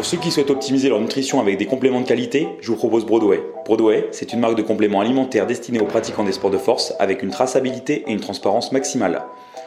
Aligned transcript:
Pour 0.00 0.06
ceux 0.06 0.16
qui 0.16 0.30
souhaitent 0.30 0.48
optimiser 0.48 0.88
leur 0.88 0.98
nutrition 0.98 1.40
avec 1.40 1.58
des 1.58 1.66
compléments 1.66 2.00
de 2.00 2.06
qualité, 2.06 2.48
je 2.62 2.68
vous 2.68 2.76
propose 2.76 3.04
Broadway. 3.04 3.42
Broadway, 3.66 4.08
c'est 4.12 4.32
une 4.32 4.40
marque 4.40 4.56
de 4.56 4.62
compléments 4.62 5.02
alimentaires 5.02 5.46
destinée 5.46 5.78
aux 5.78 5.84
pratiquants 5.84 6.24
des 6.24 6.32
sports 6.32 6.50
de 6.50 6.56
force 6.56 6.94
avec 6.98 7.22
une 7.22 7.28
traçabilité 7.28 8.04
et 8.06 8.12
une 8.12 8.20
transparence 8.20 8.72
maximale. 8.72 9.20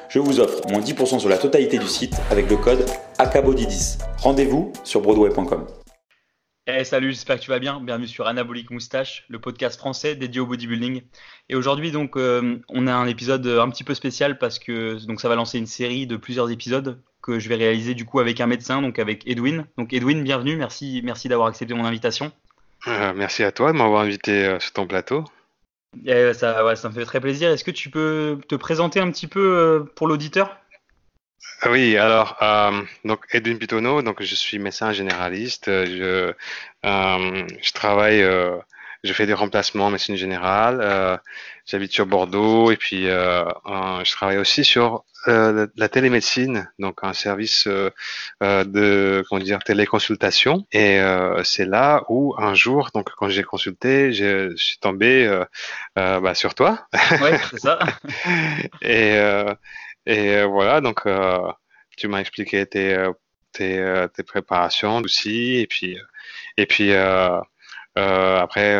Je 0.09 0.17
vous 0.17 0.39
offre 0.39 0.67
moins 0.71 0.79
10% 0.79 1.19
sur 1.19 1.29
la 1.29 1.37
totalité 1.37 1.77
du 1.77 1.85
site 1.85 2.15
avec 2.31 2.49
le 2.49 2.57
code 2.57 2.83
ACABODY10. 3.19 3.99
Rendez-vous 4.23 4.71
sur 4.83 5.01
broadway.com. 5.01 5.67
Hey, 6.65 6.85
salut, 6.85 7.11
j'espère 7.11 7.35
que 7.35 7.41
tu 7.41 7.49
vas 7.49 7.59
bien. 7.59 7.81
Bienvenue 7.81 8.07
sur 8.07 8.25
Anabolic 8.25 8.71
Moustache, 8.71 9.25
le 9.27 9.37
podcast 9.37 9.77
français 9.77 10.15
dédié 10.15 10.39
au 10.39 10.45
bodybuilding. 10.45 11.01
Et 11.49 11.55
aujourd'hui, 11.55 11.91
donc, 11.91 12.15
euh, 12.15 12.57
on 12.69 12.87
a 12.87 12.93
un 12.93 13.05
épisode 13.05 13.45
un 13.45 13.69
petit 13.69 13.83
peu 13.83 13.93
spécial 13.93 14.37
parce 14.37 14.59
que 14.59 15.05
donc 15.05 15.19
ça 15.19 15.27
va 15.27 15.35
lancer 15.35 15.57
une 15.57 15.65
série 15.65 16.07
de 16.07 16.15
plusieurs 16.15 16.51
épisodes 16.51 17.01
que 17.21 17.37
je 17.37 17.49
vais 17.49 17.55
réaliser 17.55 17.95
du 17.95 18.05
coup 18.05 18.21
avec 18.21 18.39
un 18.39 18.47
médecin, 18.47 18.81
donc 18.81 18.97
avec 18.97 19.27
Edwin. 19.27 19.65
Donc 19.77 19.91
Edwin, 19.91 20.23
bienvenue, 20.23 20.55
merci, 20.55 21.01
merci 21.03 21.27
d'avoir 21.27 21.49
accepté 21.49 21.73
mon 21.73 21.83
invitation. 21.83 22.31
Euh, 22.87 23.11
merci 23.13 23.43
à 23.43 23.51
toi 23.51 23.73
de 23.73 23.77
m'avoir 23.77 23.99
invité 23.99 24.45
euh, 24.45 24.59
sur 24.61 24.71
ton 24.71 24.87
plateau. 24.87 25.25
ça, 26.05 26.65
ouais, 26.65 26.77
ça 26.77 26.87
me 26.87 26.93
fait 26.93 27.03
très 27.03 27.19
plaisir. 27.19 27.49
Est-ce 27.49 27.65
que 27.65 27.71
tu 27.71 27.89
peux 27.89 28.39
te 28.47 28.55
présenter 28.55 29.01
un 29.01 29.11
petit 29.11 29.27
peu 29.27 29.91
pour 29.95 30.07
l'auditeur? 30.07 30.57
Oui, 31.65 31.97
alors 31.97 32.37
euh, 32.41 32.81
donc 33.05 33.25
Edwin 33.31 33.57
Pitonneau, 33.57 34.01
donc 34.01 34.21
je 34.21 34.35
suis 34.35 34.59
médecin 34.59 34.91
généraliste. 34.91 35.65
Je, 35.67 36.33
euh, 36.85 37.47
je 37.61 37.71
travaille, 37.71 38.21
euh, 38.21 38.57
je 39.03 39.13
fais 39.13 39.25
des 39.25 39.33
remplacements 39.33 39.85
en 39.85 39.89
médecine 39.89 40.15
générale. 40.15 41.19
J'habite 41.65 41.93
sur 41.93 42.05
Bordeaux 42.05 42.71
et 42.71 42.77
puis 42.77 43.05
je 43.05 44.11
travaille 44.11 44.37
aussi 44.37 44.65
sur 44.65 45.05
la 45.25 45.89
télémédecine, 45.89 46.69
donc 46.79 46.99
un 47.03 47.13
service 47.13 47.65
de 47.65 49.23
comment 49.29 49.41
dire 49.41 49.59
téléconsultation. 49.63 50.65
Et 50.73 50.99
c'est 51.45 51.65
là 51.65 52.03
où 52.09 52.35
un 52.37 52.55
jour, 52.55 52.89
donc 52.93 53.09
quand 53.17 53.29
j'ai 53.29 53.43
consulté, 53.43 54.11
je 54.11 54.53
suis 54.57 54.79
tombé 54.79 55.43
bah, 55.95 56.35
sur 56.35 56.55
toi. 56.55 56.87
Oui, 57.21 57.29
c'est 57.51 57.59
ça. 57.59 57.79
et 58.81 59.17
et 60.05 60.35
euh, 60.35 60.45
voilà, 60.45 60.81
donc 60.81 61.05
euh, 61.05 61.51
tu 61.97 62.07
m'as 62.07 62.19
expliqué 62.19 62.65
tes, 62.65 62.93
euh, 62.93 63.13
tes, 63.51 64.07
tes, 64.13 64.23
préparations 64.23 64.97
aussi. 64.97 65.57
Et 65.57 65.67
puis, 65.67 65.97
et 66.57 66.65
puis 66.65 66.93
après, 67.95 68.73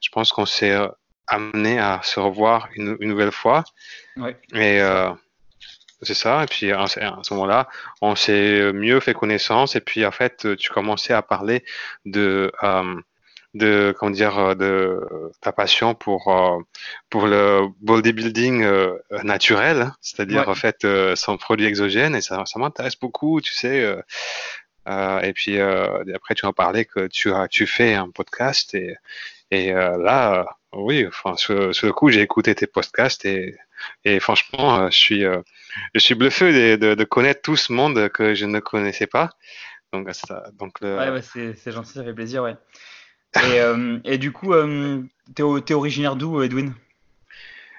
je 0.00 0.08
pense 0.10 0.32
qu'on 0.32 0.46
s'est 0.46 0.76
amené 1.26 1.78
à 1.78 2.00
se 2.02 2.20
revoir 2.20 2.68
une, 2.74 2.96
une 3.00 3.08
nouvelle 3.08 3.32
fois. 3.32 3.64
Ouais, 4.16 4.36
et 4.54 4.80
c'est 6.02 6.14
ça. 6.14 6.44
Et 6.44 6.46
puis 6.46 6.72
à 6.72 6.86
ce 6.86 7.34
moment-là, 7.34 7.68
on 8.00 8.14
s'est 8.14 8.72
mieux 8.72 9.00
fait 9.00 9.14
connaissance. 9.14 9.74
Et 9.76 9.80
puis 9.80 10.06
en 10.06 10.12
fait, 10.12 10.56
tu 10.56 10.70
commençais 10.70 11.14
à 11.14 11.22
parler 11.22 11.64
de 12.04 12.52
de 13.54 13.94
comment 13.98 14.10
dire 14.10 14.38
euh, 14.38 14.54
de 14.54 15.00
ta 15.40 15.52
passion 15.52 15.94
pour 15.94 16.28
euh, 16.28 16.58
pour 17.10 17.26
le 17.26 17.66
bodybuilding 17.80 18.62
euh, 18.62 18.98
naturel, 19.22 19.82
hein. 19.82 19.94
c'est-à-dire 20.00 20.48
en 20.48 20.54
fait 20.54 20.86
sans 21.14 21.36
produit 21.36 21.66
exogène 21.66 22.14
et 22.14 22.20
ça, 22.20 22.44
ça 22.46 22.58
m'intéresse 22.58 22.96
beaucoup, 22.98 23.40
tu 23.40 23.52
sais. 23.52 23.96
et 24.86 25.32
puis 25.32 25.60
après 25.60 26.34
tu 26.34 26.46
en 26.46 26.52
parlais 26.52 26.84
que 26.84 27.06
tu 27.08 27.32
as 27.32 27.48
tu 27.48 27.66
fais 27.66 27.94
un 27.94 28.10
podcast 28.10 28.74
et 28.74 28.96
et 29.50 29.72
là 29.72 30.46
oui 30.72 31.06
enfin 31.06 31.36
sur, 31.36 31.54
le 31.58 31.92
coup 31.92 32.10
j'ai 32.10 32.20
écouté 32.20 32.54
tes 32.54 32.66
podcasts 32.66 33.24
et 33.24 33.56
et 34.04 34.20
franchement 34.20 34.90
je 34.90 34.96
suis 34.96 35.24
je 35.94 36.00
suis 36.00 36.14
bluffé 36.14 36.76
de, 36.76 36.76
de, 36.76 36.94
de, 36.94 37.04
connaître 37.04 37.42
tout 37.42 37.56
ce 37.56 37.72
monde 37.72 38.08
que 38.08 38.34
je 38.34 38.46
ne 38.46 38.60
connaissais 38.60 39.06
pas. 39.06 39.30
Donc, 39.92 40.08
ça, 40.12 40.44
donc 40.58 40.80
le... 40.80 40.98
ouais, 40.98 41.10
ouais 41.10 41.22
c'est 41.22 41.72
gentil, 41.72 41.92
ça 41.94 42.04
fait 42.04 42.12
plaisir, 42.12 42.42
ouais. 42.42 42.56
Et, 43.36 43.60
euh, 43.60 43.98
et, 44.04 44.18
du 44.18 44.32
coup, 44.32 44.52
euh, 44.54 45.02
tu 45.34 45.42
es, 45.42 45.74
originaire 45.74 46.16
d'où, 46.16 46.42
Edwin? 46.42 46.74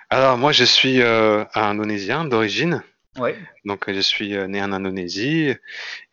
Alors, 0.09 0.37
moi, 0.37 0.51
je 0.51 0.63
suis 0.63 1.01
euh, 1.01 1.43
indonésien 1.53 2.25
d'origine. 2.25 2.83
Ouais. 3.17 3.35
Donc, 3.65 3.91
je 3.91 3.99
suis 3.99 4.37
né 4.47 4.61
en 4.61 4.71
Indonésie. 4.71 5.55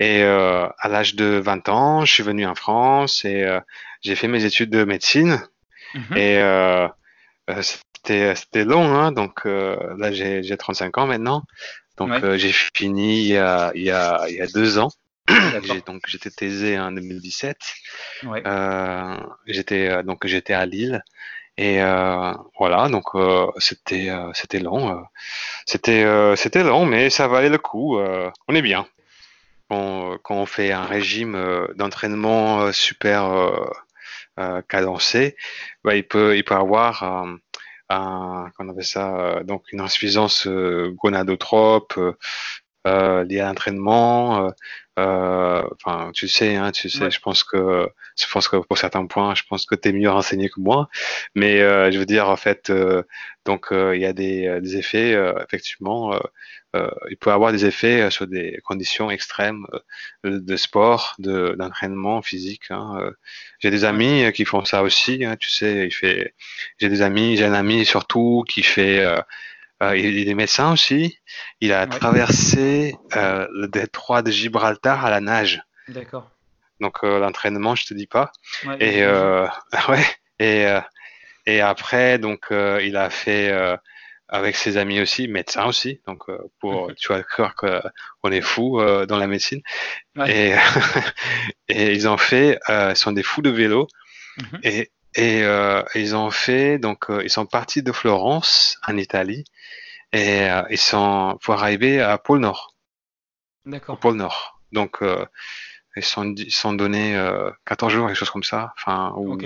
Et 0.00 0.22
à 0.22 0.88
l'âge 0.88 1.14
de 1.14 1.40
20 1.42 1.68
ans, 1.68 2.04
je 2.04 2.12
suis 2.12 2.22
venu 2.22 2.46
en 2.46 2.54
France 2.54 3.24
et 3.24 3.46
j'ai 4.02 4.16
fait 4.16 4.28
mes 4.28 4.44
études 4.44 4.70
de 4.70 4.84
médecine. 4.84 5.40
Mhm. 5.94 6.16
Et 6.16 6.88
c'était 7.62 8.64
long, 8.64 8.94
hein, 8.94 9.12
donc 9.12 9.44
là, 9.44 10.10
j'ai 10.10 10.56
35 10.56 10.98
ans 10.98 11.06
maintenant. 11.06 11.44
Donc, 11.96 12.12
j'ai 12.36 12.52
fini 12.52 13.20
il 13.20 13.28
y, 13.28 13.36
a, 13.36 13.70
il, 13.74 13.82
y 13.82 13.90
a, 13.90 14.26
il 14.28 14.34
y 14.34 14.40
a 14.40 14.46
deux 14.46 14.78
ans 14.78 14.90
donc 15.86 16.02
j'étais 16.06 16.30
taisé 16.30 16.78
en 16.78 16.92
2017. 16.92 17.56
Ouais. 18.24 18.42
Euh, 18.46 19.16
j'étais 19.46 19.88
euh, 19.88 20.02
donc 20.02 20.26
j'étais 20.26 20.54
à 20.54 20.66
Lille 20.66 21.02
et 21.56 21.82
euh, 21.82 22.32
voilà 22.58 22.88
donc 22.88 23.14
euh, 23.14 23.46
c'était 23.58 24.10
c'était 24.34 24.58
long 24.58 25.02
c'était 25.64 26.04
c'était 26.36 26.62
long 26.62 26.84
mais 26.84 27.08
ça 27.08 27.28
valait 27.28 27.48
le 27.48 27.58
coup 27.58 27.98
on 27.98 28.54
est 28.54 28.62
bien 28.62 28.86
on, 29.70 30.18
quand 30.22 30.36
on 30.36 30.46
fait 30.46 30.70
un 30.72 30.84
régime 30.84 31.66
d'entraînement 31.74 32.72
super 32.72 33.30
cadencé 34.68 35.34
bah, 35.82 35.96
il 35.96 36.06
peut 36.06 36.36
il 36.36 36.44
peut 36.44 36.54
avoir 36.54 37.02
un, 37.88 38.50
qu'on 38.56 38.68
appelle 38.68 38.84
ça 38.84 39.40
donc 39.44 39.64
une 39.72 39.80
insuffisance 39.80 40.46
gonadotrope 40.46 41.94
euh, 41.96 42.12
liées 43.24 43.40
à 43.40 43.48
l'entraînement. 43.48 44.46
Euh, 44.46 44.50
euh, 44.98 45.62
enfin, 45.74 46.10
tu 46.14 46.26
sais, 46.28 46.56
hein, 46.56 46.72
tu 46.72 46.88
sais, 46.88 47.10
je 47.10 47.20
pense 47.20 47.44
que, 47.44 47.88
je 48.18 48.26
pense 48.32 48.48
que 48.48 48.56
pour 48.56 48.78
certains 48.78 49.06
points, 49.06 49.34
je 49.34 49.42
pense 49.48 49.66
que 49.66 49.74
tu 49.74 49.88
es 49.90 49.92
mieux 49.92 50.10
renseigné 50.10 50.48
que 50.48 50.60
moi. 50.60 50.88
Mais 51.34 51.58
je 51.92 51.98
veux 51.98 52.06
dire, 52.06 52.28
en 52.30 52.36
fait, 52.36 52.72
donc 53.44 53.68
il 53.72 54.00
y 54.00 54.06
a 54.06 54.12
des, 54.12 54.60
des 54.62 54.76
effets, 54.76 55.14
effectivement, 55.44 56.18
il 57.10 57.16
peut 57.18 57.30
avoir 57.30 57.52
des 57.52 57.66
effets 57.66 58.10
sur 58.10 58.26
des 58.26 58.58
conditions 58.64 59.10
extrêmes 59.10 59.66
de 60.24 60.56
sport, 60.56 61.14
de 61.18 61.54
d'entraînement 61.58 62.22
physique. 62.22 62.70
Hein. 62.70 62.98
J'ai 63.58 63.70
des 63.70 63.84
amis 63.84 64.32
qui 64.34 64.46
font 64.46 64.64
ça 64.64 64.82
aussi. 64.82 65.24
Hein, 65.26 65.36
tu 65.38 65.50
sais, 65.50 65.86
il 65.86 65.92
fait. 65.92 66.34
J'ai 66.78 66.88
des 66.88 67.02
amis, 67.02 67.36
j'ai 67.36 67.44
un 67.44 67.54
ami 67.54 67.84
surtout 67.84 68.44
qui 68.48 68.62
fait 68.62 69.04
euh, 69.82 69.96
il 69.96 70.28
est 70.28 70.34
médecin 70.34 70.72
aussi. 70.72 71.18
Il 71.60 71.72
a 71.72 71.86
traversé 71.86 72.96
euh, 73.14 73.46
le 73.52 73.68
détroit 73.68 74.22
de 74.22 74.30
Gibraltar 74.30 75.04
à 75.04 75.10
la 75.10 75.20
nage. 75.20 75.62
D'accord. 75.88 76.30
Donc 76.80 76.98
euh, 77.04 77.18
l'entraînement, 77.18 77.74
je 77.74 77.86
te 77.86 77.94
dis 77.94 78.06
pas. 78.06 78.32
Ouais, 78.64 78.76
et 78.80 79.06
ouais. 79.88 80.04
Et 80.38 80.66
et 81.46 81.60
après, 81.60 82.18
donc 82.18 82.48
il 82.50 82.96
a 82.96 83.10
fait 83.10 83.52
avec 84.28 84.56
ses 84.56 84.76
amis 84.76 85.00
aussi, 85.00 85.28
médecin 85.28 85.66
aussi. 85.66 86.00
Donc 86.06 86.24
pour 86.58 86.92
tu 86.94 87.08
vas 87.08 87.22
croire 87.22 87.54
qu'on 87.54 88.32
est 88.32 88.40
fou 88.40 88.80
dans 89.06 89.18
la 89.18 89.26
médecine. 89.26 89.60
Et 90.26 90.54
et 91.68 91.92
ils 91.92 92.08
ont 92.08 92.18
fait, 92.18 92.58
ils 92.68 92.96
sont 92.96 93.12
des 93.12 93.22
fous 93.22 93.42
de 93.42 93.50
vélo. 93.50 93.88
Mhm. 94.38 94.60
Et 94.64 94.90
et 95.16 95.42
euh, 95.42 95.82
ils 95.94 96.14
ont 96.14 96.30
fait, 96.30 96.78
donc 96.78 97.10
euh, 97.10 97.24
ils 97.24 97.30
sont 97.30 97.46
partis 97.46 97.82
de 97.82 97.90
Florence 97.90 98.78
en 98.86 98.98
Italie 98.98 99.44
et 100.12 100.42
euh, 100.42 100.62
ils 100.70 100.78
sont 100.78 101.38
pour 101.42 101.54
arriver 101.54 102.00
à 102.02 102.18
Pôle 102.18 102.40
Nord. 102.40 102.74
D'accord. 103.64 103.96
Au 103.96 103.98
pôle 103.98 104.16
Nord. 104.16 104.60
Donc 104.72 104.98
ils 105.96 106.04
sont 106.04 106.34
ils 106.34 106.52
sont 106.52 106.74
donnés 106.74 107.18
14 107.64 107.92
jours, 107.92 108.06
quelque 108.06 108.16
chose 108.16 108.30
comme 108.30 108.44
ça, 108.44 108.74
enfin 108.76 109.12
ou 109.16 109.38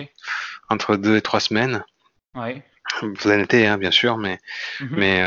entre 0.69 0.97
deux 0.97 1.17
et 1.17 1.23
trois 1.23 1.41
semaines. 1.41 1.85
Ouais. 2.35 2.63
Plein 3.21 3.39
été, 3.39 3.67
hein, 3.67 3.79
bien 3.79 3.91
sûr, 3.91 4.17
mais 4.17 4.39
mm-hmm. 4.81 4.89
mais 4.91 5.23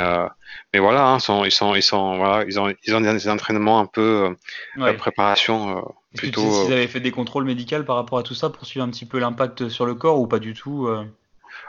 mais 0.74 0.80
voilà, 0.80 1.08
hein, 1.08 1.20
sont, 1.20 1.46
ils 1.46 1.52
sont 1.52 1.76
ils 1.76 1.84
sont 1.84 2.18
voilà, 2.18 2.46
ils 2.46 2.60
ont 2.60 2.74
ils 2.86 2.96
ont 2.96 3.02
des 3.02 3.30
entraînements 3.30 3.80
un 3.80 3.86
peu 3.86 4.36
de 4.76 4.92
préparation 4.94 5.84
Plutôt, 6.16 6.42
tu 6.42 6.48
sais 6.48 6.64
s'ils 6.64 6.74
euh, 6.74 6.76
avaient 6.76 6.88
fait 6.88 7.00
des 7.00 7.12
contrôles 7.12 7.44
médicaux 7.44 7.84
par 7.84 7.96
rapport 7.96 8.20
à 8.20 8.24
tout 8.24 8.36
ça 8.36 8.50
pour 8.50 8.66
suivre 8.66 8.86
un 8.86 8.90
petit 8.90 9.06
peu 9.06 9.20
l'impact 9.20 9.70
sur 9.70 9.86
le 9.86 9.96
corps 9.96 10.20
ou 10.20 10.28
pas 10.28 10.40
du 10.40 10.54
tout 10.54 10.88
euh? 10.88 11.06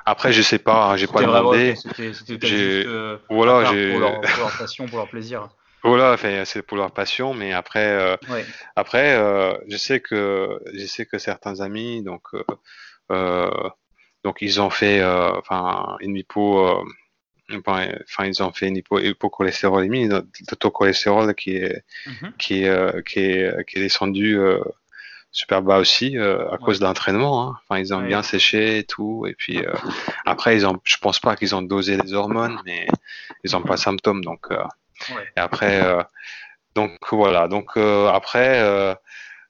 Après, 0.06 0.32
je 0.32 0.42
sais 0.42 0.58
pas, 0.58 0.90
hein, 0.90 0.96
j'ai 0.96 1.06
pas 1.06 1.22
demandé. 1.22 1.74
C'était 1.76 2.12
euh, 2.86 3.16
voilà, 3.30 3.70
pour, 3.70 4.00
leur, 4.00 4.20
pour 4.20 4.30
leur 4.38 4.58
passion, 4.58 4.86
pour 4.86 4.98
leur 4.98 5.08
plaisir. 5.08 5.48
Voilà, 5.82 6.16
c'est 6.44 6.62
pour 6.62 6.76
leur 6.76 6.90
passion, 6.90 7.32
mais 7.32 7.52
après, 7.52 7.86
euh, 7.86 8.16
ouais. 8.30 8.44
après, 8.76 9.16
euh, 9.16 9.54
je 9.68 9.76
sais 9.78 10.00
que 10.00 10.60
je 10.74 10.86
sais 10.86 11.06
que 11.06 11.16
certains 11.18 11.60
amis, 11.60 12.02
donc, 12.02 12.22
euh, 13.10 13.50
donc 14.24 14.38
ils 14.40 14.60
ont 14.60 14.70
fait, 14.70 15.04
enfin, 15.04 15.96
une 16.00 16.16
hypo, 16.16 16.84
enfin 17.52 18.24
ils 18.24 18.42
ont 18.42 18.52
fait 18.52 18.68
une 18.68 18.76
hypo, 18.76 18.98
hypocholestérolémie, 18.98 20.08
le 20.08 20.56
taux 20.58 20.70
cholestérol 20.70 21.34
qui 21.34 21.56
est 21.56 21.84
mm-hmm. 22.06 22.36
qui, 22.38 22.66
euh, 22.66 23.02
qui 23.02 23.20
est 23.20 23.66
qui 23.66 23.78
est 23.78 23.82
descendu 23.82 24.38
euh, 24.38 24.60
super 25.30 25.62
bas 25.62 25.78
aussi 25.78 26.16
euh, 26.16 26.50
à 26.50 26.58
cause 26.58 26.78
de 26.80 26.84
l'entraînement. 26.84 27.42
Hein. 27.42 27.58
Enfin 27.62 27.80
ils 27.80 27.92
ont 27.92 28.00
bien 28.00 28.22
séché 28.22 28.78
et 28.78 28.84
tout, 28.84 29.26
et 29.26 29.34
puis 29.34 29.58
euh, 29.58 29.72
après 30.24 30.56
ils 30.56 30.66
ont, 30.66 30.78
je 30.84 30.96
pense 30.96 31.20
pas 31.20 31.36
qu'ils 31.36 31.54
ont 31.54 31.62
dosé 31.62 31.96
les 31.96 32.14
hormones, 32.14 32.60
mais 32.64 32.86
ils 33.44 33.56
ont 33.56 33.62
pas 33.62 33.74
de 33.74 33.80
symptômes 33.80 34.24
donc. 34.24 34.50
Ouais. 34.50 35.32
Et 35.36 35.40
après 35.40 35.82
donc 36.74 36.98
voilà 37.12 37.48
donc 37.48 37.76
après 37.76 38.96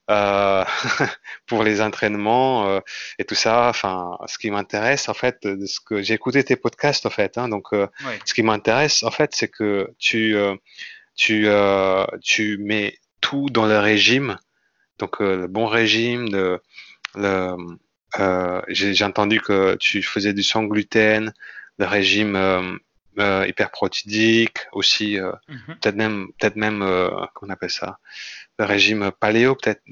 pour 1.47 1.63
les 1.63 1.81
entraînements 1.81 2.81
et 3.19 3.25
tout 3.25 3.35
ça. 3.35 3.69
Enfin, 3.69 4.19
ce 4.27 4.39
qui 4.39 4.51
m'intéresse 4.51 5.09
en 5.09 5.15
fait, 5.15 5.47
de 5.47 5.67
ce 5.67 5.81
que 5.81 6.03
j'ai 6.03 6.15
écouté 6.15 6.45
tes 6.45 6.57
podcasts 6.57 7.07
en 7.07 7.11
fait. 7.11 7.39
Hein, 7.39 7.49
donc, 7.49 7.69
ce 8.25 8.35
qui 8.35 8.43
m'intéresse 8.43 9.03
en 9.03 9.11
fait, 9.11 9.31
c'est 9.35 9.49
que 9.49 9.91
tu 9.99 10.37
tu 11.17 11.49
tu 12.23 12.59
mets 12.59 12.99
tout 13.21 13.49
dans 13.51 13.67
le 13.67 13.79
régime. 13.79 14.39
Donc, 14.99 15.21
le 15.21 15.47
bon 15.47 15.67
régime, 15.67 16.29
le 16.31 17.57
euh, 18.21 18.63
j'ai 18.69 19.05
entendu 19.05 19.41
que 19.41 19.77
tu 19.77 20.03
faisais 20.03 20.33
du 20.33 20.43
sans 20.43 20.65
gluten, 20.65 21.33
le 21.79 21.87
régime 21.87 22.79
euh, 23.19 23.43
euh, 23.43 23.47
hyperprotidique, 23.47 24.59
aussi 24.73 25.19
mhm. 25.19 25.77
peut-être 25.81 25.97
même, 25.97 26.29
peut-être 26.39 26.57
même, 26.57 26.85
qu'on 27.35 27.51
appelle 27.51 27.71
ça, 27.71 27.99
le 28.59 28.65
régime 28.65 29.11
paléo, 29.19 29.55
peut-être. 29.55 29.83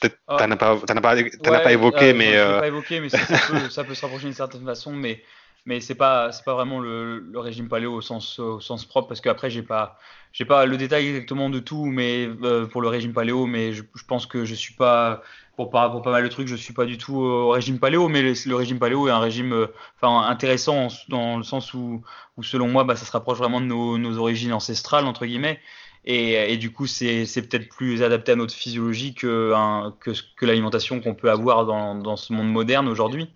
Peut-être 0.00 0.16
oh. 0.28 0.36
t'en 0.36 0.48
as 0.52 0.56
pas, 0.56 0.74
as 0.74 1.00
pas, 1.00 1.16
as 1.16 1.60
pas 1.60 1.72
évoqué, 1.72 2.12
mais. 2.12 2.36
pas 2.36 2.68
évoqué, 2.68 3.00
mais 3.00 3.08
ça, 3.08 3.18
peut, 3.18 3.68
ça, 3.68 3.82
peut, 3.82 3.94
se 3.94 4.02
rapprocher 4.02 4.26
d'une 4.26 4.34
certaine 4.34 4.64
façon, 4.64 4.92
mais 4.92 5.22
mais 5.66 5.80
c'est 5.80 5.96
pas 5.96 6.30
c'est 6.30 6.44
pas 6.44 6.54
vraiment 6.54 6.78
le, 6.78 7.18
le, 7.18 7.38
régime 7.40 7.68
paléo 7.68 7.92
au 7.92 8.00
sens 8.00 8.38
au 8.38 8.60
sens 8.60 8.84
propre 8.84 9.08
parce 9.08 9.20
qu'après 9.20 9.50
j'ai 9.50 9.62
pas 9.62 9.98
j'ai 10.32 10.44
pas 10.44 10.64
le 10.66 10.76
détail 10.76 11.08
exactement 11.08 11.50
de 11.50 11.58
tout 11.58 11.84
mais 11.84 12.28
pour 12.70 12.80
le 12.80 12.88
régime 12.88 13.12
paléo 13.12 13.44
mais 13.44 13.72
je, 13.72 13.82
je, 13.94 14.04
pense 14.04 14.26
que 14.26 14.44
je 14.44 14.54
suis 14.54 14.74
pas 14.74 15.20
pour, 15.66 15.70
pas 16.02 16.10
mal 16.10 16.22
de 16.22 16.28
trucs, 16.28 16.46
je 16.46 16.54
suis 16.54 16.72
pas 16.72 16.84
du 16.84 16.98
tout 16.98 17.16
au 17.16 17.50
régime 17.50 17.80
paléo, 17.80 18.08
mais 18.08 18.22
le, 18.22 18.54
régime 18.54 18.78
paléo 18.78 19.08
est 19.08 19.10
un 19.10 19.18
régime 19.18 19.52
euh, 19.52 19.66
enfin, 20.00 20.28
intéressant 20.28 20.86
dans 21.08 21.36
le 21.36 21.42
sens 21.42 21.74
où, 21.74 22.02
où 22.36 22.42
selon 22.44 22.68
moi, 22.68 22.84
bah, 22.84 22.94
ça 22.94 23.04
se 23.04 23.10
rapproche 23.10 23.38
vraiment 23.38 23.60
de 23.60 23.66
nos, 23.66 23.98
nos 23.98 24.18
origines 24.18 24.52
ancestrales, 24.52 25.04
entre 25.04 25.26
guillemets. 25.26 25.58
Et, 26.04 26.52
et 26.52 26.56
du 26.58 26.70
coup, 26.70 26.86
c'est 26.86 27.26
peut-être 27.26 27.68
plus 27.68 28.04
adapté 28.04 28.32
à 28.32 28.36
notre 28.36 28.54
physiologie 28.54 29.14
que, 29.14 29.52
que, 30.00 30.12
que 30.36 30.46
l'alimentation 30.46 31.00
qu'on 31.00 31.14
peut 31.14 31.30
avoir 31.30 31.66
dans, 31.66 31.96
dans, 31.96 32.16
ce 32.16 32.32
monde 32.32 32.50
moderne 32.50 32.88
aujourd'hui. 32.88 33.28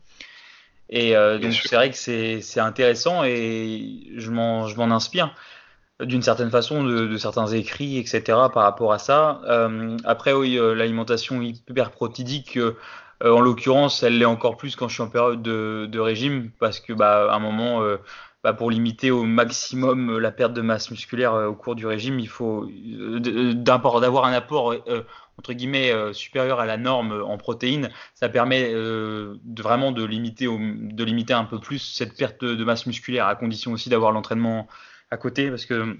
Et 0.88 1.16
euh, 1.16 1.38
donc, 1.38 1.52
c'est 1.54 1.74
vrai 1.74 1.90
que 1.90 1.96
c'est 1.96 2.60
intéressant 2.60 3.24
et 3.24 4.12
je 4.16 4.30
m'en 4.30 4.90
inspire 4.90 5.34
d'une 6.04 6.22
certaine 6.22 6.50
façon 6.50 6.84
de, 6.84 7.16
certains 7.16 7.46
écrits, 7.48 7.98
etc. 7.98 8.22
par 8.52 8.62
rapport 8.62 8.92
à 8.92 8.98
ça. 8.98 9.40
Euh, 9.44 9.96
après, 10.04 10.32
oui, 10.32 10.58
euh, 10.58 10.74
l'alimentation 10.74 11.40
hyperprotidique, 11.42 12.56
euh, 12.56 12.74
en 13.24 13.40
l'occurrence, 13.40 14.02
elle 14.02 14.18
l'est 14.18 14.24
encore 14.24 14.56
plus 14.56 14.74
quand 14.76 14.88
je 14.88 14.94
suis 14.94 15.02
en 15.02 15.08
période 15.08 15.42
de, 15.42 15.98
régime, 15.98 16.50
parce 16.58 16.80
que 16.80 16.92
bah, 16.92 17.32
un 17.32 17.38
moment, 17.38 17.80
bah, 18.42 18.52
pour 18.52 18.68
limiter 18.68 19.12
au 19.12 19.22
maximum 19.22 20.18
la 20.18 20.32
perte 20.32 20.52
de 20.54 20.60
masse 20.60 20.90
musculaire 20.90 21.34
au 21.34 21.54
cours 21.54 21.76
du 21.76 21.86
régime, 21.86 22.18
il 22.18 22.26
faut 22.28 22.68
d'avoir 23.20 24.24
un 24.24 24.32
apport 24.32 24.74
entre 25.38 25.52
guillemets 25.52 25.92
supérieur 26.12 26.58
à 26.58 26.66
la 26.66 26.76
norme 26.76 27.22
en 27.24 27.38
protéines. 27.38 27.90
Ça 28.14 28.28
permet 28.28 28.72
de, 28.72 29.38
vraiment 29.56 29.92
de 29.92 30.02
limiter, 30.02 30.46
de 30.46 31.04
limiter 31.04 31.32
un 31.32 31.44
peu 31.44 31.60
plus 31.60 31.78
cette 31.78 32.16
perte 32.16 32.44
de 32.44 32.64
masse 32.64 32.86
musculaire, 32.86 33.28
à 33.28 33.36
condition 33.36 33.70
aussi 33.70 33.88
d'avoir 33.88 34.10
l'entraînement 34.10 34.66
à 35.12 35.18
côté 35.18 35.50
parce 35.50 35.66
que 35.66 35.96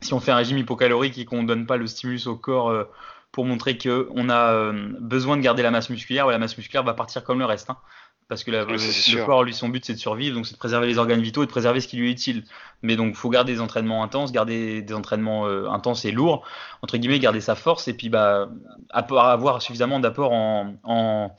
si 0.00 0.14
on 0.14 0.20
fait 0.20 0.30
un 0.30 0.36
régime 0.36 0.58
hypocalorique 0.58 1.18
et 1.18 1.24
qu'on 1.24 1.42
ne 1.42 1.48
donne 1.48 1.66
pas 1.66 1.76
le 1.76 1.86
stimulus 1.86 2.26
au 2.28 2.36
corps 2.36 2.70
euh, 2.70 2.84
pour 3.32 3.44
montrer 3.44 3.76
qu'on 3.76 4.28
a 4.28 4.52
euh, 4.52 4.88
besoin 5.00 5.36
de 5.36 5.42
garder 5.42 5.62
la 5.62 5.72
masse 5.72 5.90
musculaire, 5.90 6.28
la 6.28 6.38
masse 6.38 6.56
musculaire 6.56 6.84
va 6.84 6.94
partir 6.94 7.24
comme 7.24 7.40
le 7.40 7.44
reste. 7.44 7.70
Hein. 7.70 7.76
parce 8.28 8.44
que 8.44 8.52
le, 8.52 9.24
corps, 9.26 9.42
lui, 9.42 9.52
son 9.52 9.68
but, 9.68 9.84
c'est 9.84 9.94
de 9.94 9.98
survivre, 9.98 10.36
donc 10.36 10.46
c'est 10.46 10.54
de 10.54 10.58
préserver 10.58 10.86
les 10.86 10.98
organes 10.98 11.20
vitaux 11.20 11.42
et 11.42 11.46
de 11.46 11.50
préserver 11.50 11.80
ce 11.80 11.88
qui 11.88 11.96
lui 11.96 12.08
est 12.08 12.12
utile. 12.12 12.44
Mais 12.82 12.94
donc, 12.94 13.08
il 13.10 13.16
faut 13.16 13.30
garder 13.30 13.54
des 13.54 13.60
entraînements 13.60 14.04
intenses, 14.04 14.30
garder 14.30 14.82
des 14.82 14.94
entraînements 14.94 15.46
euh, 15.46 15.68
intenses 15.68 16.04
et 16.04 16.12
lourds, 16.12 16.44
entre 16.82 16.98
guillemets, 16.98 17.18
garder 17.18 17.40
sa 17.40 17.56
force, 17.56 17.88
et 17.88 17.94
puis 17.94 18.10
bah, 18.10 18.48
avoir 18.92 19.60
suffisamment 19.60 19.98
d'apport 19.98 20.32
en 20.32 20.74
en 20.84 21.34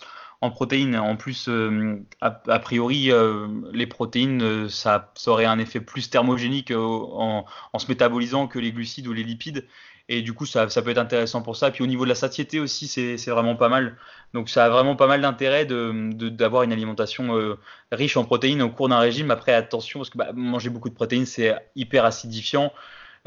protéines. 0.49 0.95
En 0.97 1.15
plus, 1.15 1.47
euh, 1.47 1.97
a, 2.19 2.59
priori, 2.59 3.11
euh, 3.11 3.47
les 3.73 3.85
protéines, 3.85 4.41
euh, 4.41 4.69
ça, 4.69 5.11
aurait 5.27 5.45
un 5.45 5.59
effet 5.59 5.79
plus 5.79 6.09
thermogénique 6.09 6.71
en, 6.71 7.45
se 7.77 7.87
métabolisant 7.87 8.47
que 8.47 8.57
les 8.57 8.71
glucides 8.71 9.07
ou 9.07 9.13
les 9.13 9.23
lipides. 9.23 9.67
Et 10.09 10.23
du 10.23 10.33
coup, 10.33 10.45
ça, 10.45 10.65
peut 10.65 10.89
être 10.89 10.97
intéressant 10.97 11.41
pour 11.41 11.55
ça. 11.55 11.69
Puis 11.71 11.83
au 11.83 11.87
niveau 11.87 12.03
de 12.03 12.09
la 12.09 12.15
satiété 12.15 12.59
aussi, 12.59 12.87
c'est 12.87 13.29
vraiment 13.29 13.55
pas 13.55 13.69
mal. 13.69 13.97
Donc 14.33 14.49
ça 14.49 14.65
a 14.65 14.69
vraiment 14.69 14.95
pas 14.95 15.07
mal 15.07 15.21
d'intérêt 15.21 15.65
d'avoir 15.65 16.63
une 16.63 16.73
alimentation 16.73 17.55
riche 17.93 18.17
en 18.17 18.25
protéines 18.25 18.61
au 18.61 18.69
cours 18.69 18.89
d'un 18.89 18.99
régime. 18.99 19.31
Après, 19.31 19.53
attention, 19.53 19.99
parce 19.99 20.09
que 20.09 20.17
bah, 20.17 20.31
manger 20.33 20.69
beaucoup 20.69 20.89
de 20.89 20.95
protéines, 20.95 21.25
c'est 21.25 21.55
hyper 21.75 22.03
acidifiant 22.03 22.73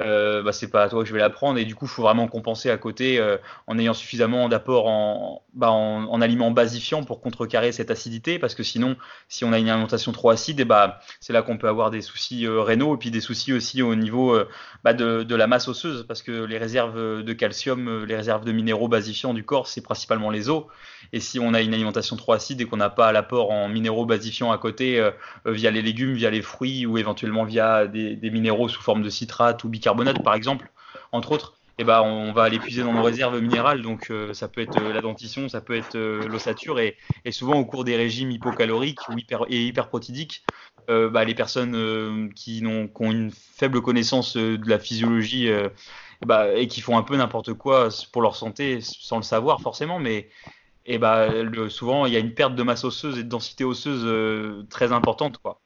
euh, 0.00 0.42
bah, 0.42 0.52
c'est 0.52 0.70
pas 0.70 0.82
à 0.82 0.88
toi 0.88 1.04
que 1.04 1.08
je 1.08 1.12
vais 1.12 1.20
la 1.20 1.30
prendre 1.30 1.56
et 1.56 1.64
du 1.64 1.76
coup 1.76 1.84
il 1.84 1.88
faut 1.88 2.02
vraiment 2.02 2.26
compenser 2.26 2.68
à 2.68 2.76
côté 2.76 3.20
euh, 3.20 3.36
en 3.68 3.78
ayant 3.78 3.94
suffisamment 3.94 4.48
d'apport 4.48 4.88
en, 4.88 5.44
bah, 5.52 5.70
en, 5.70 6.06
en, 6.06 6.20
aliments 6.20 6.50
basifiants 6.50 7.04
pour 7.04 7.20
contrecarrer 7.20 7.70
cette 7.70 7.92
acidité. 7.92 8.40
Parce 8.40 8.56
que 8.56 8.64
sinon 8.64 8.96
si 9.28 9.44
on 9.44 9.52
a 9.52 9.58
une 9.60 9.68
alimentation 9.68 10.10
trop 10.10 10.30
acide 10.30 10.58
et 10.58 10.62
eh 10.62 10.64
bah, 10.64 10.98
c'est 11.20 11.32
là 11.32 11.42
qu'on 11.42 11.58
peut 11.58 11.68
avoir 11.68 11.92
des 11.92 12.00
soucis 12.00 12.44
euh, 12.44 12.60
rénaux 12.60 12.96
et 12.96 12.98
puis 12.98 13.12
des 13.12 13.20
soucis 13.20 13.52
aussi 13.52 13.82
au 13.82 13.94
niveau 13.94 14.34
euh, 14.34 14.48
bah, 14.82 14.94
de, 14.94 15.34
la 15.34 15.46
masse 15.46 15.68
osseuse. 15.68 16.04
Parce 16.08 16.22
que 16.22 16.32
les 16.32 16.58
réserves 16.58 17.22
de 17.22 17.32
calcium, 17.32 18.04
les 18.04 18.16
réserves 18.16 18.44
de 18.44 18.50
minéraux 18.50 18.88
basifiants 18.88 19.32
du 19.32 19.44
corps 19.44 19.68
c'est 19.68 19.82
principalement 19.82 20.30
les 20.30 20.48
os. 20.48 20.64
Et 21.12 21.20
si 21.20 21.38
on 21.38 21.54
a 21.54 21.60
une 21.60 21.72
alimentation 21.72 22.16
trop 22.16 22.32
acide 22.32 22.60
et 22.60 22.64
qu'on 22.64 22.78
n'a 22.78 22.90
pas 22.90 23.12
l'apport 23.12 23.52
en 23.52 23.68
minéraux 23.68 24.06
basifiants 24.06 24.50
à 24.50 24.58
côté 24.58 25.08
via 25.44 25.70
les 25.70 25.82
légumes, 25.82 26.14
via 26.14 26.30
les 26.30 26.42
fruits 26.42 26.86
ou 26.86 26.98
éventuellement 26.98 27.44
via 27.44 27.86
des, 27.86 28.16
des 28.16 28.30
minéraux 28.30 28.68
sous 28.68 28.82
forme 28.82 29.02
de 29.02 29.10
citrate 29.10 29.62
ou 29.62 29.68
bicarbonate 29.68 29.83
carbonate 29.84 30.22
par 30.22 30.34
exemple, 30.34 30.70
entre 31.12 31.32
autres, 31.32 31.54
et 31.76 31.82
eh 31.82 31.84
ben, 31.84 32.02
on 32.02 32.32
va 32.32 32.48
l'épuiser 32.48 32.84
dans 32.84 32.92
nos 32.92 33.02
réserves 33.02 33.40
minérales. 33.40 33.82
Donc 33.82 34.08
euh, 34.10 34.32
ça 34.32 34.46
peut 34.46 34.60
être 34.60 34.80
euh, 34.80 34.92
la 34.92 35.00
dentition, 35.00 35.48
ça 35.48 35.60
peut 35.60 35.74
être 35.74 35.96
euh, 35.96 36.28
l'ossature. 36.28 36.78
Et, 36.78 36.96
souvent 37.32 37.58
au 37.58 37.64
cours 37.64 37.82
des 37.82 37.96
régimes 37.96 38.30
hypocaloriques 38.30 39.08
ou 39.08 39.18
hyper, 39.18 39.44
et 39.48 39.66
hyperprotidiques, 39.66 40.44
bah, 40.86 41.24
les 41.24 41.34
personnes 41.34 42.30
qui, 42.34 42.62
ont, 42.64 42.88
ont, 43.00 43.10
une 43.10 43.32
faible 43.32 43.80
connaissance 43.80 44.36
de 44.36 44.68
la 44.68 44.78
physiologie 44.78 45.48
bah, 46.24 46.54
et 46.54 46.68
qui 46.68 46.82
font 46.82 46.98
un 46.98 47.02
peu 47.02 47.16
n'importe 47.16 47.54
quoi 47.54 47.88
pour 48.12 48.22
leur 48.22 48.36
santé 48.36 48.80
sans 48.82 49.16
le 49.16 49.22
savoir 49.22 49.62
forcément, 49.62 49.98
mais 49.98 50.28
et 50.84 50.98
bah, 50.98 51.28
le, 51.28 51.70
souvent 51.70 52.04
il 52.04 52.12
y 52.12 52.16
a 52.16 52.18
une 52.18 52.34
perte 52.34 52.54
de 52.54 52.62
masse 52.62 52.84
osseuse 52.84 53.18
et 53.18 53.24
de 53.24 53.28
densité 53.28 53.64
osseuse 53.64 54.66
très 54.68 54.92
importante. 54.92 55.38
Quoi. 55.38 55.58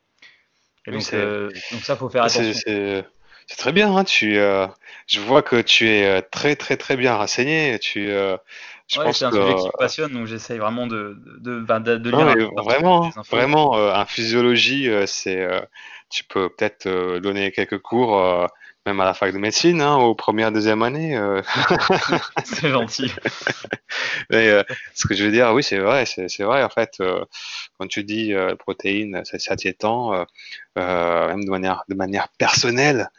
Et 0.87 0.93
donc, 0.93 1.03
donc, 1.11 1.82
ça, 1.82 1.97
faut 1.97 2.09
faire 2.09 2.25
attention. 2.25 3.05
C'est 3.49 3.56
très 3.56 3.73
bien, 3.73 3.97
hein, 3.97 4.05
tu, 4.05 4.39
euh, 4.39 4.67
je 5.06 5.21
vois 5.21 5.43
que 5.43 5.61
tu 5.62 5.89
es 5.89 6.06
euh, 6.06 6.21
très 6.31 6.55
très 6.55 6.77
très 6.77 6.97
bien 6.97 7.17
renseigné. 7.17 7.79
Tu, 7.79 8.11
euh, 8.11 8.37
je 8.89 9.00
ouais, 9.00 9.12
c'est 9.12 9.25
un 9.25 9.33
sujet 9.33 9.55
qui 9.55 9.67
me 9.67 9.79
passionne, 9.79 10.12
donc 10.12 10.27
j'essaye 10.27 10.59
vraiment 10.59 10.87
de, 10.87 11.17
de, 11.41 11.61
de, 11.61 11.97
de 11.97 12.11
lire. 12.11 12.50
vraiment, 12.57 13.11
vraiment, 13.31 13.71
en 13.71 14.05
physiologie, 14.05 14.90
c'est, 15.07 15.49
tu 16.11 16.25
peux 16.25 16.50
peut-être 16.50 17.19
donner 17.21 17.50
quelques 17.50 17.78
cours 17.78 18.49
même 18.88 19.00
à 19.00 19.04
la 19.04 19.12
fac 19.12 19.33
de 19.33 19.38
médecine, 19.38 19.83
hein, 19.83 19.97
aux 19.97 20.14
premières, 20.14 20.50
deuxième 20.50 20.83
année. 20.83 21.14
Euh. 21.16 21.42
c'est 22.45 22.71
gentil. 22.71 23.12
Mais 24.30 24.49
euh, 24.49 24.62
ce 24.95 25.07
que 25.07 25.14
je 25.14 25.25
veux 25.25 25.30
dire, 25.30 25.52
oui, 25.52 25.62
c'est 25.62 25.78
vrai, 25.78 26.07
c'est 26.07 26.42
vrai. 26.42 26.62
En 26.62 26.71
fait, 26.71 26.95
euh, 27.00 27.23
quand 27.78 27.87
tu 27.87 28.02
dis 28.02 28.33
protéines, 28.59 29.21
c'est 29.25 29.40
satiétant, 29.40 30.25
même 30.76 31.45
de 31.45 31.50
manière, 31.50 31.85
de 31.88 31.95
manière 31.95 32.28
personnelle, 32.38 33.11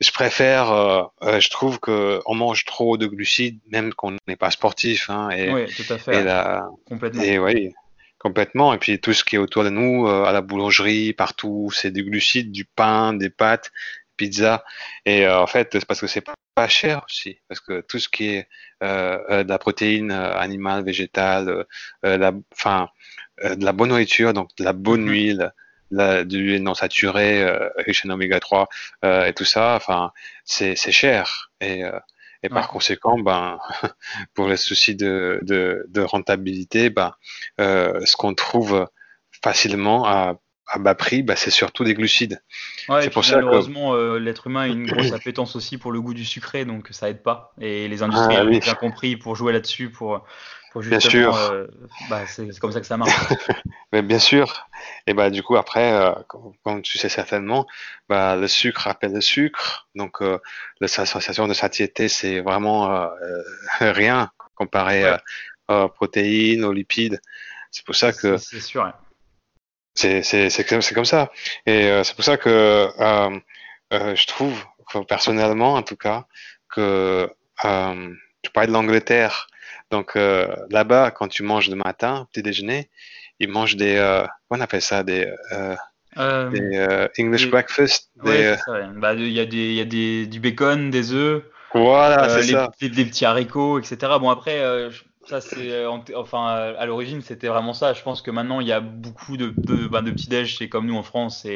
je 0.00 0.10
préfère, 0.12 1.10
je 1.22 1.50
trouve 1.50 1.78
qu'on 1.78 2.34
mange 2.34 2.64
trop 2.64 2.96
de 2.96 3.06
glucides, 3.06 3.60
même 3.70 3.92
qu'on 3.92 4.16
n'est 4.26 4.36
pas 4.36 4.50
sportif. 4.50 5.10
Hein, 5.10 5.28
et, 5.30 5.52
oui, 5.52 5.66
tout 5.66 5.92
à 5.92 5.98
fait. 5.98 6.26
complètement. 6.88 7.22
Et 7.22 7.38
oui, 7.38 7.74
complètement. 8.18 8.72
Et 8.72 8.78
puis 8.78 8.98
tout 8.98 9.12
ce 9.12 9.24
qui 9.24 9.36
est 9.36 9.38
autour 9.38 9.64
de 9.64 9.70
nous, 9.70 10.06
à 10.08 10.32
la 10.32 10.40
boulangerie, 10.40 11.12
partout, 11.12 11.70
c'est 11.74 11.90
du 11.90 12.02
glucides, 12.02 12.50
du 12.50 12.64
pain, 12.64 13.12
des 13.12 13.30
pâtes 13.30 13.70
pizza. 14.18 14.64
Et 15.06 15.26
euh, 15.26 15.40
en 15.40 15.46
fait, 15.46 15.70
c'est 15.72 15.86
parce 15.86 16.00
que 16.00 16.06
c'est 16.06 16.26
pas 16.54 16.68
cher 16.68 17.02
aussi, 17.06 17.38
parce 17.48 17.60
que 17.60 17.80
tout 17.80 17.98
ce 17.98 18.08
qui 18.08 18.30
est 18.30 18.48
euh, 18.82 19.18
euh 19.30 19.44
de 19.44 19.48
la 19.48 19.58
protéine 19.58 20.10
animale, 20.10 20.84
végétale, 20.84 21.64
la, 22.02 22.32
enfin, 22.52 22.90
de 23.42 23.64
la 23.64 23.72
bonne 23.72 23.90
nourriture, 23.90 24.34
donc 24.34 24.54
de 24.56 24.64
la 24.64 24.74
bonne 24.74 25.06
mm-hmm. 25.06 25.10
huile, 25.10 25.52
la, 25.90 26.24
de 26.24 26.36
l'huile 26.36 26.62
non 26.62 26.74
saturée, 26.74 27.46
riche 27.78 28.04
en 28.04 28.10
oméga 28.10 28.40
3 28.40 28.68
et 29.26 29.32
tout 29.34 29.46
ça, 29.46 29.74
enfin, 29.76 30.12
c'est 30.44 30.76
cher. 30.76 31.50
Et, 31.60 31.82
et 32.42 32.48
par 32.48 32.68
conséquent, 32.68 33.18
ben, 33.18 33.58
pour 34.34 34.48
les 34.48 34.56
soucis 34.56 34.96
de, 34.96 35.38
de, 35.42 35.86
de 35.88 36.00
rentabilité, 36.02 36.90
ben, 36.90 37.14
ce 37.58 38.16
qu'on 38.16 38.34
trouve 38.34 38.86
facilement 39.42 40.04
à 40.06 40.38
à 40.68 40.78
bas 40.78 40.94
prix, 40.94 41.22
bah, 41.22 41.34
c'est 41.34 41.50
surtout 41.50 41.84
des 41.84 41.94
glucides. 41.94 42.42
c'est 43.00 43.10
pour 43.10 43.24
ça 43.24 43.36
malheureusement, 43.36 43.94
euh, 43.94 44.18
l'être 44.18 44.46
humain 44.46 44.62
a 44.62 44.66
une 44.66 44.86
grosse 44.86 45.12
appétence 45.12 45.56
aussi 45.56 45.78
pour 45.78 45.92
le 45.92 46.00
goût 46.00 46.14
du 46.14 46.24
sucré, 46.24 46.64
donc 46.64 46.88
ça 46.90 47.08
aide 47.08 47.22
pas. 47.22 47.54
Et 47.60 47.88
les 47.88 48.02
industriels 48.02 48.48
ah, 48.52 48.56
ont 48.56 48.58
bien 48.58 48.74
compris 48.74 49.16
pour 49.16 49.34
jouer 49.34 49.52
là-dessus, 49.52 49.90
pour, 49.90 50.26
pour 50.72 50.82
justement, 50.82 50.98
bien 50.98 51.10
sûr. 51.10 51.36
Euh, 51.36 51.66
bah, 52.10 52.26
c'est 52.26 52.58
comme 52.58 52.72
ça 52.72 52.80
que 52.80 52.86
ça 52.86 52.98
marche. 52.98 53.12
Mais 53.92 54.02
bien 54.02 54.18
sûr. 54.18 54.68
Et 55.06 55.14
bah 55.14 55.30
du 55.30 55.42
coup 55.42 55.56
après, 55.56 55.92
euh, 55.92 56.12
comme, 56.62 56.82
tu 56.82 56.98
sais 56.98 57.08
certainement, 57.08 57.66
bah, 58.08 58.36
le 58.36 58.46
sucre 58.46 58.86
appelle 58.88 59.14
le 59.14 59.22
sucre, 59.22 59.88
donc 59.94 60.18
la 60.80 60.88
sensation 60.88 61.48
de 61.48 61.54
satiété 61.54 62.08
c'est 62.08 62.40
vraiment 62.40 63.08
rien 63.80 64.30
comparé 64.54 65.16
aux 65.68 65.88
protéines, 65.88 66.64
aux 66.64 66.72
lipides. 66.72 67.20
C'est 67.70 67.84
pour 67.84 67.94
ça 67.94 68.12
que. 68.12 68.36
C'est 68.36 68.60
sûr. 68.60 68.92
C'est 69.94 70.92
comme 70.94 71.04
ça. 71.04 71.30
Et 71.66 71.90
c'est 72.04 72.14
pour 72.14 72.24
ça 72.24 72.36
que 72.36 72.88
je 73.92 74.26
trouve, 74.26 74.64
personnellement 75.08 75.74
en 75.74 75.82
tout 75.82 75.96
cas, 75.96 76.24
que 76.68 77.28
tu 77.62 78.50
parlais 78.52 78.68
de 78.68 78.72
l'Angleterre. 78.72 79.48
Donc 79.90 80.16
là-bas, 80.16 81.10
quand 81.10 81.28
tu 81.28 81.42
manges 81.42 81.68
le 81.68 81.76
matin, 81.76 82.26
petit 82.32 82.42
déjeuner, 82.42 82.90
ils 83.40 83.48
mangent 83.48 83.76
des, 83.76 83.96
euh, 83.96 84.26
on 84.50 84.60
appelle 84.60 84.82
ça 84.82 85.02
des, 85.02 85.32
euh, 85.52 85.76
euh, 86.18 86.50
des 86.50 87.22
English 87.22 87.48
breakfast. 87.50 88.10
Ouais, 88.22 88.56
bah, 88.96 89.14
il 89.14 89.28
y 89.28 89.40
a 89.40 89.44
des, 89.44 89.56
il 89.56 89.74
y 89.74 89.80
a 89.80 89.84
des, 89.84 90.26
du 90.26 90.40
bacon, 90.40 90.90
des 90.90 91.12
œufs. 91.12 91.42
Voilà, 91.74 92.28
c'est 92.28 92.52
ça. 92.52 92.70
Des, 92.80 92.88
des, 92.88 93.04
petits 93.04 93.24
haricots, 93.24 93.78
etc. 93.78 94.12
Bon 94.20 94.30
après, 94.30 94.60
ça, 95.28 95.42
c'est 95.42 95.70
euh, 95.70 95.90
enfin 96.16 96.46
à 96.78 96.86
l'origine 96.86 97.20
c'était 97.20 97.48
vraiment 97.48 97.74
ça. 97.74 97.92
Je 97.92 98.02
pense 98.02 98.22
que 98.22 98.30
maintenant 98.30 98.60
il 98.60 98.66
y 98.66 98.72
a 98.72 98.80
beaucoup 98.80 99.36
de, 99.36 99.52
de, 99.56 99.86
ben, 99.86 100.02
de 100.02 100.10
petits 100.10 100.28
déj, 100.28 100.56
c'est 100.56 100.70
comme 100.70 100.86
nous 100.86 100.96
en 100.96 101.02
France, 101.02 101.46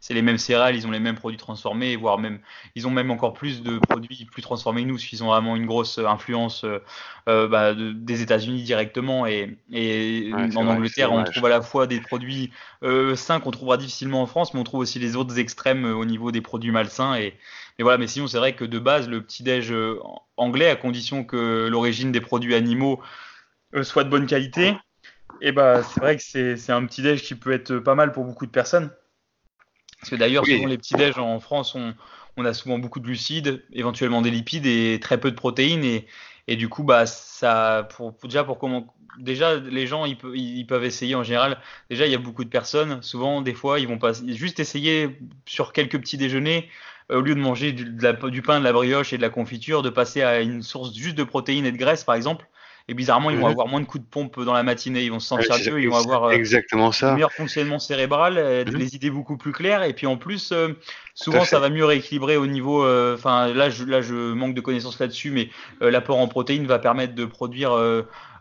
c'est 0.00 0.14
les 0.14 0.22
mêmes 0.22 0.36
céréales, 0.36 0.76
ils 0.76 0.86
ont 0.86 0.90
les 0.90 1.00
mêmes 1.00 1.14
produits 1.14 1.38
transformés, 1.38 1.96
voire 1.96 2.18
même 2.18 2.40
ils 2.74 2.86
ont 2.86 2.90
même 2.90 3.10
encore 3.10 3.32
plus 3.32 3.62
de 3.62 3.78
produits 3.78 4.26
plus 4.30 4.42
transformés 4.42 4.82
que 4.82 4.88
nous, 4.88 4.94
parce 4.96 5.06
qu'ils 5.06 5.24
ont 5.24 5.28
vraiment 5.28 5.56
une 5.56 5.66
grosse 5.66 5.98
influence 5.98 6.64
euh, 6.64 6.80
euh 7.28 7.48
bah, 7.48 7.74
des 7.74 8.20
États-Unis 8.20 8.62
directement. 8.64 9.26
Et, 9.26 9.56
et 9.72 10.30
en 10.34 10.66
Angleterre 10.66 11.12
on 11.12 11.24
trouve 11.24 11.46
à 11.46 11.48
la 11.48 11.62
fois 11.62 11.86
des 11.86 12.00
produits 12.00 12.50
euh, 12.82 13.16
sains 13.16 13.40
qu'on 13.40 13.50
trouvera 13.50 13.78
difficilement 13.78 14.20
en 14.20 14.26
France, 14.26 14.52
mais 14.52 14.60
on 14.60 14.64
trouve 14.64 14.80
aussi 14.80 14.98
les 14.98 15.16
autres 15.16 15.38
extrêmes 15.38 15.86
au 15.86 16.04
niveau 16.04 16.32
des 16.32 16.42
produits 16.42 16.70
malsains. 16.70 17.14
Et 17.14 17.34
mais 17.78 17.82
voilà, 17.82 17.98
mais 17.98 18.06
sinon 18.06 18.26
c'est 18.26 18.38
vrai 18.38 18.54
que 18.54 18.64
de 18.64 18.78
base 18.78 19.08
le 19.08 19.22
petit 19.22 19.42
déj 19.42 19.72
euh, 19.72 19.98
anglais, 20.36 20.68
à 20.68 20.76
condition 20.76 21.24
que 21.24 21.68
l'origine 21.68 22.12
des 22.12 22.20
produits 22.20 22.54
animaux 22.54 23.02
euh, 23.74 23.82
soit 23.82 24.04
de 24.04 24.10
bonne 24.10 24.26
qualité, 24.26 24.68
et 25.40 25.48
eh 25.48 25.52
bah 25.52 25.82
c'est 25.82 26.00
vrai 26.00 26.16
que 26.16 26.22
c'est 26.22 26.72
un 26.72 26.84
petit 26.86 27.02
déj 27.02 27.22
qui 27.22 27.34
peut 27.34 27.52
être 27.52 27.78
pas 27.78 27.94
mal 27.94 28.12
pour 28.12 28.24
beaucoup 28.24 28.46
de 28.46 28.50
personnes. 28.50 28.90
Parce 30.02 30.10
que 30.10 30.16
d'ailleurs, 30.16 30.44
souvent 30.44 30.66
les 30.66 30.78
petits 30.78 30.94
déj 30.94 31.16
en 31.18 31.38
France, 31.38 31.76
on, 31.76 31.94
on, 32.36 32.44
a 32.44 32.52
souvent 32.52 32.78
beaucoup 32.78 32.98
de 32.98 33.04
glucides, 33.04 33.64
éventuellement 33.72 34.20
des 34.20 34.32
lipides 34.32 34.66
et 34.66 34.98
très 35.00 35.18
peu 35.18 35.30
de 35.30 35.36
protéines. 35.36 35.84
Et, 35.84 36.06
et 36.48 36.56
du 36.56 36.68
coup, 36.68 36.82
bah, 36.82 37.06
ça, 37.06 37.88
pour, 37.96 38.12
déjà, 38.24 38.42
pour 38.42 38.58
comment, 38.58 38.92
déjà, 39.18 39.56
les 39.56 39.86
gens, 39.86 40.04
ils, 40.04 40.18
ils, 40.34 40.66
peuvent 40.66 40.84
essayer 40.84 41.14
en 41.14 41.22
général. 41.22 41.56
Déjà, 41.88 42.06
il 42.06 42.10
y 42.10 42.16
a 42.16 42.18
beaucoup 42.18 42.42
de 42.42 42.48
personnes. 42.48 43.00
Souvent, 43.02 43.42
des 43.42 43.54
fois, 43.54 43.78
ils 43.78 43.86
vont 43.86 43.98
pas 43.98 44.12
juste 44.12 44.58
essayer 44.58 45.18
sur 45.46 45.72
quelques 45.72 46.00
petits 46.00 46.16
déjeuners 46.16 46.68
au 47.12 47.20
lieu 47.20 47.34
de 47.34 47.40
manger 47.40 47.72
du, 47.72 47.84
du, 47.84 48.42
pain, 48.42 48.58
de 48.58 48.64
la 48.64 48.72
brioche 48.72 49.12
et 49.12 49.16
de 49.16 49.22
la 49.22 49.30
confiture, 49.30 49.82
de 49.82 49.90
passer 49.90 50.22
à 50.22 50.40
une 50.40 50.62
source 50.62 50.94
juste 50.94 51.16
de 51.16 51.24
protéines 51.24 51.66
et 51.66 51.72
de 51.72 51.76
graisse, 51.76 52.04
par 52.04 52.14
exemple. 52.14 52.46
Et 52.88 52.94
bizarrement, 52.94 53.30
ils 53.30 53.36
vont 53.36 53.46
mhm. 53.46 53.52
avoir 53.52 53.68
moins 53.68 53.80
de 53.80 53.86
coups 53.86 54.04
de 54.04 54.08
pompe 54.08 54.42
dans 54.42 54.54
la 54.54 54.62
matinée, 54.62 55.04
ils 55.04 55.10
vont 55.10 55.20
se 55.20 55.28
sentir 55.28 55.56
mieux, 55.72 55.82
ils 55.82 55.88
vont 55.88 55.96
avoir 55.96 56.24
euh, 56.24 56.44
ça. 56.90 57.10
un 57.10 57.14
meilleur 57.14 57.32
fonctionnement 57.32 57.78
cérébral, 57.78 58.38
euh, 58.38 58.64
mhm. 58.64 58.76
les 58.76 58.96
idées 58.96 59.10
beaucoup 59.10 59.36
plus 59.36 59.52
claires. 59.52 59.84
Et 59.84 59.92
puis 59.92 60.06
en 60.06 60.16
plus, 60.16 60.50
euh, 60.52 60.70
souvent, 61.14 61.44
ça 61.44 61.60
va 61.60 61.70
mieux 61.70 61.84
rééquilibrer 61.84 62.36
au 62.36 62.46
niveau. 62.46 62.84
Enfin, 63.14 63.52
là, 63.52 63.70
je, 63.70 63.84
là, 63.84 64.00
je 64.00 64.32
manque 64.32 64.54
de 64.54 64.60
connaissances 64.60 64.98
là-dessus, 64.98 65.30
mais 65.30 65.48
l'apport 65.80 66.18
en 66.18 66.26
protéines 66.26 66.66
va 66.66 66.78
permettre 66.78 67.14
de 67.14 67.24
produire 67.24 67.72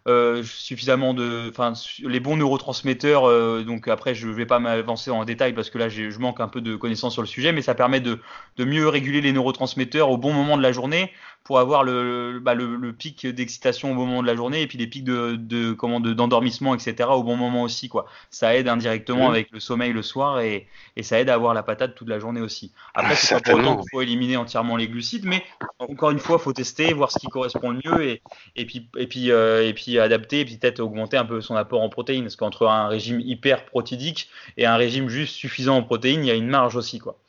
euh, 0.08 0.42
suffisamment 0.44 1.14
de, 1.14 1.50
enfin, 1.50 1.74
les 2.04 2.20
bons 2.20 2.36
neurotransmetteurs. 2.36 3.26
Euh, 3.26 3.64
donc 3.64 3.88
après, 3.88 4.16
je 4.16 4.28
vais 4.28 4.48
pas 4.48 4.60
m'avancer 4.60 5.12
en 5.12 5.24
détail 5.26 5.54
parce 5.54 5.70
que 5.70 5.78
là, 5.78 5.90
je 5.90 6.18
manque 6.18 6.40
un 6.40 6.48
peu 6.48 6.62
de 6.62 6.76
connaissances 6.76 7.14
sur 7.14 7.22
le 7.22 7.28
sujet, 7.28 7.52
mais 7.52 7.62
ça 7.62 7.76
permet 7.76 8.00
de, 8.00 8.20
de 8.58 8.66
mieux 8.66 8.88
réguler 8.88 9.22
les 9.22 9.32
neurotransmetteurs 9.32 10.10
au 10.10 10.18
bon 10.18 10.34
moment 10.34 10.58
de 10.58 10.64
la 10.64 10.72
journée 10.72 11.12
pour 11.44 11.60
avoir 11.60 11.84
le, 11.84 12.40
bah, 12.42 12.54
le, 12.54 12.76
le 12.76 12.94
pic 12.94 13.26
d'excitation 13.26 13.92
au 13.92 13.96
bon 13.96 14.06
moment 14.06 14.22
de 14.22 14.28
la 14.28 14.36
journée 14.36 14.62
et 14.62 14.68
puis 14.68 14.78
les 14.78 14.88
pics 14.88 15.04
de, 15.04 15.36
de 15.36 15.74
comment 15.74 16.00
d'endormissement, 16.00 16.76
etc. 16.76 17.10
au 17.10 17.24
bon 17.24 17.36
moment 17.36 17.64
aussi, 17.64 17.90
quoi. 17.90 18.06
Ça 18.30 18.56
aide 18.56 18.68
indirectement 18.68 19.30
mmh. 19.30 19.32
avec 19.32 19.52
le 19.52 19.60
sommeil 19.60 19.94
le 19.94 20.02
soir 20.04 20.40
et, 20.40 20.68
et 20.96 21.04
ça 21.04 21.20
aide 21.20 21.30
à 21.30 21.34
avoir 21.34 21.54
la 21.54 21.64
patate 21.64 21.96
toute 21.96 22.08
la 22.08 22.20
journée 22.20 22.42
aussi. 22.42 22.72
Après, 22.94 23.16
c'est 23.16 23.36
pas 23.36 23.42
pour 23.42 23.60
autant 23.60 23.78
qu'il 23.78 23.90
faut 23.92 24.02
éliminer 24.02 24.38
entièrement 24.38 24.76
les 24.78 24.88
glucides, 24.88 25.26
mais 25.26 25.44
encore 25.80 26.12
une 26.12 26.20
fois, 26.20 26.38
faut 26.40 26.54
tester, 26.54 26.94
voir 26.94 27.12
ce 27.12 27.20
qui 27.20 27.28
correspond 27.28 27.72
le 27.72 27.82
mieux 27.84 28.04
et, 28.04 28.22
et 28.56 28.66
puis, 28.66 28.90
et 28.98 29.08
puis, 29.08 29.32
euh, 29.32 29.68
et 29.68 29.74
puis 29.74 30.00
adapter 30.00 30.42
et 30.42 30.46
puis 30.46 30.58
peut-être 30.58 30.80
augmenter 30.80 31.18
un 31.18 31.26
peu 31.26 31.42
son 31.42 31.56
apport 31.56 31.82
en 31.82 31.90
protéines. 31.90 32.24
Parce 32.24 32.36
qu'entre 32.36 32.68
un 32.68 32.88
régime 32.88 33.20
hyper 33.20 33.66
protidique 33.66 34.30
et 34.58 34.66
un 34.66 34.76
régime 34.76 35.10
juste 35.10 35.36
suffisant 35.36 35.78
en 35.78 35.84
protéines, 35.84 36.24
il 36.24 36.28
y 36.28 36.32
a 36.32 36.36
une 36.36 36.48
marge 36.48 36.76
aussi. 36.76 37.00
quoi. 37.00 37.21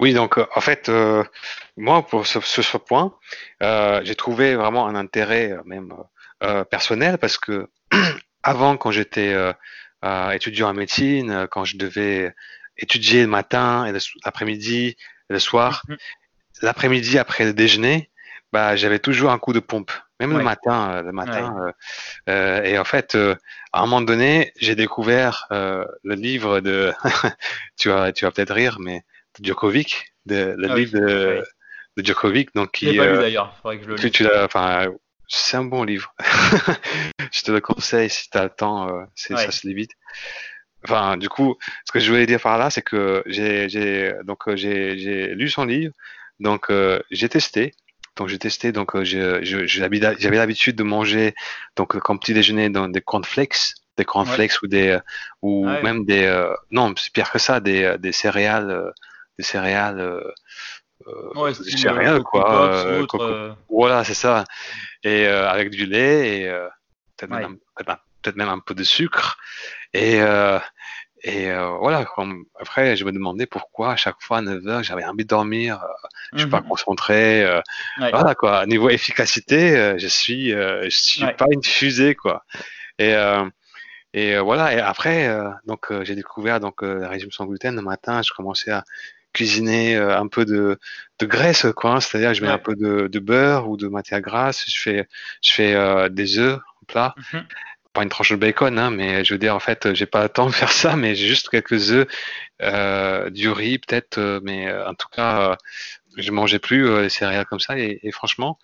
Oui, 0.00 0.14
donc 0.14 0.38
euh, 0.38 0.46
en 0.54 0.60
fait, 0.60 0.88
euh, 0.88 1.22
moi, 1.76 2.06
pour 2.06 2.26
ce, 2.26 2.40
ce, 2.40 2.76
point, 2.78 3.14
euh, 3.62 4.00
j'ai 4.02 4.14
trouvé 4.14 4.54
vraiment 4.56 4.86
un 4.86 4.94
intérêt 4.94 5.56
même 5.64 5.92
personnel 6.70 7.18
parce 7.18 7.36
que 7.36 7.68
avant, 8.42 8.78
quand 8.78 8.90
j'étais 8.90 9.36
étudiant 10.32 10.70
en 10.70 10.74
médecine, 10.74 11.46
quand 11.50 11.64
je 11.64 11.76
devais 11.76 12.34
étudier 12.78 13.20
le 13.20 13.26
matin 13.26 13.84
et 13.84 13.92
l'après-midi 14.24 14.86
et 14.88 14.96
le 15.28 15.38
soir, 15.38 15.82
mm-hmm. 15.86 15.98
l'après-midi 16.62 17.18
après 17.18 17.44
le 17.44 17.52
déjeuner, 17.52 18.10
bah, 18.52 18.74
j'avais 18.76 18.98
toujours 18.98 19.30
un 19.30 19.38
coup 19.38 19.52
de 19.52 19.60
pompe, 19.60 19.92
même 20.18 20.36
le 20.36 20.42
matin. 20.42 20.90
Euh, 20.90 21.02
le 21.02 21.12
matin. 21.12 21.54
Euh, 21.58 21.72
euh, 22.28 22.62
et 22.64 22.78
en 22.78 22.84
fait, 22.84 23.14
à 23.14 23.80
un 23.80 23.82
moment 23.82 24.00
donné, 24.00 24.52
j'ai 24.58 24.74
découvert 24.74 25.46
le 25.50 26.14
livre 26.14 26.60
de, 26.60 26.92
tu 27.78 27.88
vas, 27.88 28.12
tu 28.12 28.24
vas 28.24 28.30
peut-être 28.30 28.54
rire, 28.54 28.78
mais 28.80 29.04
Djokovic, 29.42 30.14
de, 30.26 30.54
le 30.56 30.70
ah 30.70 30.74
livre 30.74 30.98
de, 30.98 31.42
de, 31.96 32.04
Djokovic, 32.04 32.54
donc 32.54 32.72
qui. 32.72 32.96
pas 32.96 33.06
lu 33.06 33.18
d'ailleurs. 33.18 33.56
Faudrait 33.62 33.78
que 33.78 33.84
je 33.84 33.88
le 33.88 33.94
lise. 33.96 34.10
Tu, 34.10 34.26
enfin, 34.26 34.86
c'est 35.28 35.56
un 35.56 35.64
bon 35.64 35.84
livre. 35.84 36.14
je 37.32 37.42
te 37.42 37.52
le 37.52 37.60
conseille 37.60 38.10
si 38.10 38.30
tu 38.30 38.38
as 38.38 38.44
le 38.44 38.50
temps, 38.50 39.06
ça 39.14 39.50
se 39.50 39.66
lit 39.66 39.74
vite. 39.74 39.92
Enfin, 40.84 41.16
du 41.16 41.28
coup, 41.28 41.56
ce 41.84 41.92
que 41.92 42.00
je 42.00 42.10
voulais 42.10 42.26
dire 42.26 42.40
par 42.40 42.58
là, 42.58 42.70
c'est 42.70 42.82
que 42.82 43.22
j'ai 43.26 44.12
donc 44.24 44.54
j'ai 44.54 45.34
lu 45.34 45.48
son 45.48 45.64
livre, 45.64 45.92
donc 46.40 46.72
j'ai 47.10 47.28
testé 47.28 47.74
donc 48.20 48.28
j'ai 48.28 48.38
testé, 48.38 48.70
donc 48.70 48.94
euh, 48.94 49.02
j'avais 49.02 50.36
l'habitude 50.36 50.76
de 50.76 50.82
manger 50.82 51.34
donc 51.74 51.98
comme 52.00 52.18
petit 52.18 52.34
déjeuner 52.34 52.68
dans 52.68 52.86
des 52.86 53.00
cornflakes, 53.00 53.74
des 53.96 54.04
cornflakes 54.04 54.62
ou 54.62 54.66
des 54.66 54.88
euh, 54.88 55.00
ou 55.42 55.66
ah 55.66 55.80
même 55.82 56.04
des 56.04 56.24
euh, 56.24 56.52
non 56.70 56.92
c'est 56.96 57.12
pire 57.12 57.30
que 57.30 57.38
ça, 57.38 57.60
des, 57.60 57.96
des 57.98 58.12
céréales, 58.12 58.92
des 59.40 59.46
céréales. 59.46 60.22
Ouais, 61.34 61.52
des 61.52 61.76
céréales 61.76 62.22
quoi. 62.22 63.56
voilà 63.68 64.04
c'est 64.04 64.14
ça. 64.14 64.44
Et 65.02 65.26
avec 65.26 65.70
du 65.70 65.86
lait 65.86 66.40
et 66.40 66.50
peut-être 67.16 67.30
même, 67.30 67.58
peut 68.22 68.32
même, 68.36 68.48
un 68.48 68.58
peu 68.58 68.74
de 68.74 68.84
sucre 68.84 69.38
et 69.94 70.20
et 71.22 71.50
euh, 71.50 71.76
voilà, 71.78 72.06
après, 72.58 72.96
je 72.96 73.04
me 73.04 73.12
demandais 73.12 73.46
pourquoi 73.46 73.92
à 73.92 73.96
chaque 73.96 74.20
fois 74.20 74.38
à 74.38 74.42
9 74.42 74.66
heures, 74.66 74.82
j'avais 74.82 75.04
envie 75.04 75.24
de 75.24 75.28
dormir, 75.28 75.82
euh, 75.82 76.08
je 76.32 76.38
suis 76.40 76.48
pas 76.50 76.60
mhm. 76.60 76.68
concentré. 76.68 77.44
Euh, 77.44 77.60
Voilà 77.98 78.34
quoi, 78.34 78.64
niveau 78.66 78.88
efficacité, 78.88 79.76
euh, 79.76 79.98
je 79.98 80.06
suis, 80.06 80.50
je 80.50 80.88
suis 80.88 81.24
pas 81.34 81.46
une 81.50 81.62
fusée 81.62 82.14
quoi. 82.14 82.44
Et 82.98 83.14
et 84.12 84.38
voilà. 84.38 84.74
Et 84.74 84.80
après, 84.80 85.28
donc 85.66 85.92
j'ai 86.02 86.14
découvert 86.14 86.58
donc 86.58 86.82
le 86.82 87.06
régime 87.06 87.30
sans 87.30 87.46
gluten. 87.46 87.76
Le 87.76 87.82
matin, 87.82 88.22
je 88.22 88.32
commençais 88.32 88.70
à 88.70 88.84
cuisiner 89.32 89.96
un 89.96 90.26
peu 90.26 90.44
de, 90.44 90.78
de 91.18 91.26
graisse 91.26 91.66
quoi. 91.76 91.92
Hein. 91.92 92.00
C'est-à-dire, 92.00 92.34
je 92.34 92.42
mets 92.42 92.50
un 92.50 92.58
peu 92.58 92.74
de, 92.74 93.06
de, 93.06 93.18
beurre 93.18 93.68
ou 93.68 93.76
de 93.76 93.88
matière 93.88 94.20
grasse. 94.20 94.64
Je 94.68 94.78
fais, 94.78 95.08
je 95.42 95.52
fais 95.52 96.10
des 96.10 96.38
œufs 96.38 96.58
en 96.58 96.84
plat. 96.86 97.14
Mhm 97.32 97.44
pas 97.92 98.02
une 98.02 98.08
tranche 98.08 98.30
de 98.30 98.36
bacon, 98.36 98.78
hein, 98.78 98.90
mais 98.90 99.24
je 99.24 99.34
veux 99.34 99.38
dire, 99.38 99.54
en 99.54 99.60
fait, 99.60 99.94
j'ai 99.94 100.06
pas 100.06 100.22
le 100.22 100.28
temps 100.28 100.46
de 100.46 100.54
faire 100.54 100.72
ça, 100.72 100.96
mais 100.96 101.14
j'ai 101.14 101.26
juste 101.26 101.48
quelques 101.48 101.92
œufs, 101.92 102.06
euh, 102.62 103.30
du 103.30 103.50
riz 103.50 103.78
peut-être, 103.78 104.18
euh, 104.18 104.40
mais 104.42 104.68
euh, 104.68 104.88
en 104.88 104.94
tout 104.94 105.08
cas, 105.10 105.50
euh, 105.50 105.56
je 106.16 106.30
mangeais 106.30 106.58
plus 106.58 107.02
les 107.02 107.08
céréales 107.08 107.46
comme 107.46 107.60
ça, 107.60 107.78
et, 107.78 108.00
et 108.02 108.12
franchement, 108.12 108.58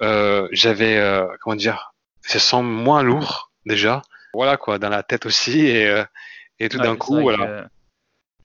j'avais, 0.00 1.00
comment 1.40 1.56
dire, 1.56 1.94
ça 2.22 2.38
sent 2.38 2.62
moins 2.62 3.02
lourd 3.02 3.52
déjà, 3.66 4.02
voilà 4.34 4.56
quoi, 4.56 4.78
dans 4.78 4.88
la 4.88 5.02
tête 5.02 5.26
aussi, 5.26 5.66
et, 5.66 6.02
et 6.58 6.68
tout 6.68 6.78
d'un 6.78 6.96
coup, 6.96 7.20
voilà. 7.20 7.68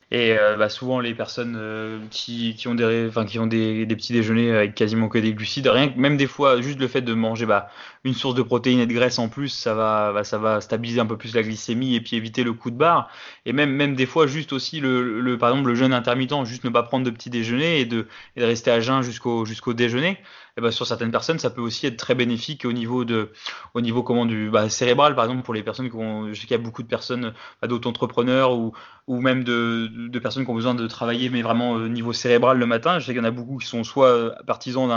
Et 0.10 0.38
euh, 0.40 0.56
bah, 0.56 0.70
souvent 0.70 1.02
les 1.02 1.14
personnes 1.14 1.58
euh, 1.58 2.00
qui, 2.12 2.56
qui, 2.56 2.70
ont 2.70 2.76
des, 2.76 3.08
enfin, 3.10 3.26
qui 3.26 3.40
ont 3.40 3.48
des, 3.48 3.86
des, 3.86 3.96
petits 3.98 4.14
déjeuners 4.14 4.56
avec 4.56 4.74
quasiment 4.74 5.10
que 5.10 5.18
des 5.18 5.34
glucides, 5.34 5.68
rien 5.68 5.90
que 5.90 6.00
même 6.00 6.16
des 6.16 6.28
fois 6.28 6.62
juste 6.62 6.80
le 6.80 6.88
fait 6.88 7.02
de 7.02 7.14
manger 7.14 7.46
bah, 7.46 7.70
une 8.06 8.14
source 8.14 8.34
de 8.34 8.42
protéines 8.42 8.80
et 8.80 8.86
de 8.86 8.94
graisse 8.94 9.20
en 9.20 9.28
plus, 9.28 9.50
ça 9.50 9.74
va, 9.74 10.14
bah, 10.14 10.24
ça 10.24 10.38
va 10.38 10.62
stabiliser 10.62 11.02
un 11.02 11.06
peu 11.06 11.18
plus 11.18 11.36
la 11.36 11.44
glycémie 11.44 11.94
et 11.96 12.00
puis 12.00 12.16
éviter 12.16 12.46
le 12.46 12.54
coup 12.54 12.72
de 12.72 12.78
barre. 12.78 13.10
Et 13.46 13.52
même, 13.52 13.72
même 13.72 13.96
des 13.96 14.06
fois 14.06 14.28
juste 14.28 14.54
aussi 14.54 14.80
le, 14.80 15.20
le 15.20 15.38
par 15.38 15.50
exemple 15.50 15.68
le 15.68 15.76
jeûne 15.76 15.92
intermittent, 15.92 16.46
juste 16.46 16.64
ne 16.64 16.70
pas 16.70 16.84
prendre 16.84 17.06
de 17.06 17.12
petit 17.12 17.30
déjeuner 17.30 17.82
et 17.82 17.86
de, 17.86 18.08
et 18.38 18.40
de 18.40 18.46
rester 18.46 18.72
à 18.72 18.80
jeun 18.80 19.02
jusqu'au 19.02 19.44
jusqu'au 19.46 19.74
déjeuner. 19.74 20.18
Et 20.58 20.62
ben, 20.62 20.72
sur 20.72 20.88
certaines 20.88 21.12
personnes, 21.12 21.38
ça 21.38 21.52
peut 21.52 21.62
aussi 21.62 21.86
être 21.86 21.98
très 21.98 22.16
bénéfique 22.16 22.66
au 22.66 22.74
niveau 22.74 23.06
de, 23.06 23.32
au 23.76 23.82
niveau 23.82 24.02
comment 24.02 24.26
du 24.26 24.50
bah, 24.50 24.70
cérébral, 24.70 25.14
par 25.14 25.26
exemple, 25.26 25.44
pour 25.44 25.54
les 25.54 25.62
personnes 25.62 25.88
qui 25.90 25.96
ont, 25.96 26.30
je 26.30 26.34
sais 26.34 26.48
qu'il 26.48 26.52
y 26.52 26.60
a 26.60 26.64
beaucoup 26.64 26.82
de 26.82 26.88
personnes, 26.88 27.34
bah, 27.62 27.68
d'autres-entrepreneurs 27.68 28.54
ou, 28.54 28.74
ou 29.06 29.22
même 29.22 29.44
de, 29.44 29.88
de, 29.88 30.20
personnes 30.20 30.46
qui 30.46 30.50
ont 30.50 30.56
besoin 30.56 30.74
de 30.74 30.88
travailler, 30.88 31.30
mais 31.30 31.44
vraiment 31.44 31.74
au 31.74 31.88
niveau 31.88 32.12
cérébral 32.12 32.58
le 32.58 32.66
matin. 32.66 32.98
Je 32.98 33.06
sais 33.06 33.14
qu'il 33.14 33.22
y 33.22 33.26
en 33.26 33.28
a 33.28 33.32
beaucoup 33.32 33.58
qui 33.58 33.68
sont 33.68 33.84
soit 33.84 34.36
partisans 34.48 34.88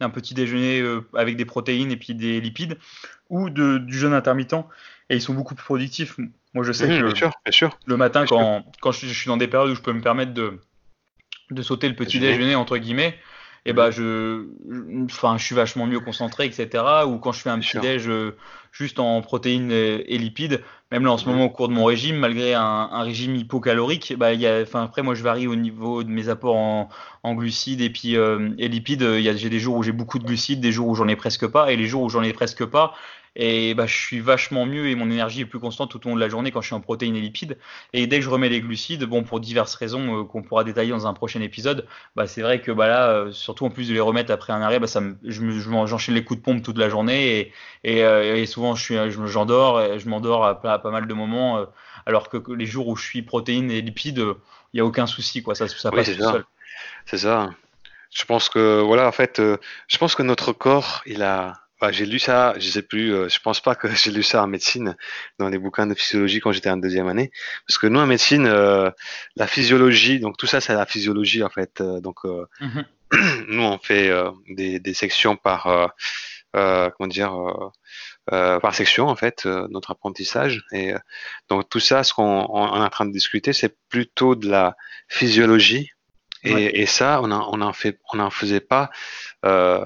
d'un 0.00 0.10
petit 0.10 0.34
déjeuner 0.34 0.84
avec 1.14 1.36
des 1.36 1.44
protéines 1.44 1.92
et 1.92 1.96
puis 1.96 2.16
des 2.16 2.40
lipides, 2.40 2.76
ou 3.30 3.50
de, 3.50 3.78
du 3.78 3.96
jeûne 3.96 4.14
intermittent, 4.14 4.56
et 5.10 5.14
ils 5.14 5.22
sont 5.22 5.34
beaucoup 5.34 5.54
plus 5.54 5.64
productifs. 5.64 6.18
Moi, 6.54 6.64
je 6.64 6.72
sais 6.72 6.86
mmh, 6.86 7.10
que 7.10 7.14
bien 7.14 7.52
sûr, 7.52 7.78
le 7.86 7.96
matin, 7.96 8.26
quand, 8.26 8.64
quand 8.80 8.90
je, 8.90 9.06
suis 9.06 9.28
dans 9.28 9.36
des 9.36 9.48
périodes 9.48 9.70
où 9.70 9.74
je 9.76 9.80
peux 9.80 9.92
me 9.92 10.00
permettre 10.00 10.34
de, 10.34 10.60
de 11.52 11.62
sauter 11.62 11.88
le 11.88 11.94
petit 11.94 12.18
déjeuner, 12.18 12.56
entre 12.56 12.78
guillemets, 12.78 13.16
et 13.66 13.70
eh 13.70 13.72
bah 13.72 13.90
je, 13.90 14.44
enfin, 15.04 15.38
je 15.38 15.44
suis 15.44 15.54
vachement 15.54 15.86
mieux 15.86 16.00
concentré, 16.00 16.44
etc. 16.44 16.84
Ou 17.06 17.16
quand 17.16 17.32
je 17.32 17.40
fais 17.40 17.48
un 17.48 17.58
petit 17.60 17.78
déj 17.78 18.06
euh, 18.08 18.36
juste 18.72 18.98
en 18.98 19.22
protéines 19.22 19.72
et, 19.72 20.18
lipides, 20.18 20.62
même 20.92 21.04
là 21.04 21.12
en 21.12 21.16
ce 21.16 21.26
moment 21.26 21.46
au 21.46 21.48
cours 21.50 21.68
de 21.68 21.72
mon 21.72 21.86
régime, 21.86 22.16
malgré 22.16 22.52
un, 22.52 22.62
un 22.62 23.02
régime 23.02 23.34
hypocalorique, 23.36 24.16
bah, 24.18 24.34
y 24.34 24.46
a, 24.46 24.60
enfin, 24.60 24.82
après 24.82 25.02
moi 25.02 25.14
je 25.14 25.22
varie 25.22 25.46
au 25.46 25.56
niveau 25.56 26.04
de 26.04 26.10
mes 26.10 26.28
apports 26.28 26.56
en, 26.56 26.90
en 27.22 27.34
glucides 27.34 27.80
et 27.80 27.88
puis 27.88 28.16
euh, 28.16 28.50
et 28.58 28.68
lipides. 28.68 29.00
Il 29.00 29.22
y 29.22 29.30
a, 29.30 29.34
j'ai 29.34 29.48
des 29.48 29.60
jours 29.60 29.76
où 29.76 29.82
j'ai 29.82 29.92
beaucoup 29.92 30.18
de 30.18 30.24
glucides, 30.24 30.60
des 30.60 30.70
jours 30.70 30.88
où 30.88 30.94
j'en 30.94 31.08
ai 31.08 31.16
presque 31.16 31.46
pas, 31.46 31.72
et 31.72 31.76
les 31.76 31.86
jours 31.86 32.02
où 32.02 32.10
j'en 32.10 32.22
ai 32.22 32.34
presque 32.34 32.66
pas, 32.66 32.92
et 33.36 33.74
bah, 33.74 33.86
je 33.86 33.96
suis 33.96 34.20
vachement 34.20 34.64
mieux 34.66 34.88
et 34.88 34.94
mon 34.94 35.10
énergie 35.10 35.40
est 35.40 35.46
plus 35.46 35.58
constante 35.58 35.90
tout 35.90 36.06
au 36.06 36.10
long 36.10 36.14
de 36.14 36.20
la 36.20 36.28
journée 36.28 36.52
quand 36.52 36.60
je 36.60 36.66
suis 36.66 36.74
en 36.74 36.80
protéines 36.80 37.16
et 37.16 37.20
lipides. 37.20 37.58
Et 37.92 38.06
dès 38.06 38.18
que 38.18 38.24
je 38.24 38.30
remets 38.30 38.48
les 38.48 38.60
glucides, 38.60 39.04
bon, 39.04 39.24
pour 39.24 39.40
diverses 39.40 39.74
raisons 39.74 40.20
euh, 40.20 40.24
qu'on 40.24 40.42
pourra 40.42 40.62
détailler 40.62 40.90
dans 40.90 41.06
un 41.06 41.14
prochain 41.14 41.40
épisode, 41.40 41.86
bah, 42.14 42.26
c'est 42.26 42.42
vrai 42.42 42.60
que 42.60 42.70
bah, 42.70 42.86
là, 42.86 43.08
euh, 43.08 43.32
surtout 43.32 43.64
en 43.66 43.70
plus 43.70 43.88
de 43.88 43.94
les 43.94 44.00
remettre 44.00 44.32
après 44.32 44.52
un 44.52 44.62
arrêt, 44.62 44.78
bah, 44.78 44.86
ça 44.86 45.00
me, 45.00 45.16
je 45.24 45.42
j'enchaîne 45.86 46.14
les 46.14 46.24
coups 46.24 46.38
de 46.38 46.44
pompe 46.44 46.62
toute 46.62 46.78
la 46.78 46.88
journée 46.88 47.38
et, 47.38 47.52
et, 47.82 48.04
euh, 48.04 48.36
et 48.36 48.46
souvent 48.46 48.76
je 48.76 48.82
suis, 48.82 48.94
je, 48.94 49.26
j'endors, 49.26 49.98
je 49.98 50.08
m'endors 50.08 50.46
à, 50.46 50.60
pas 50.60 50.90
mal 50.90 51.08
de 51.08 51.14
moments, 51.14 51.66
alors 52.06 52.28
que 52.28 52.38
les 52.52 52.66
jours 52.66 52.86
où 52.88 52.96
je 52.96 53.04
suis 53.04 53.22
protéines 53.22 53.70
et 53.70 53.80
lipides, 53.80 54.24
il 54.72 54.76
n'y 54.76 54.80
a 54.80 54.84
aucun 54.84 55.06
souci, 55.06 55.42
quoi, 55.42 55.54
ça, 55.54 55.66
ça 55.66 55.90
passe 55.90 56.14
tout 56.14 56.22
seul. 56.22 56.44
C'est 57.06 57.18
ça. 57.18 57.50
Je 58.12 58.24
pense 58.24 58.48
que 58.48 58.80
voilà, 58.80 59.08
en 59.08 59.12
fait, 59.12 59.40
je 59.88 59.98
pense 59.98 60.14
que 60.14 60.22
notre 60.22 60.52
corps, 60.52 61.02
il 61.04 61.22
a 61.22 61.63
j'ai 61.92 62.06
lu 62.06 62.18
ça, 62.18 62.54
je 62.58 62.68
sais 62.68 62.82
plus, 62.82 63.14
euh, 63.14 63.28
je 63.28 63.38
pense 63.40 63.60
pas 63.60 63.74
que 63.74 63.88
j'ai 63.94 64.10
lu 64.10 64.22
ça 64.22 64.42
en 64.42 64.46
médecine, 64.46 64.96
dans 65.38 65.48
les 65.48 65.58
bouquins 65.58 65.86
de 65.86 65.94
physiologie 65.94 66.40
quand 66.40 66.52
j'étais 66.52 66.70
en 66.70 66.76
deuxième 66.76 67.08
année. 67.08 67.30
Parce 67.66 67.78
que 67.78 67.86
nous, 67.86 68.00
en 68.00 68.06
médecine, 68.06 68.46
euh, 68.46 68.90
la 69.36 69.46
physiologie, 69.46 70.20
donc 70.20 70.36
tout 70.36 70.46
ça, 70.46 70.60
c'est 70.60 70.74
la 70.74 70.86
physiologie, 70.86 71.42
en 71.42 71.50
fait. 71.50 71.80
Euh, 71.80 72.00
donc, 72.00 72.24
mhm. 72.24 72.84
nous, 73.48 73.62
on 73.62 73.78
fait 73.78 74.10
des, 74.48 74.80
des, 74.80 74.94
sections 74.94 75.36
par, 75.36 75.92
comment 76.52 77.08
dire, 77.08 77.32
par 78.26 78.74
section, 78.74 79.08
en 79.08 79.16
fait, 79.16 79.46
notre 79.46 79.90
apprentissage. 79.90 80.64
Et 80.72 80.94
donc, 81.48 81.68
tout 81.68 81.80
ça, 81.80 82.02
ce 82.02 82.12
qu'on 82.12 82.42
est 82.44 82.80
en 82.80 82.88
train 82.88 83.06
de 83.06 83.12
discuter, 83.12 83.52
c'est 83.52 83.76
plutôt 83.88 84.34
de 84.34 84.48
la 84.48 84.76
physiologie. 85.08 85.90
Et, 86.44 86.82
et 86.82 86.86
ça, 86.86 87.20
on 87.22 87.30
en, 87.30 87.48
on 87.52 87.60
en 87.60 87.72
fait, 87.72 87.98
on 88.12 88.20
en 88.20 88.30
faisait 88.30 88.60
pas 88.60 88.90
euh, 89.44 89.84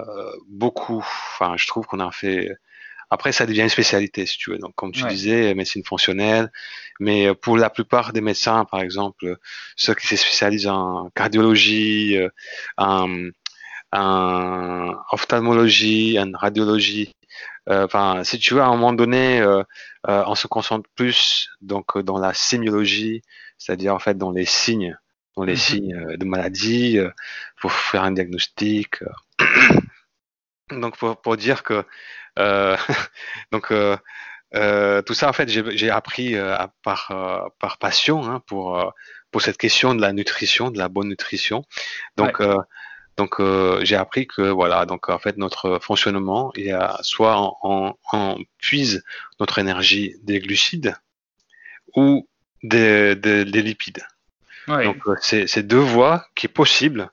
beaucoup. 0.48 0.98
Enfin, 0.98 1.56
je 1.56 1.66
trouve 1.66 1.86
qu'on 1.86 2.00
a 2.00 2.10
fait. 2.10 2.50
Après, 3.10 3.32
ça 3.32 3.46
devient 3.46 3.62
une 3.62 3.68
spécialité, 3.68 4.26
si 4.26 4.36
tu 4.36 4.50
veux. 4.50 4.58
Donc, 4.58 4.74
comme 4.74 4.92
tu 4.92 5.02
disais, 5.04 5.54
médecine 5.54 5.84
fonctionnelle. 5.84 6.50
Mais 7.00 7.34
pour 7.34 7.56
la 7.56 7.70
plupart 7.70 8.12
des 8.12 8.20
médecins, 8.20 8.66
par 8.66 8.80
exemple, 8.80 9.36
ceux 9.76 9.94
qui 9.94 10.06
se 10.06 10.16
spécialisent 10.16 10.66
en 10.66 11.08
cardiologie, 11.14 12.18
euh, 12.18 12.28
en, 12.76 13.30
en 13.92 14.94
ophtalmologie, 15.12 16.18
en 16.20 16.32
radiologie, 16.34 17.14
euh, 17.68 17.84
enfin, 17.84 18.24
si 18.24 18.38
tu 18.38 18.54
veux, 18.54 18.60
à 18.60 18.66
un 18.66 18.70
moment 18.70 18.92
donné, 18.92 19.40
euh, 19.40 19.62
euh, 20.08 20.24
on 20.26 20.34
se 20.34 20.46
concentre 20.46 20.88
plus 20.94 21.50
donc 21.60 21.98
dans 21.98 22.18
la 22.18 22.32
sémiologie, 22.32 23.22
c'est-à-dire 23.58 23.94
en 23.94 23.98
fait 23.98 24.16
dans 24.16 24.30
les 24.30 24.46
signes, 24.46 24.96
les 25.44 25.52
mhm. 25.52 25.58
signes 25.58 26.16
de 26.16 26.24
maladie, 26.24 26.98
pour 27.60 27.72
faire 27.72 28.04
un 28.04 28.12
diagnostic. 28.12 29.02
donc 30.70 30.96
pour, 30.96 31.20
pour, 31.20 31.36
dire 31.36 31.62
que 31.62 31.84
euh, 32.38 32.76
donc 33.52 33.72
euh, 33.72 33.96
euh, 34.54 35.02
tout 35.02 35.14
ça 35.14 35.28
en 35.28 35.32
fait 35.32 35.48
j'ai 35.48 35.90
appris 35.90 36.34
euh, 36.34 36.56
par 36.82 37.10
euh, 37.10 37.48
par 37.58 37.78
passion 37.78 38.24
hein, 38.24 38.42
pour 38.46 38.78
euh, 38.78 38.90
pour 39.30 39.42
cette 39.42 39.58
question 39.58 39.94
de 39.94 40.00
la 40.00 40.12
nutrition 40.12 40.70
de 40.70 40.78
la 40.78 40.88
bonne 40.88 41.08
nutrition 41.08 41.64
donc 42.16 42.40
donc 43.16 43.42
j'ai 43.82 43.96
appris 43.96 44.26
que 44.26 44.42
voilà 44.42 44.86
donc 44.86 45.08
en 45.08 45.18
fait 45.18 45.36
notre 45.36 45.78
fonctionnement 45.82 46.52
il 46.56 46.66
y 46.66 46.72
a 46.72 46.98
soit 47.02 47.52
on, 47.62 47.94
on, 48.12 48.38
puise 48.58 49.04
notre 49.38 49.58
énergie 49.58 50.14
des 50.22 50.38
glucides 50.40 50.94
ou 51.94 52.26
des, 52.62 53.16
des, 53.16 53.44
des 53.44 53.62
lipides 53.62 54.02
donc 54.68 55.02
c'est 55.20 55.62
deux 55.62 55.76
voies 55.78 56.26
qui 56.34 56.46
est 56.46 56.50
possible 56.50 57.10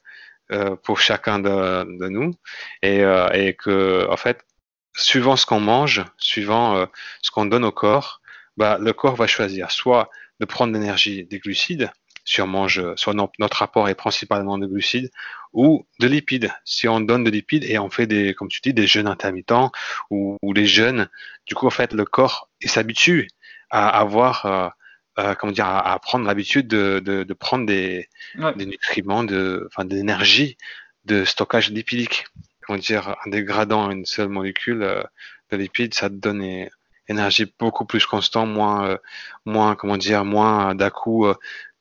euh, 0.51 0.75
pour 0.75 0.99
chacun 0.99 1.39
de, 1.39 2.07
nous. 2.07 2.35
Et, 2.83 3.03
euh, 3.03 3.27
et, 3.33 3.55
que 3.55 4.07
en 4.11 4.17
fait 4.17 4.45
suivant 4.93 5.35
ce 5.37 5.47
qu'on 5.47 5.59
mange 5.59 6.05
suivant 6.17 6.77
euh, 6.77 6.85
ce 7.23 7.31
qu'on 7.31 7.45
donne 7.45 7.65
au 7.65 7.71
corps 7.71 8.21
bah, 8.55 8.77
le 8.79 8.93
corps 8.93 9.15
va 9.15 9.25
choisir. 9.25 9.71
Soit 9.71 10.09
de 10.39 10.45
prendre 10.45 10.71
l'énergie 10.71 11.23
des 11.23 11.39
glucides 11.39 11.91
si 12.25 12.41
on 12.41 12.47
mange 12.47 12.95
soit 12.95 13.15
notre 13.15 13.63
apport 13.63 13.89
est 13.89 13.95
principalement 13.95 14.59
de 14.59 14.67
glucides 14.67 15.09
ou 15.51 15.87
de 15.99 16.07
lipides. 16.07 16.51
Si 16.63 16.87
on 16.87 16.99
donne 16.99 17.23
de 17.23 17.31
lipides 17.31 17.63
et 17.63 17.79
on 17.79 17.89
fait 17.89 18.05
des 18.05 18.35
comme 18.35 18.49
tu 18.49 18.61
dis 18.61 18.73
des 18.73 18.85
jeûnes 18.85 19.07
intermittents 19.07 19.71
ou, 20.11 20.37
ou 20.43 20.53
des 20.53 20.67
jeûnes 20.67 21.09
du 21.47 21.55
coup 21.55 21.65
en 21.65 21.71
fait 21.71 21.91
le 21.91 22.05
corps 22.05 22.49
il 22.61 22.69
s'habitue 22.69 23.29
à 23.71 23.89
avoir 23.89 24.75
euh, 25.19 25.35
comment 25.35 25.53
dire, 25.53 25.67
à, 25.67 25.97
prendre 25.99 26.25
l'habitude 26.25 26.67
de, 26.67 26.99
de, 26.99 27.23
de, 27.23 27.33
prendre 27.33 27.65
des, 27.65 28.09
des 28.55 28.65
nutriments, 28.65 29.23
de, 29.23 29.67
enfin, 29.67 29.85
de 29.85 29.95
l'énergie 29.95 30.57
de 31.05 31.23
stockage 31.23 31.71
lipidique. 31.71 32.25
Comment 32.65 32.79
dire, 32.79 33.15
en 33.25 33.29
dégradant 33.29 33.91
une 33.91 34.05
seule 34.05 34.29
molécule 34.29 34.83
euh, 34.83 35.03
de 35.51 35.57
lipides, 35.57 35.93
ça 35.93 36.09
te 36.09 36.15
donne 36.15 36.41
une 36.41 36.69
énergie 37.07 37.53
beaucoup 37.59 37.85
plus 37.85 38.05
constante, 38.05 38.49
moins, 38.49 38.87
euh, 38.87 38.97
moins, 39.45 39.75
comment 39.75 39.97
dire, 39.97 40.25
moins 40.25 40.73
d'un 40.75 40.89
coup 40.89 41.27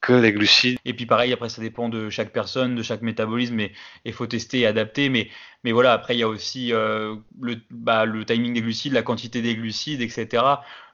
que 0.04 0.12
les 0.12 0.32
glucides. 0.32 0.78
Et 0.84 0.92
puis 0.92 1.06
pareil, 1.06 1.32
après 1.32 1.48
ça 1.48 1.62
dépend 1.62 1.88
de 1.88 2.10
chaque 2.10 2.30
personne, 2.30 2.74
de 2.74 2.82
chaque 2.82 3.00
métabolisme, 3.00 3.58
et 3.60 3.72
il 4.04 4.12
faut 4.12 4.26
tester 4.26 4.60
et 4.60 4.66
adapter. 4.66 5.08
Mais, 5.08 5.30
mais 5.64 5.72
voilà, 5.72 5.94
après 5.94 6.14
il 6.14 6.18
y 6.18 6.22
a 6.22 6.28
aussi 6.28 6.74
euh, 6.74 7.16
le, 7.40 7.56
bah, 7.70 8.04
le 8.04 8.24
timing 8.26 8.52
des 8.52 8.60
glucides, 8.60 8.92
la 8.92 9.02
quantité 9.02 9.40
des 9.40 9.56
glucides, 9.56 10.02
etc 10.02 10.42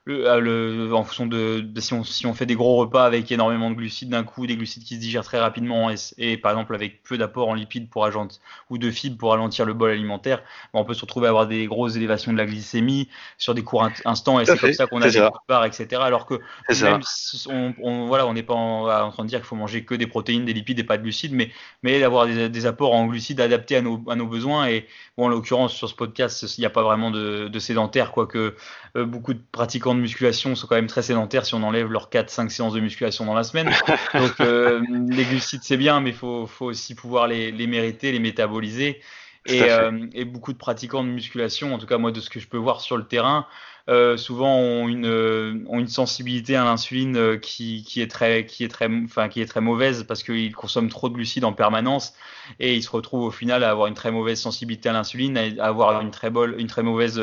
le, 0.05 0.27
euh, 0.27 0.39
le, 0.39 0.95
en 0.95 1.03
fonction 1.03 1.27
de, 1.27 1.59
de, 1.59 1.81
si, 1.81 1.93
on, 1.93 2.03
si 2.03 2.25
on 2.25 2.33
fait 2.33 2.47
des 2.47 2.55
gros 2.55 2.75
repas 2.77 3.05
avec 3.05 3.31
énormément 3.31 3.69
de 3.69 3.75
glucides 3.75 4.09
d'un 4.09 4.23
coup, 4.23 4.47
des 4.47 4.55
glucides 4.55 4.83
qui 4.83 4.95
se 4.95 4.99
digèrent 4.99 5.23
très 5.23 5.39
rapidement 5.39 5.91
et, 5.91 5.95
et 6.17 6.37
par 6.37 6.51
exemple 6.51 6.73
avec 6.73 7.03
peu 7.03 7.17
d'apport 7.17 7.49
en 7.49 7.53
lipides 7.53 7.87
pour 7.87 8.05
agent, 8.05 8.27
ou 8.69 8.77
de 8.79 8.89
fibres 8.89 9.17
pour 9.17 9.29
ralentir 9.31 9.65
le 9.65 9.73
bol 9.73 9.91
alimentaire, 9.91 10.41
on 10.73 10.83
peut 10.85 10.95
se 10.95 11.01
retrouver 11.01 11.27
à 11.27 11.29
avoir 11.29 11.47
des 11.47 11.67
grosses 11.67 11.95
élévations 11.95 12.33
de 12.33 12.37
la 12.37 12.45
glycémie 12.45 13.09
sur 13.37 13.53
des 13.53 13.63
courts 13.63 13.89
instants 14.05 14.39
et 14.39 14.45
c'est 14.45 14.57
comme 14.57 14.73
ça 14.73 14.87
qu'on 14.87 15.01
a 15.03 15.09
des 15.09 15.19
coups 15.19 15.31
de 15.31 15.47
barre, 15.47 15.65
etc. 15.65 15.87
Alors 16.01 16.25
que 16.25 16.39
même 16.81 17.01
on, 17.47 17.73
on, 17.81 18.07
voilà, 18.07 18.25
on 18.25 18.33
n'est 18.33 18.43
pas 18.43 18.55
en, 18.55 18.89
en, 18.89 19.11
train 19.11 19.23
de 19.23 19.29
dire 19.29 19.39
qu'il 19.39 19.47
faut 19.47 19.55
manger 19.55 19.85
que 19.85 19.93
des 19.93 20.07
protéines, 20.07 20.45
des 20.45 20.53
lipides 20.53 20.79
et 20.79 20.83
pas 20.83 20.97
de 20.97 21.03
glucides, 21.03 21.33
mais, 21.33 21.51
mais 21.83 21.99
d'avoir 21.99 22.25
des, 22.25 22.49
des, 22.49 22.65
apports 22.65 22.93
en 22.93 23.05
glucides 23.05 23.39
adaptés 23.39 23.75
à 23.75 23.81
nos, 23.81 24.03
à 24.09 24.15
nos 24.15 24.25
besoins. 24.25 24.67
Et 24.67 24.87
bon, 25.17 25.25
en 25.25 25.29
l'occurrence, 25.29 25.73
sur 25.73 25.87
ce 25.89 25.95
podcast, 25.95 26.43
il 26.57 26.61
n'y 26.61 26.65
a 26.65 26.71
pas 26.71 26.83
vraiment 26.83 27.11
de, 27.11 27.47
de 27.47 27.59
sédentaire, 27.59 28.11
quoique 28.11 28.55
euh, 28.95 29.05
beaucoup 29.05 29.33
de 29.33 29.41
pratiquants 29.51 29.90
de 29.95 29.99
musculation 29.99 30.55
sont 30.55 30.67
quand 30.67 30.75
même 30.75 30.87
très 30.87 31.01
sédentaires 31.01 31.45
si 31.45 31.53
on 31.53 31.63
enlève 31.63 31.91
leurs 31.91 32.09
4-5 32.09 32.49
séances 32.49 32.73
de 32.73 32.79
musculation 32.79 33.25
dans 33.25 33.33
la 33.33 33.43
semaine. 33.43 33.69
Donc 34.13 34.39
euh, 34.39 34.81
les 35.09 35.23
glucides 35.25 35.61
c'est 35.63 35.77
bien, 35.77 35.99
mais 35.99 36.11
il 36.11 36.15
faut, 36.15 36.47
faut, 36.47 36.65
aussi 36.65 36.95
pouvoir 36.95 37.27
les, 37.27 37.51
les, 37.51 37.67
mériter, 37.67 38.11
les 38.11 38.19
métaboliser. 38.19 39.01
Et, 39.47 39.63
euh, 39.63 40.05
et, 40.13 40.23
beaucoup 40.23 40.53
de 40.53 40.57
pratiquants 40.57 41.03
de 41.03 41.09
musculation, 41.09 41.73
en 41.73 41.79
tout 41.79 41.87
cas 41.87 41.97
moi 41.97 42.11
de 42.11 42.19
ce 42.19 42.29
que 42.29 42.39
je 42.39 42.47
peux 42.47 42.57
voir 42.57 42.79
sur 42.79 42.95
le 42.95 43.05
terrain, 43.05 43.47
euh, 43.89 44.15
souvent 44.15 44.55
ont 44.57 44.87
une, 44.87 45.05
euh, 45.05 45.63
ont 45.67 45.79
une 45.79 45.87
sensibilité 45.87 46.55
à 46.55 46.63
l'insuline 46.63 47.17
euh, 47.17 47.37
qui, 47.37 47.83
qui, 47.83 48.01
est 48.01 48.09
très, 48.09 48.45
qui, 48.45 48.63
est 48.63 48.67
très, 48.67 48.87
enfin, 49.03 49.27
qui 49.27 49.41
est 49.41 49.45
très 49.45 49.61
mauvaise 49.61 50.03
parce 50.03 50.23
qu'ils 50.23 50.53
consomment 50.53 50.89
trop 50.89 51.09
de 51.09 51.15
glucides 51.15 51.45
en 51.45 51.53
permanence 51.53 52.13
et 52.59 52.75
ils 52.75 52.83
se 52.83 52.91
retrouvent 52.91 53.23
au 53.23 53.31
final 53.31 53.63
à 53.63 53.71
avoir 53.71 53.87
une 53.87 53.93
très 53.93 54.11
mauvaise 54.11 54.39
sensibilité 54.39 54.89
à 54.89 54.93
l'insuline, 54.93 55.37
à 55.37 55.65
avoir 55.65 55.99
une 56.01 56.11
très, 56.11 56.29
bol, 56.29 56.55
une 56.59 56.67
très 56.67 56.83
mauvaise 56.83 57.19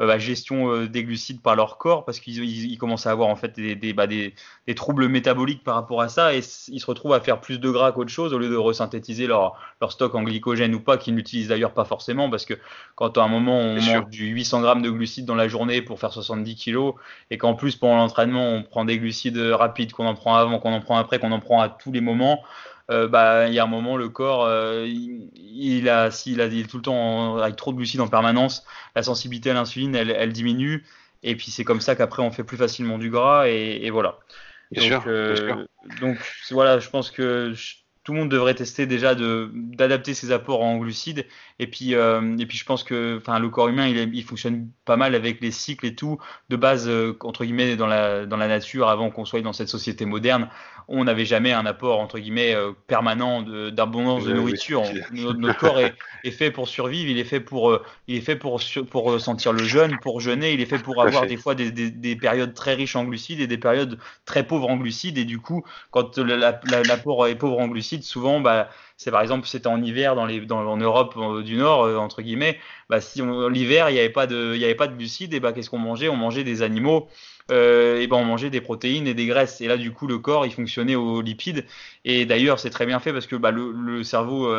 euh, 0.00 0.18
gestion 0.18 0.84
des 0.84 1.04
glucides 1.04 1.40
par 1.40 1.56
leur 1.56 1.78
corps 1.78 2.04
parce 2.04 2.20
qu'ils 2.20 2.44
ils, 2.44 2.78
commencent 2.78 3.06
à 3.06 3.10
avoir 3.10 3.28
en 3.28 3.36
fait 3.36 3.54
des, 3.56 3.74
des, 3.74 3.92
bah, 3.92 4.06
des, 4.06 4.34
des, 4.66 4.74
troubles 4.74 5.08
métaboliques 5.08 5.64
par 5.64 5.74
rapport 5.74 6.02
à 6.02 6.08
ça 6.08 6.34
et 6.34 6.40
ils 6.68 6.80
se 6.80 6.86
retrouvent 6.86 7.14
à 7.14 7.20
faire 7.20 7.40
plus 7.40 7.58
de 7.58 7.70
gras 7.70 7.92
qu'autre 7.92 8.10
chose 8.10 8.34
au 8.34 8.38
lieu 8.38 8.50
de 8.50 8.56
resynthétiser 8.56 9.26
leur, 9.26 9.58
leur 9.80 9.92
stock 9.92 10.14
en 10.14 10.22
glycogène 10.22 10.74
ou 10.74 10.80
pas, 10.80 10.98
qu'ils 10.98 11.14
n'utilisent 11.14 11.48
d'ailleurs 11.48 11.72
pas 11.72 11.84
forcément 11.84 12.30
parce 12.30 12.44
que 12.44 12.54
quand 12.94 13.16
à 13.16 13.22
un 13.22 13.28
moment 13.28 13.58
on 13.58 13.74
mange 13.80 14.08
du 14.10 14.26
800 14.26 14.60
grammes 14.60 14.82
de 14.82 14.90
glucides 14.90 15.24
dans 15.24 15.34
la 15.34 15.48
journée 15.48 15.82
pour 15.82 15.93
faire 15.98 16.12
70 16.12 16.54
kilos 16.56 16.94
et 17.30 17.38
qu'en 17.38 17.54
plus 17.54 17.76
pendant 17.76 17.96
l'entraînement 17.96 18.48
on 18.48 18.62
prend 18.62 18.84
des 18.84 18.98
glucides 18.98 19.38
rapides 19.38 19.92
qu'on 19.92 20.06
en 20.06 20.14
prend 20.14 20.36
avant, 20.36 20.58
qu'on 20.58 20.72
en 20.72 20.80
prend 20.80 20.96
après, 20.96 21.18
qu'on 21.18 21.32
en 21.32 21.40
prend 21.40 21.60
à 21.60 21.68
tous 21.68 21.92
les 21.92 22.00
moments, 22.00 22.42
bah, 22.88 23.48
il 23.48 23.54
y 23.54 23.58
a 23.58 23.64
un 23.64 23.68
moment, 23.68 23.96
le 23.96 24.08
corps, 24.10 24.48
il, 24.84 25.88
a, 25.88 26.10
s'il 26.10 26.40
a, 26.40 26.46
est 26.46 26.68
tout 26.68 26.76
le 26.76 26.82
temps 26.82 27.38
avec 27.38 27.56
trop 27.56 27.72
de 27.72 27.76
glucides 27.78 28.00
en 28.00 28.08
permanence, 28.08 28.64
la 28.94 29.02
sensibilité 29.02 29.50
à 29.50 29.54
l'insuline, 29.54 29.94
elle, 29.94 30.10
elle, 30.10 30.32
diminue. 30.32 30.84
Et 31.22 31.34
puis 31.34 31.50
c'est 31.50 31.64
comme 31.64 31.80
ça 31.80 31.96
qu'après, 31.96 32.22
on 32.22 32.30
fait 32.30 32.44
plus 32.44 32.58
facilement 32.58 32.98
du 32.98 33.08
gras. 33.08 33.48
Et, 33.48 33.80
et 33.86 33.90
voilà. 33.90 34.18
Bien 34.70 34.90
donc, 34.90 35.02
sûr, 35.02 35.66
donc 36.00 36.18
voilà, 36.50 36.78
je 36.78 36.90
pense 36.90 37.10
que 37.10 37.54
tout 38.04 38.12
le 38.12 38.18
monde 38.20 38.28
devrait 38.28 38.54
tester 38.54 38.86
déjà 38.86 39.14
d'adapter 39.14 40.12
ses 40.12 40.30
apports 40.30 40.62
en 40.62 40.76
glucides. 40.76 41.26
Et 41.58 41.66
puis, 41.66 41.94
euh, 41.94 42.36
et 42.38 42.44
puis 42.44 42.58
je 42.58 42.64
pense 42.66 42.84
que 42.84 43.16
enfin, 43.18 43.38
le 43.38 43.48
corps 43.48 43.68
humain, 43.68 43.88
il, 43.88 44.14
il, 44.14 44.22
fonctionne 44.22 44.68
pas 44.84 44.96
mal 44.96 45.14
avec 45.14 45.40
les 45.40 45.50
cycles 45.50 45.86
et 45.86 45.94
tout. 45.94 46.18
De 46.50 46.56
base, 46.56 46.86
euh, 46.86 47.16
entre 47.20 47.44
guillemets, 47.44 47.76
dans 47.76 47.86
la, 47.86 48.26
dans 48.26 48.36
la 48.36 48.46
nature, 48.46 48.88
avant 48.88 49.10
qu'on 49.10 49.24
soit 49.24 49.40
dans 49.40 49.54
cette 49.54 49.68
société 49.68 50.04
moderne, 50.04 50.50
on 50.86 51.04
n'avait 51.04 51.24
jamais 51.24 51.52
un 51.52 51.64
apport, 51.64 51.98
entre 51.98 52.18
guillemets, 52.18 52.54
euh, 52.54 52.72
permanent 52.88 53.40
d'abondance 53.70 54.24
de, 54.24 54.34
nourriture. 54.34 54.82
notre, 55.12 55.58
corps 55.58 55.80
est, 55.80 55.94
est, 56.24 56.30
fait 56.30 56.50
pour 56.50 56.68
survivre, 56.68 57.08
il 57.08 57.18
est 57.18 57.24
fait 57.24 57.40
pour, 57.40 57.78
il 58.06 58.16
est 58.16 58.20
fait 58.20 58.36
pour, 58.36 58.60
pour 58.90 59.18
sentir 59.18 59.54
le 59.54 59.64
jeûne, 59.64 59.96
pour 60.02 60.20
jeûner, 60.20 60.52
il 60.52 60.60
est 60.60 60.66
fait 60.66 60.78
pour 60.78 61.00
avoir 61.00 61.26
des 61.26 61.38
fois 61.38 61.54
des, 61.54 61.70
des, 61.70 61.90
des, 61.90 62.16
périodes 62.16 62.52
très 62.52 62.74
riches 62.74 62.96
en 62.96 63.04
glucides 63.04 63.40
et 63.40 63.46
des 63.46 63.56
périodes 63.56 63.98
très 64.26 64.46
pauvres 64.46 64.68
en 64.68 64.76
glucides. 64.76 65.16
Et 65.16 65.24
du 65.24 65.38
coup, 65.38 65.64
quand 65.90 66.18
l'apport 66.18 67.28
est 67.28 67.36
pauvre 67.36 67.60
en 67.60 67.68
glucides, 67.68 67.93
souvent, 68.02 68.40
bah, 68.40 68.68
c'est 68.96 69.10
par 69.10 69.20
exemple, 69.22 69.46
c'était 69.46 69.66
en 69.66 69.82
hiver 69.82 70.14
dans 70.14 70.26
les, 70.26 70.40
dans, 70.40 70.66
en 70.66 70.76
Europe 70.76 71.14
euh, 71.16 71.42
du 71.42 71.56
Nord, 71.56 71.84
euh, 71.84 71.96
entre 71.96 72.22
guillemets, 72.22 72.58
bah, 72.88 73.00
si 73.00 73.22
l'hiver, 73.50 73.90
il 73.90 73.94
n'y 73.94 73.98
avait 74.00 74.08
pas 74.10 74.26
de, 74.26 74.56
il 74.56 74.96
glucides, 74.96 75.34
et 75.34 75.40
bah, 75.40 75.52
qu'est-ce 75.52 75.70
qu'on 75.70 75.78
mangeait? 75.78 76.08
On 76.08 76.16
mangeait 76.16 76.44
des 76.44 76.62
animaux, 76.62 77.08
euh, 77.50 78.00
et 78.00 78.06
ben 78.06 78.16
on 78.16 78.24
mangeait 78.24 78.50
des 78.50 78.60
protéines 78.60 79.06
et 79.06 79.14
des 79.14 79.26
graisses. 79.26 79.60
Et 79.60 79.68
là, 79.68 79.76
du 79.76 79.92
coup, 79.92 80.06
le 80.06 80.18
corps, 80.18 80.46
il 80.46 80.52
fonctionnait 80.52 80.96
aux 80.96 81.20
lipides. 81.20 81.66
Et 82.04 82.26
d'ailleurs, 82.26 82.58
c'est 82.58 82.70
très 82.70 82.86
bien 82.86 82.98
fait 83.00 83.12
parce 83.12 83.26
que 83.26 83.36
bah, 83.36 83.50
le, 83.50 84.02
cerveau, 84.02 84.52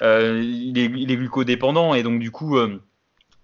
il, 0.00 0.78
est, 0.78 1.16
glucodépendant, 1.16 1.94
et 1.94 2.02
donc 2.02 2.20
du 2.20 2.30
coup 2.30 2.58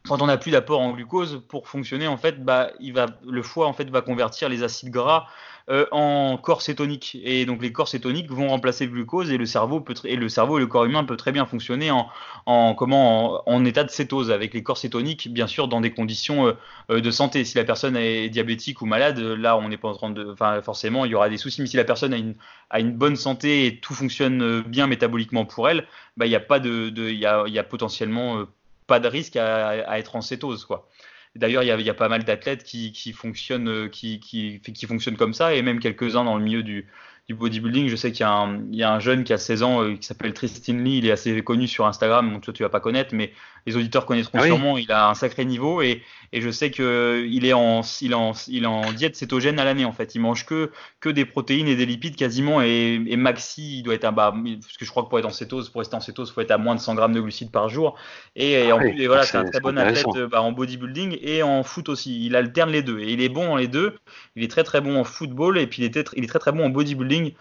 quand 0.09 0.23
on 0.23 0.27
n'a 0.27 0.37
plus 0.37 0.53
d'apport 0.53 0.81
en 0.81 0.93
glucose, 0.93 1.43
pour 1.49 1.69
fonctionner, 1.69 2.07
en 2.07 2.17
fait, 2.17 2.37
le 2.39 3.43
foie 3.43 3.67
en 3.67 3.73
fait 3.73 3.91
va 3.91 4.03
convertir 4.03 4.49
les 4.49 4.63
acides 4.63 4.91
gras 4.91 5.27
euh, 5.69 5.85
en 5.91 6.37
corps 6.37 6.63
cétoniques. 6.63 7.19
Et 7.25 7.45
donc 7.45 7.61
les 7.61 7.73
corps 7.73 7.89
cétoniques 7.89 8.31
vont 8.31 8.49
remplacer 8.49 8.87
le 8.87 8.93
glucose 8.93 9.33
et 9.33 9.37
le 9.37 9.47
cerveau 9.47 9.81
peut 9.81 9.95
et 10.05 10.15
le 10.15 10.29
cerveau 10.29 10.59
et 10.59 10.61
le 10.61 10.69
corps 10.69 10.85
humain 10.85 11.03
peut 11.03 11.17
très 11.17 11.33
bien 11.33 11.45
fonctionner 11.45 11.91
en, 11.91 12.09
en 12.47 12.75
comment 12.75 13.43
en, 13.49 13.65
état 13.65 13.83
de 13.83 13.91
cétose 13.91 14.31
avec 14.31 14.55
les 14.55 14.63
corps 14.63 14.79
cétoniques, 14.79 15.29
bien 15.33 15.49
sûr 15.49 15.67
dans 15.67 15.81
des 15.81 15.91
conditions 15.91 16.47
euh, 16.47 16.53
euh, 16.91 17.01
de 17.01 17.11
santé. 17.11 17.45
Si 17.45 17.57
la 17.57 17.65
personne 17.65 17.97
est 17.97 18.29
diabétique 18.29 18.81
ou 18.81 18.87
malade, 18.87 19.19
là 19.19 19.57
on 19.57 19.69
n'est 19.69 19.77
pas 19.77 19.89
en 19.89 19.95
train 19.95 20.11
de, 20.11 20.31
enfin 20.31 20.63
forcément 20.63 21.05
il 21.05 21.11
y 21.11 21.15
aura 21.17 21.29
des 21.29 21.37
soucis. 21.37 21.61
Mais 21.63 21.67
si 21.67 21.77
la 21.77 21.85
personne 21.85 22.15
a 22.15 22.17
une 22.17 22.37
a 22.71 22.79
une 22.79 22.93
bonne 22.93 23.17
santé 23.17 23.67
et 23.67 23.81
tout 23.81 23.95
fonctionne 23.95 24.61
bien 24.63 24.87
métaboliquement 24.87 25.47
pour 25.47 25.69
elle, 25.69 25.89
bah 26.17 26.27
il 26.27 26.29
n'y 26.29 26.37
a 26.37 26.41
pas 26.41 26.61
de, 26.61 26.93
il 26.97 27.19
y 27.19 27.27
a, 27.27 27.45
y 27.49 27.59
a 27.59 27.65
potentiellement 27.65 28.45
pas 28.87 29.01
de 29.01 29.09
risque 29.09 29.35
à, 29.35 29.69
à, 29.69 29.99
être 29.99 30.15
en 30.15 30.21
cétose 30.21 30.65
quoi. 30.65 30.89
D'ailleurs, 31.37 31.63
il 31.63 31.83
y, 31.83 31.91
a 31.91 31.95
pas 31.95 32.09
mal 32.09 32.25
d'athlètes 32.25 32.65
qui, 32.65 33.13
fonctionnent, 33.13 33.69
euh, 33.69 33.89
qui, 33.89 34.61
fonctionnent 34.87 35.17
comme 35.17 35.35
ça, 35.35 35.55
et 35.55 35.63
même 35.63 35.81
quelques-uns 35.81 36.25
dans 36.25 36.37
le 36.37 36.45
milieu 36.45 36.63
du, 36.63 36.87
bodybuilding. 37.29 37.89
Je 37.89 37.97
sais 37.97 38.13
qu'il 38.13 38.27
y, 38.27 38.77
y, 38.77 38.83
a 38.83 38.93
un 38.93 39.01
jeune 39.01 39.25
qui 39.25 39.33
a 39.33 39.39
16 39.39 39.63
ans 39.63 39.83
euh, 39.83 39.97
qui 39.97 40.07
s'appelle 40.07 40.33
Tristan 40.33 40.75
Lee. 40.75 40.99
Il 40.99 41.07
est 41.07 41.11
assez 41.11 41.43
connu 41.43 41.67
sur 41.67 41.87
Instagram, 41.87 42.33
donc 42.33 42.43
toi 42.43 42.53
tu 42.53 42.63
vas 42.63 42.69
pas 42.69 42.81
connaître, 42.81 43.15
mais 43.15 43.33
les 43.67 43.77
auditeurs 43.77 44.07
connaîtront 44.07 44.39
ah 44.39 44.47
sûrement. 44.47 44.79
Il 44.79 44.93
a 44.93 45.09
un 45.09 45.15
sacré 45.15 45.45
niveau 45.45 45.83
et, 45.83 46.03
et 46.33 46.41
je 46.41 46.51
sais 46.51 46.71
que 46.71 47.27
il 47.29 47.45
est 47.45 47.53
en, 47.53 47.81
il 48.01 48.13
est 48.13 48.15
en, 48.15 48.33
il 48.47 48.63
est 48.63 48.67
en 48.67 48.93
diète 48.93 49.17
cétogène 49.17 49.59
à 49.59 49.65
l'année 49.65 49.85
en 49.85 49.93
fait. 49.93 50.15
Il 50.15 50.21
mange 50.21 50.47
que, 50.47 50.71
que 51.01 51.09
des 51.09 51.25
protéines 51.25 51.67
et 51.67 51.75
des 51.75 51.85
lipides 51.85 52.15
quasiment 52.15 52.63
et, 52.63 53.03
et 53.07 53.17
maxi, 53.17 53.79
il 53.79 53.83
doit 53.83 53.95
être 53.95 54.05
à 54.05 54.13
bas, 54.13 54.33
parce 54.33 54.77
que 54.77 54.85
je 54.85 54.91
crois 54.91 55.03
que 55.03 55.09
pour 55.09 55.19
être 55.19 55.27
en 55.27 55.31
cétose, 55.31 55.69
pour 55.69 55.81
rester 55.81 55.97
en 55.97 56.01
cétose, 56.01 56.31
faut 56.33 56.41
être 56.41 56.53
à 56.53 56.59
moins 56.59 56.77
de 56.77 56.81
100 56.81 56.95
grammes 56.95 57.13
de 57.13 57.21
glucides 57.21 57.51
par 57.51 57.69
jour. 57.69 57.97
Et, 58.37 58.73
en 58.73 58.77
ah 58.77 58.81
plus, 58.81 59.03
et 59.03 59.07
voilà, 59.09 59.25
c'est 59.25 59.37
un 59.37 59.45
très 59.45 59.61
bon 59.61 59.77
athlète 59.77 60.07
bah, 60.31 60.43
en 60.43 60.53
bodybuilding 60.53 61.19
et 61.21 61.43
en 61.43 61.65
foot 61.65 61.89
aussi. 61.89 62.25
Il 62.25 62.37
alterne 62.37 62.71
les 62.71 62.83
deux 62.83 63.01
et 63.01 63.13
il 63.13 63.21
est 63.21 63.29
bon 63.29 63.47
dans 63.47 63.57
les 63.57 63.69
deux. 63.69 63.97
Il 64.37 64.45
est 64.45 64.51
très 64.51 64.63
très 64.63 64.81
bon 64.81 64.97
en 64.97 65.05
football 65.05 65.59
et 65.59 65.67
puis 65.67 65.83
il 65.83 65.87
est, 65.87 66.11
il 66.17 66.25
est 66.25 66.29
très 66.29 66.39
très 66.39 66.53
bon 66.53 66.65
en 66.65 66.71
bodybuilding. 66.71 67.33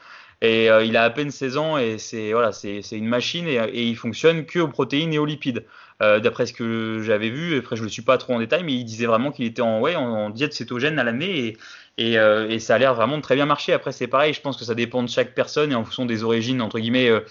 Et 0.42 0.70
euh, 0.70 0.84
il 0.84 0.98
a 0.98 1.04
à 1.04 1.10
peine 1.10 1.32
16 1.32 1.58
ans 1.58 1.78
et 1.78 1.98
c'est 1.98 2.34
voilà, 2.34 2.52
c'est 2.52 2.82
une 2.92 3.08
machine 3.08 3.48
et, 3.48 3.56
et, 3.56 3.84
il 3.84 3.96
fonctionne 3.96 4.46
que 4.46 4.60
aux 4.60 4.68
protéines 4.68 5.14
et 5.14 5.18
aux 5.18 5.26
lipides. 5.26 5.66
Euh, 6.02 6.20
D'après 6.20 6.46
ce 6.46 6.52
que 6.52 7.02
j'avais 7.02 7.30
vu, 7.30 7.58
après 7.58 7.78
je 7.78 7.82
ne 7.82 7.86
le 7.86 7.92
suis 7.92 8.02
pas 8.02 8.18
trop 8.18 8.34
en 8.34 8.40
détail, 8.40 8.64
mais 8.64 8.74
il 8.74 8.84
disait 8.84 9.06
vraiment 9.06 9.32
qu'il 9.32 9.46
était 9.46 9.62
en, 9.62 9.80
ouais, 9.80 9.96
en, 9.96 10.30
diète 10.30 10.54
cétogène 10.54 11.00
à 11.00 11.06
l'année 11.06 11.48
et, 11.48 11.58
et, 11.98 12.20
euh, 12.20 12.50
et, 12.50 12.60
ça 12.60 12.76
a 12.76 12.78
l'air 12.78 12.94
vraiment 12.94 13.16
de 13.16 13.22
très 13.22 13.36
bien 13.36 13.46
marcher. 13.46 13.72
Après 13.72 13.94
c'est 13.94 14.08
pareil, 14.08 14.34
je 14.34 14.42
pense 14.42 14.58
que 14.58 14.66
ça 14.66 14.76
dépend 14.76 15.04
de 15.04 15.10
chaque 15.10 15.34
personne 15.34 15.72
et 15.72 15.76
en 15.76 15.86
fonction 15.86 16.06
des 16.06 16.24
origines 16.24 16.62
entre 16.62 16.80
guillemets 16.80 17.10
euh, 17.10 17.22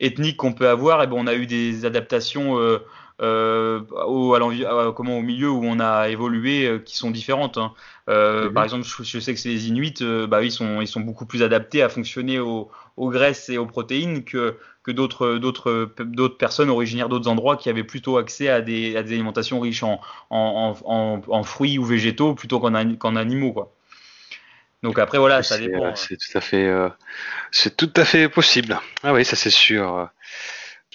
ethniques 0.00 0.38
qu'on 0.38 0.54
peut 0.54 0.68
avoir. 0.68 1.02
Et 1.02 1.06
bon, 1.06 1.22
on 1.22 1.26
a 1.26 1.34
eu 1.34 1.46
des 1.46 1.84
adaptations 1.84 2.54
au, 3.18 4.34
à 4.34 4.92
comment, 4.94 5.18
au 5.18 5.22
milieu 5.22 5.50
où 5.50 5.62
on 5.64 5.78
a 5.78 6.08
évolué 6.08 6.80
qui 6.86 6.96
sont 6.96 7.10
différentes. 7.10 7.58
Hein. 7.58 7.74
Par 8.06 8.64
exemple, 8.64 8.86
je, 8.86 9.18
sais 9.20 9.34
que 9.34 9.40
c'est 9.40 9.50
les 9.50 9.68
Inuits, 9.68 10.02
bah, 10.26 10.42
ils, 10.42 10.52
sont, 10.52 10.80
ils 10.80 10.88
sont 10.88 11.00
beaucoup 11.00 11.26
plus 11.26 11.42
adaptés 11.42 11.82
à 11.82 11.90
fonctionner 11.90 12.38
aux, 12.38 12.70
aux 12.96 13.10
graisses 13.10 13.50
et 13.50 13.58
aux 13.58 13.66
protéines 13.66 14.24
que, 14.24 14.56
que 14.86 14.92
d'autres, 14.92 15.38
d'autres, 15.38 15.90
d'autres 15.98 16.38
personnes 16.38 16.70
originaires 16.70 17.08
d'autres 17.08 17.28
endroits 17.28 17.56
qui 17.56 17.68
avaient 17.68 17.84
plutôt 17.84 18.18
accès 18.18 18.48
à 18.48 18.60
des, 18.60 18.96
à 18.96 19.02
des 19.02 19.14
alimentations 19.14 19.58
riches 19.58 19.82
en, 19.82 20.00
en, 20.30 20.76
en, 20.84 21.20
en 21.26 21.42
fruits 21.42 21.78
ou 21.78 21.84
végétaux 21.84 22.34
plutôt 22.34 22.60
qu'en, 22.60 22.74
animaux. 23.16 23.52
Quoi. 23.52 23.72
Donc 24.82 24.98
après 24.98 25.18
voilà, 25.18 25.42
ça 25.42 25.58
dépend. 25.58 25.94
C'est 25.96 26.16
tout 26.16 26.38
à 26.38 26.40
fait, 26.40 26.72
c'est 27.50 27.76
tout 27.76 27.92
à 27.96 28.04
fait 28.04 28.28
possible. 28.28 28.78
Ah 29.02 29.12
oui, 29.12 29.24
ça 29.24 29.34
c'est 29.34 29.50
sûr 29.50 30.08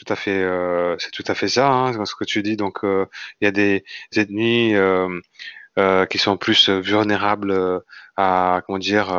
tout 0.03 0.11
à 0.13 0.15
fait, 0.15 0.41
euh, 0.41 0.95
c'est 0.97 1.11
tout 1.11 1.23
à 1.27 1.35
fait 1.35 1.47
ça, 1.47 1.69
hein, 1.69 2.05
ce 2.05 2.15
que 2.15 2.23
tu 2.23 2.41
dis. 2.41 2.57
Donc, 2.57 2.83
euh, 2.83 3.05
il 3.39 3.45
y 3.45 3.47
a 3.47 3.51
des 3.51 3.83
ethnies 4.15 4.75
euh, 4.75 6.05
qui 6.07 6.17
sont 6.17 6.37
plus 6.37 6.69
vulnérables 6.69 7.83
à, 8.17 8.61
comment 8.65 8.79
dire, 8.79 9.09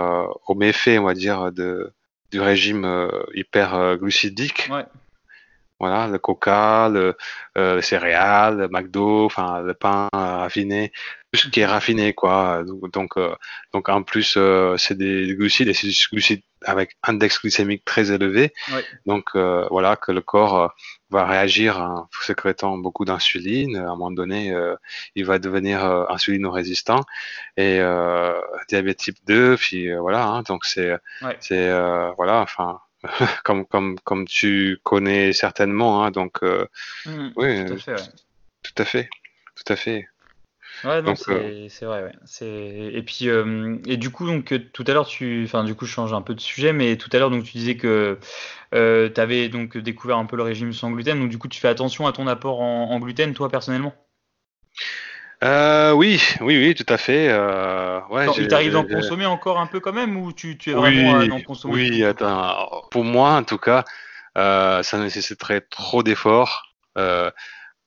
aux 0.47 0.55
méfaits, 0.55 0.99
on 0.99 1.05
va 1.05 1.15
dire, 1.15 1.53
de, 1.53 1.93
du 2.33 2.40
régime 2.40 3.11
hyper 3.35 3.97
glucidique. 3.99 4.68
Ouais. 4.71 4.85
Voilà, 5.83 6.07
le 6.07 6.16
coca, 6.21 6.88
le, 6.88 7.16
euh, 7.59 7.75
les 7.75 7.83
céréales, 7.83 8.57
le 8.57 8.68
McDo, 8.68 9.25
enfin 9.25 9.62
le 9.62 9.75
pain 9.75 10.09
raffiné, 10.12 10.92
ce 11.35 11.49
qui 11.49 11.61
est 11.61 11.66
raffiné, 11.66 12.12
quoi. 12.12 12.62
Donc, 12.92 13.16
euh, 13.16 13.35
donc 13.73 13.88
en 13.88 14.03
plus, 14.03 14.35
euh, 14.37 14.77
c'est 14.77 14.97
des 14.97 15.35
glucides 15.35 15.68
et 15.68 15.75
c'est 15.75 15.87
des 15.87 15.95
glucides 16.11 16.42
avec 16.64 16.97
un 17.03 17.14
index 17.14 17.40
glycémique 17.40 17.85
très 17.85 18.12
élevé. 18.12 18.53
Donc 19.07 19.31
euh, 19.35 19.66
voilà 19.71 19.97
que 19.97 20.12
le 20.12 20.21
corps 20.21 20.73
va 21.11 21.27
réagir 21.27 21.81
en 21.81 22.09
sécrétant 22.23 22.79
beaucoup 22.79 23.05
d'insuline. 23.05 23.77
À 23.77 23.83
un 23.83 23.97
moment 23.97 24.11
donné, 24.12 24.55
il 25.16 25.25
va 25.25 25.38
devenir 25.38 25.85
insulino-résistant 26.09 27.01
et 27.57 27.81
diabète 28.68 28.99
type 28.99 29.18
2. 29.27 29.57
Puis 29.57 29.92
voilà, 29.97 30.27
hein, 30.27 30.42
donc 30.42 30.64
c'est, 30.64 30.97
c'est 31.40 31.68
voilà, 32.16 32.40
enfin 32.40 32.79
comme, 33.45 33.66
comme, 33.66 33.99
comme 34.01 34.27
tu 34.27 34.79
connais 34.83 35.33
certainement. 35.33 36.05
Hein, 36.05 36.11
donc, 36.11 36.42
euh, 36.42 36.66
mmh, 37.07 37.29
oui, 37.37 37.64
tout 37.66 37.75
à 37.75 37.79
fait. 37.79 37.92
Ouais. 37.92 38.09
Tout 38.62 38.83
à 38.83 38.85
fait. 38.85 39.09
Tout 39.57 39.73
à 39.73 39.77
fait. 39.77 40.09
Ouais, 40.85 41.03
donc, 41.03 41.18
euh, 41.29 41.66
c'est 41.68 41.85
vrai. 41.85 42.03
Ouais. 42.05 42.12
Et 42.95 43.03
puis, 43.03 43.29
euh, 43.29 43.77
et 43.87 43.97
du 43.97 44.11
coup, 44.11 44.27
donc, 44.27 44.55
tout 44.73 44.85
à 44.87 44.92
l'heure, 44.92 45.07
tu. 45.07 45.42
Enfin, 45.45 45.64
du 45.64 45.75
coup, 45.75 45.87
je 45.87 45.92
change 45.92 46.12
un 46.12 46.23
peu 46.23 46.35
de 46.35 46.40
sujet, 46.40 46.73
mais 46.73 46.97
tout 46.97 47.11
à 47.12 47.18
l'heure, 47.18 47.31
donc, 47.31 47.45
tu 47.45 47.53
disais 47.53 47.77
que 47.77 48.18
tu 48.73 49.21
avais 49.21 49.49
donc 49.49 49.77
découvert 49.79 50.18
un 50.18 50.27
peu 50.27 50.37
le 50.37 50.42
régime 50.42 50.73
sans 50.73 50.90
gluten. 50.90 51.21
Donc, 51.21 51.29
du 51.29 51.38
coup, 51.38 51.49
tu 51.49 51.61
fais 51.61 51.68
attention 51.68 52.07
à 52.07 52.12
ton 52.12 52.27
apport 52.27 52.61
en, 52.61 52.90
en 52.90 52.99
gluten, 52.99 53.35
toi, 53.35 53.49
personnellement? 53.49 53.95
Euh, 55.42 55.90
oui, 55.92 56.23
oui, 56.40 56.57
oui, 56.57 56.75
tout 56.75 56.90
à 56.92 56.97
fait. 56.97 57.29
Euh, 57.29 58.01
ouais, 58.11 58.27
il 58.38 58.47
t'arrive 58.47 58.73
d'en 58.73 58.85
consommer 58.85 59.27
encore 59.27 59.59
un 59.59 59.66
peu 59.66 59.81
quand 59.81 59.92
même 59.92 60.16
ou 60.16 60.33
tu, 60.33 60.57
tu 60.57 60.71
es 60.71 60.73
vraiment 60.73 61.18
oui, 61.18 61.29
d'en 61.29 61.40
consommer 61.40 61.75
Oui, 61.75 62.05
attends, 62.05 62.85
pour 62.92 63.05
moi 63.05 63.31
en 63.33 63.42
tout 63.42 63.59
cas, 63.59 63.85
euh, 64.38 64.85
ça 64.85 64.99
nécessiterait 64.99 65.62
trop 65.62 66.05
d'efforts. 66.05 66.73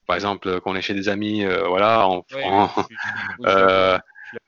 Euh, 0.06 0.08
par 0.08 0.16
exemple, 0.16 0.60
quand 0.60 0.70
on 0.70 0.76
est 0.76 0.82
chez 0.82 0.94
des 0.94 1.08
amis, 1.08 1.44
euh, 1.44 1.66
voilà, 1.68 2.08
on 2.08 2.22
prend, 2.22 2.70
euh, 3.46 3.98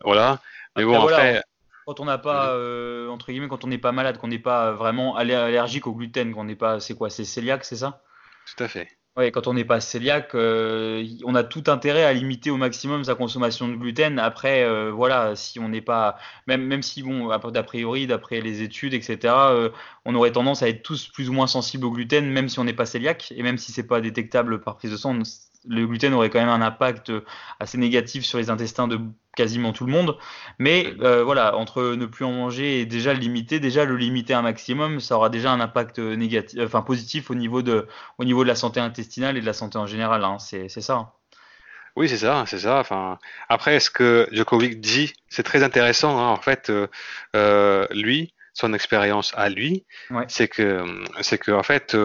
voilà. 0.05 0.41
Mais 0.77 0.85
bon, 0.85 1.01
après, 1.01 1.43
quand 1.87 2.01
on 2.01 2.05
n'a 2.05 2.19
pas, 2.19 2.53
euh, 2.55 3.09
entre 3.09 3.33
guillemets, 3.33 3.49
quand 3.49 3.65
on 3.65 3.69
n'est 3.69 3.79
pas 3.79 3.93
malade, 3.93 4.19
qu'on 4.19 4.29
n'est 4.29 4.39
pas 4.39 4.73
vraiment 4.73 5.17
allergique 5.17 5.87
au 5.87 5.95
gluten, 5.95 6.35
qu'on 6.35 6.45
n'est 6.45 6.57
pas, 6.57 6.81
c'est 6.81 6.95
quoi, 6.95 7.11
c'est 7.11 7.25
cœliaque, 7.25 7.65
c'est 7.65 7.77
ça? 7.77 8.03
Tout 8.47 8.63
à 8.63 8.69
fait. 8.69 8.89
Ouais, 9.17 9.33
quand 9.33 9.49
on 9.49 9.55
n'est 9.55 9.65
pas 9.65 9.81
cœliaque, 9.81 10.37
euh, 10.37 11.05
on 11.25 11.35
a 11.35 11.43
tout 11.43 11.65
intérêt 11.67 12.05
à 12.05 12.13
limiter 12.13 12.51
au 12.51 12.57
maximum 12.57 13.03
sa 13.03 13.17
consommation 13.17 13.67
de 13.67 13.75
gluten. 13.75 14.21
Après, 14.21 14.63
euh, 14.63 14.93
voilà, 14.93 15.35
si 15.35 15.59
on 15.59 15.69
n'est 15.69 15.81
pas, 15.81 16.19
même, 16.47 16.63
même 16.65 16.83
si 16.83 17.03
bon, 17.03 17.27
d'a 17.51 17.63
priori, 17.65 18.07
d'après 18.07 18.41
les 18.41 18.63
études, 18.63 18.95
etc., 18.95 19.19
euh, 19.51 19.71
on 20.05 20.15
aurait 20.15 20.31
tendance 20.31 20.63
à 20.63 20.69
être 20.69 20.85
tous 20.85 21.09
plus 21.09 21.29
ou 21.29 21.33
moins 21.33 21.49
sensibles 21.49 21.85
au 21.85 21.91
gluten, 21.91 22.31
même 22.31 22.49
si 22.49 22.61
on 22.61 22.65
n'est 22.65 22.73
pas 22.75 22.87
cœliaque, 22.87 23.33
et 23.37 23.43
même 23.43 23.59
si 23.59 23.73
c'est 23.73 23.89
pas 23.89 24.01
détectable 24.01 24.61
par 24.61 24.77
prise 24.77 24.93
de 24.93 24.97
sang, 24.97 25.19
le 25.69 25.87
gluten 25.87 26.15
aurait 26.15 26.31
quand 26.31 26.41
même 26.41 26.49
un 26.49 26.63
impact 26.63 27.13
assez 27.61 27.79
négatif 27.79 28.25
sur 28.25 28.39
les 28.39 28.51
intestins 28.51 28.89
de 28.89 28.99
quasiment 29.39 29.73
tout 29.73 29.87
le 29.87 29.93
monde. 29.93 30.19
Mais 30.59 30.95
euh, 31.01 31.23
voilà, 31.23 31.57
entre 31.57 31.95
ne 31.95 32.07
plus 32.07 32.25
en 32.25 32.33
manger 32.33 32.81
et 32.81 32.87
déjà 32.87 33.15
le 33.15 33.21
limiter, 33.21 33.61
déjà 33.61 33.85
le 33.85 33.97
limiter 33.97 34.35
un 34.35 34.43
maximum, 34.43 34.99
ça 34.99 35.17
aura 35.17 35.31
déjà 35.31 35.53
un 35.53 35.61
impact 35.61 36.01
négatif, 36.01 36.59
enfin 36.65 36.83
positif 36.83 37.31
au 37.31 37.37
niveau 37.37 37.63
de, 37.63 37.87
au 38.19 38.25
niveau 38.25 38.43
de 38.43 38.49
la 38.49 38.57
santé 38.57 38.81
intestinale 38.81 39.37
et 39.37 39.41
de 39.41 39.47
la 39.47 39.53
santé 39.53 39.79
en 39.79 39.87
général. 39.87 40.25
Hein. 40.25 40.39
C'est 40.41 40.69
ça. 40.69 41.15
Oui, 41.95 42.09
c'est 42.09 42.19
ça, 42.19 42.45
c'est 42.47 42.59
ça. 42.59 42.81
Enfin, 42.81 43.19
après, 43.49 43.79
ce 43.79 43.91
que 43.91 44.29
Djokovic 44.33 44.81
dit, 44.81 45.13
c'est 45.29 45.45
très 45.45 45.63
intéressant. 45.63 46.19
Hein. 46.19 46.29
En 46.29 46.37
fait, 46.37 46.71
euh, 46.71 46.89
euh, 47.37 47.87
lui, 47.93 48.35
son 48.55 48.73
expérience 48.75 49.33
à 49.37 49.49
lui, 49.49 49.85
c'est 50.27 50.49
que, 50.49 50.85
c'est 51.21 51.39
que, 51.39 51.53
en 51.53 51.63
fait, 51.63 51.97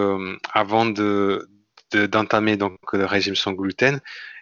avant 0.54 0.86
de 0.86 1.50
d'entamer 1.96 2.58
donc 2.58 2.80
le 2.94 3.06
régime 3.06 3.36
sans 3.36 3.54
gluten, 3.54 4.00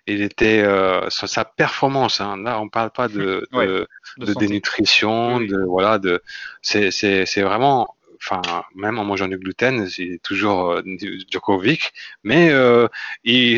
il 0.07 0.21
était 0.21 0.61
euh, 0.61 1.09
sa 1.09 1.45
performance. 1.45 2.21
Hein. 2.21 2.37
Là, 2.43 2.59
on 2.59 2.69
parle 2.69 2.91
pas 2.91 3.07
de, 3.07 3.47
de, 4.17 4.33
dénutrition, 4.33 5.39
de 5.39 5.63
voilà, 5.63 5.99
de 5.99 6.21
c'est 6.61 7.41
vraiment 7.41 7.95
enfin 8.23 8.63
même 8.75 8.99
en 8.99 9.03
mangeant 9.03 9.27
du 9.27 9.37
gluten, 9.37 9.89
c'est 9.89 10.19
toujours 10.21 10.71
euh, 10.71 10.83
Djokovic, 11.29 11.91
mais 12.23 12.51
euh, 12.51 12.87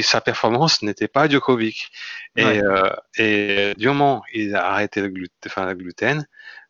sa 0.02 0.22
performance 0.22 0.82
n'était 0.84 1.10
pas 1.10 1.28
Djokovic. 1.28 1.92
Et, 2.38 2.62
et 3.18 3.74
du 3.78 3.88
moment 3.88 4.24
il 4.34 4.56
a 4.56 4.72
arrêté 4.72 5.02
le 5.02 5.10
gluten, 5.10 5.38
enfin, 5.46 5.66
le 5.66 5.76
gluten 5.76 6.26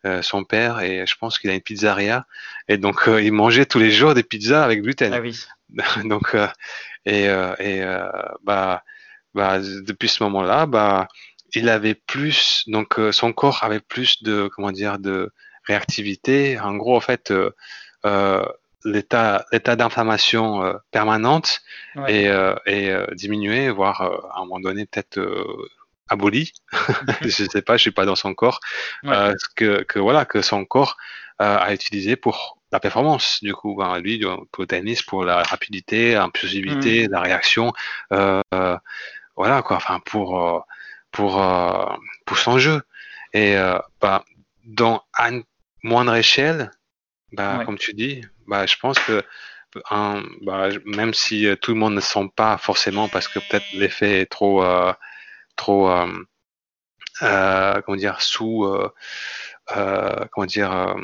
euh, 0.05 0.21
son 0.21 0.43
père 0.43 0.81
et 0.81 1.05
je 1.07 1.15
pense 1.15 1.39
qu'il 1.39 1.49
a 1.49 1.53
une 1.53 1.61
pizzeria 1.61 2.25
et 2.67 2.77
donc 2.77 3.07
il 3.07 3.31
mangeait 3.31 3.65
tous 3.65 3.79
les 3.79 3.91
jours 3.91 4.13
des 4.13 4.23
pizzas 4.23 4.63
avec 4.63 4.81
gluten. 4.81 5.13
Ah 5.13 5.21
oui. 5.21 5.39
donc 6.05 6.35
et, 7.05 7.23
et 7.25 7.85
bah 8.43 8.83
bah, 9.33 9.59
depuis 9.59 10.09
ce 10.09 10.23
moment-là, 10.23 10.65
bah, 10.65 11.07
il 11.55 11.69
avait 11.69 11.95
plus, 11.95 12.63
donc 12.67 12.99
euh, 12.99 13.11
son 13.11 13.33
corps 13.33 13.63
avait 13.63 13.79
plus 13.79 14.23
de, 14.23 14.49
comment 14.55 14.71
dire, 14.71 14.99
de 14.99 15.31
réactivité. 15.65 16.59
En 16.59 16.75
gros, 16.75 16.95
en 16.95 17.01
fait, 17.01 17.31
euh, 17.31 17.51
euh 18.05 18.43
l'état, 18.85 19.45
l'état 19.53 19.77
d'inflammation 19.77 20.75
permanente 20.91 21.61
est, 22.09 23.15
diminué, 23.15 23.69
voire 23.69 24.01
à 24.01 24.41
un 24.41 24.41
moment 24.41 24.59
donné 24.59 24.85
peut-être 24.85 25.21
aboli. 26.09 26.53
je 27.21 27.29
sais 27.29 27.61
pas, 27.61 27.77
je 27.77 27.81
suis 27.81 27.91
pas 27.91 28.05
dans 28.05 28.15
son 28.15 28.33
corps. 28.33 28.59
que, 29.55 29.83
que 29.83 29.99
voilà, 29.99 30.25
que 30.25 30.41
son 30.41 30.65
corps 30.65 30.97
a 31.39 31.73
utilisé 31.73 32.15
pour 32.15 32.57
la 32.71 32.79
performance. 32.79 33.39
Du 33.41 33.53
coup, 33.53 33.75
ben, 33.75 33.99
lui, 33.99 34.19
pour 34.51 34.63
le 34.63 34.67
tennis, 34.67 35.01
pour 35.01 35.25
la 35.25 35.43
rapidité, 35.43 36.13
l'impulsivité, 36.13 37.07
mmh. 37.07 37.11
la 37.11 37.19
réaction. 37.19 37.73
Euh, 38.11 38.41
voilà 39.35 39.61
quoi, 39.61 39.77
enfin 39.77 39.99
pour 40.05 40.39
euh, 40.39 40.59
pour 41.11 41.41
euh, 41.41 41.85
pour 42.25 42.37
son 42.37 42.57
jeu. 42.57 42.81
Et 43.33 43.57
euh, 43.57 43.79
bah, 44.01 44.23
dans 44.63 45.03
à 45.13 45.29
une 45.29 45.43
moindre 45.83 46.15
échelle, 46.15 46.71
bah, 47.31 47.63
comme 47.65 47.77
tu 47.77 47.93
dis, 47.93 48.21
bah, 48.47 48.65
je 48.65 48.75
pense 48.77 48.99
que 48.99 49.23
bah, 50.41 50.69
même 50.85 51.13
si 51.13 51.47
tout 51.61 51.71
le 51.71 51.79
monde 51.79 51.95
ne 51.95 51.99
sent 51.99 52.29
pas 52.35 52.57
forcément 52.57 53.09
parce 53.09 53.27
que 53.27 53.39
peut-être 53.39 53.65
l'effet 53.73 54.21
est 54.21 54.27
trop 54.27 54.63
trop 55.55 55.89
comment 57.85 57.97
dire 57.97 58.21
sous 58.21 58.67
comment 59.67 60.45
dire 60.45 60.95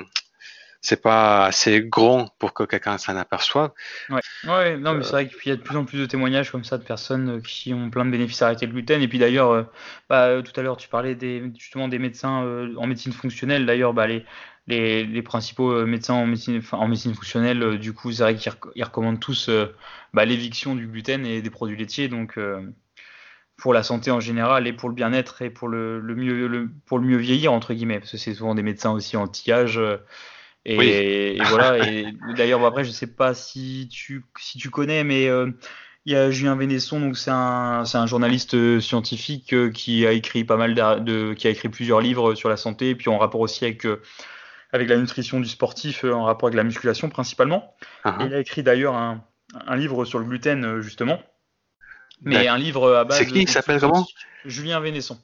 c'est 0.81 1.01
pas 1.01 1.45
assez 1.45 1.81
grand 1.81 2.29
pour 2.39 2.53
que 2.53 2.63
quelqu'un 2.63 2.97
s'en 2.97 3.15
aperçoive. 3.17 3.71
Ouais, 4.09 4.21
ouais 4.47 4.77
non, 4.77 4.93
mais 4.93 5.03
c'est 5.03 5.11
vrai 5.11 5.27
qu'il 5.27 5.49
y 5.49 5.51
a 5.51 5.57
de 5.57 5.61
plus 5.61 5.75
en 5.75 5.83
plus 5.83 5.99
de 5.99 6.05
témoignages 6.05 6.51
comme 6.51 6.63
ça 6.63 6.77
de 6.77 6.83
personnes 6.83 7.37
euh, 7.37 7.41
qui 7.41 7.73
ont 7.73 7.89
plein 7.89 8.05
de 8.05 8.11
bénéfices 8.11 8.41
à 8.41 8.45
arrêter 8.45 8.65
le 8.65 8.71
gluten. 8.71 9.01
Et 9.01 9.07
puis 9.07 9.19
d'ailleurs, 9.19 9.51
euh, 9.51 9.63
bah, 10.09 10.27
euh, 10.27 10.41
tout 10.41 10.57
à 10.57 10.63
l'heure, 10.63 10.77
tu 10.77 10.87
parlais 10.87 11.15
des, 11.15 11.43
justement 11.57 11.89
des 11.89 11.99
médecins 11.99 12.45
en 12.77 12.87
médecine 12.87 13.11
fonctionnelle. 13.11 13.65
D'ailleurs, 13.65 13.93
bah, 13.93 14.07
les, 14.07 14.25
les, 14.67 15.03
les, 15.05 15.21
principaux 15.21 15.85
médecins 15.85 16.13
en 16.13 16.25
médecine, 16.25 16.61
en 16.71 16.87
médecine 16.87 17.13
fonctionnelle, 17.13 17.77
du 17.77 17.93
coup, 17.93 18.11
c'est 18.13 18.23
vrai 18.23 18.35
qu'ils 18.35 18.83
recommandent 18.83 19.19
tous 19.19 19.49
bah, 20.13 20.23
l'éviction 20.23 20.75
du 20.75 20.87
gluten 20.87 21.25
et 21.25 21.41
des 21.41 21.49
produits 21.49 21.77
laitiers. 21.77 22.07
Donc, 22.07 22.39
pour 23.59 23.73
la 23.73 23.83
santé 23.83 24.11
en 24.11 24.19
général 24.19 24.67
et 24.67 24.73
pour 24.73 24.89
le 24.89 24.95
bien-être 24.95 25.41
et 25.41 25.49
pour 25.49 25.67
le, 25.67 25.99
le 25.99 26.15
mieux, 26.15 26.47
le, 26.47 26.69
pour 26.85 26.99
le 26.99 27.05
mieux 27.05 27.17
vieillir, 27.17 27.53
entre 27.53 27.73
guillemets, 27.73 27.99
parce 27.99 28.11
que 28.11 28.17
c'est 28.17 28.33
souvent 28.33 28.55
des 28.55 28.63
médecins 28.63 28.91
aussi 28.91 29.17
anti-âge. 29.17 29.79
Et, 30.65 31.37
voilà. 31.49 31.87
Et 31.87 32.05
d'ailleurs, 32.35 32.63
après, 32.65 32.83
je 32.83 32.91
sais 32.91 33.07
pas 33.07 33.33
si 33.33 33.89
tu, 33.91 34.23
si 34.39 34.57
tu 34.57 34.69
connais, 34.69 35.03
mais 35.03 35.27
euh, 35.27 35.51
il 36.05 36.13
y 36.13 36.15
a 36.15 36.29
Julien 36.31 36.55
Vénesson, 36.55 36.99
donc 36.99 37.17
c'est 37.17 37.31
un, 37.31 37.85
c'est 37.85 37.97
un 37.97 38.05
journaliste 38.05 38.55
euh, 38.55 38.79
scientifique 38.79 39.53
euh, 39.53 39.71
qui 39.71 40.05
a 40.05 40.11
écrit 40.11 40.43
pas 40.43 40.57
mal 40.57 40.75
de, 40.75 41.33
qui 41.33 41.47
a 41.47 41.49
écrit 41.49 41.69
plusieurs 41.69 42.01
livres 42.01 42.35
sur 42.35 42.49
la 42.49 42.57
santé, 42.57 42.95
puis 42.95 43.09
en 43.09 43.17
rapport 43.17 43.41
aussi 43.41 43.65
avec 43.65 43.87
avec 44.71 44.87
la 44.87 44.97
nutrition 44.97 45.39
du 45.39 45.47
sportif, 45.47 46.03
en 46.03 46.25
rapport 46.25 46.47
avec 46.47 46.57
la 46.57 46.63
musculation 46.63 47.09
principalement. 47.09 47.75
Uh-huh. 48.05 48.27
il 48.27 48.33
a 48.35 48.39
écrit 48.39 48.61
d'ailleurs 48.61 48.95
un, 48.95 49.23
un, 49.65 49.75
livre 49.75 50.05
sur 50.05 50.19
le 50.19 50.25
gluten 50.25 50.79
justement, 50.79 51.19
mais 52.21 52.47
un 52.47 52.57
livre 52.57 52.93
à 52.95 53.05
base. 53.05 53.19
C'est 53.19 53.27
qui 53.27 53.41
Il 53.41 53.49
s'appelle 53.49 53.79
comment 53.79 54.07
Julien 54.45 54.79
Vénesson. 54.79 55.19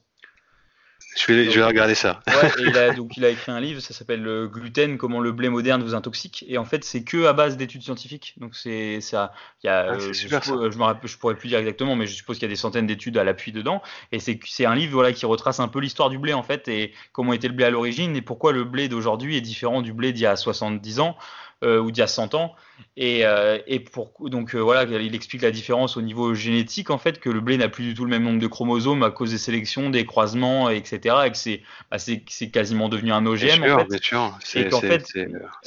Je 1.16 1.32
vais, 1.32 1.50
je 1.50 1.58
vais 1.58 1.64
regarder 1.64 1.94
ça. 1.94 2.20
Ouais, 2.26 2.48
et 2.58 2.68
il 2.68 2.76
a, 2.76 2.90
donc 2.94 3.16
il 3.16 3.24
a 3.24 3.30
écrit 3.30 3.50
un 3.50 3.58
livre, 3.58 3.80
ça 3.80 3.94
s'appelle 3.94 4.22
le 4.22 4.48
Gluten, 4.48 4.98
comment 4.98 5.20
le 5.20 5.32
blé 5.32 5.48
moderne 5.48 5.82
vous 5.82 5.94
intoxique. 5.94 6.44
Et 6.46 6.58
en 6.58 6.66
fait, 6.66 6.84
c'est 6.84 7.04
que 7.04 7.24
à 7.24 7.32
base 7.32 7.56
d'études 7.56 7.82
scientifiques. 7.82 8.34
Donc 8.36 8.54
c'est 8.54 9.00
ça. 9.00 9.32
Il 9.62 9.66
y 9.66 9.70
a, 9.70 9.78
ah, 9.78 9.94
euh, 9.94 9.98
je, 9.98 10.12
super, 10.12 10.42
je, 10.42 10.52
me 10.52 10.82
rappelle, 10.82 11.08
je 11.08 11.16
pourrais 11.16 11.34
plus 11.34 11.48
dire 11.48 11.58
exactement, 11.58 11.96
mais 11.96 12.06
je 12.06 12.14
suppose 12.14 12.36
qu'il 12.36 12.46
y 12.46 12.50
a 12.50 12.52
des 12.52 12.56
centaines 12.56 12.86
d'études 12.86 13.16
à 13.16 13.24
l'appui 13.24 13.50
dedans. 13.50 13.82
Et 14.12 14.20
c'est 14.20 14.38
c'est 14.44 14.66
un 14.66 14.74
livre 14.74 14.92
voilà 14.92 15.12
qui 15.12 15.24
retrace 15.24 15.58
un 15.58 15.68
peu 15.68 15.80
l'histoire 15.80 16.10
du 16.10 16.18
blé 16.18 16.34
en 16.34 16.42
fait 16.42 16.68
et 16.68 16.92
comment 17.12 17.32
était 17.32 17.48
le 17.48 17.54
blé 17.54 17.64
à 17.64 17.70
l'origine 17.70 18.14
et 18.14 18.22
pourquoi 18.22 18.52
le 18.52 18.64
blé 18.64 18.88
d'aujourd'hui 18.88 19.36
est 19.36 19.40
différent 19.40 19.80
du 19.80 19.94
blé 19.94 20.12
d'il 20.12 20.22
y 20.22 20.26
a 20.26 20.36
70 20.36 21.00
ans 21.00 21.16
euh, 21.64 21.80
ou 21.80 21.90
d'il 21.90 22.00
y 22.00 22.02
a 22.02 22.06
100 22.06 22.34
ans. 22.34 22.54
Et, 22.96 23.24
euh, 23.24 23.58
et 23.66 23.80
pour, 23.80 24.12
donc 24.28 24.54
euh, 24.54 24.58
voilà, 24.58 24.84
il 24.84 25.14
explique 25.14 25.42
la 25.42 25.50
différence 25.50 25.96
au 25.96 26.02
niveau 26.02 26.34
génétique 26.34 26.90
en 26.90 26.98
fait, 26.98 27.18
que 27.20 27.30
le 27.30 27.40
blé 27.40 27.56
n'a 27.56 27.68
plus 27.68 27.84
du 27.84 27.94
tout 27.94 28.04
le 28.04 28.10
même 28.10 28.22
nombre 28.22 28.40
de 28.40 28.46
chromosomes 28.46 29.02
à 29.02 29.10
cause 29.10 29.30
des 29.30 29.38
sélections, 29.38 29.88
des 29.88 30.04
croisements, 30.04 30.68
etc. 30.68 31.16
Et 31.26 31.30
que 31.30 31.38
c'est 31.38 31.62
bah, 31.90 31.98
c'est 31.98 32.50
quasiment 32.50 32.88
devenu 32.88 33.12
un 33.12 33.24
OGM. 33.24 33.62
Bien 33.62 33.74
en 33.74 33.78
fait. 33.80 33.88
bien 33.88 33.98
sûr. 34.00 34.38
C'est 34.44 34.74
en 34.74 34.80
fait, 34.80 35.06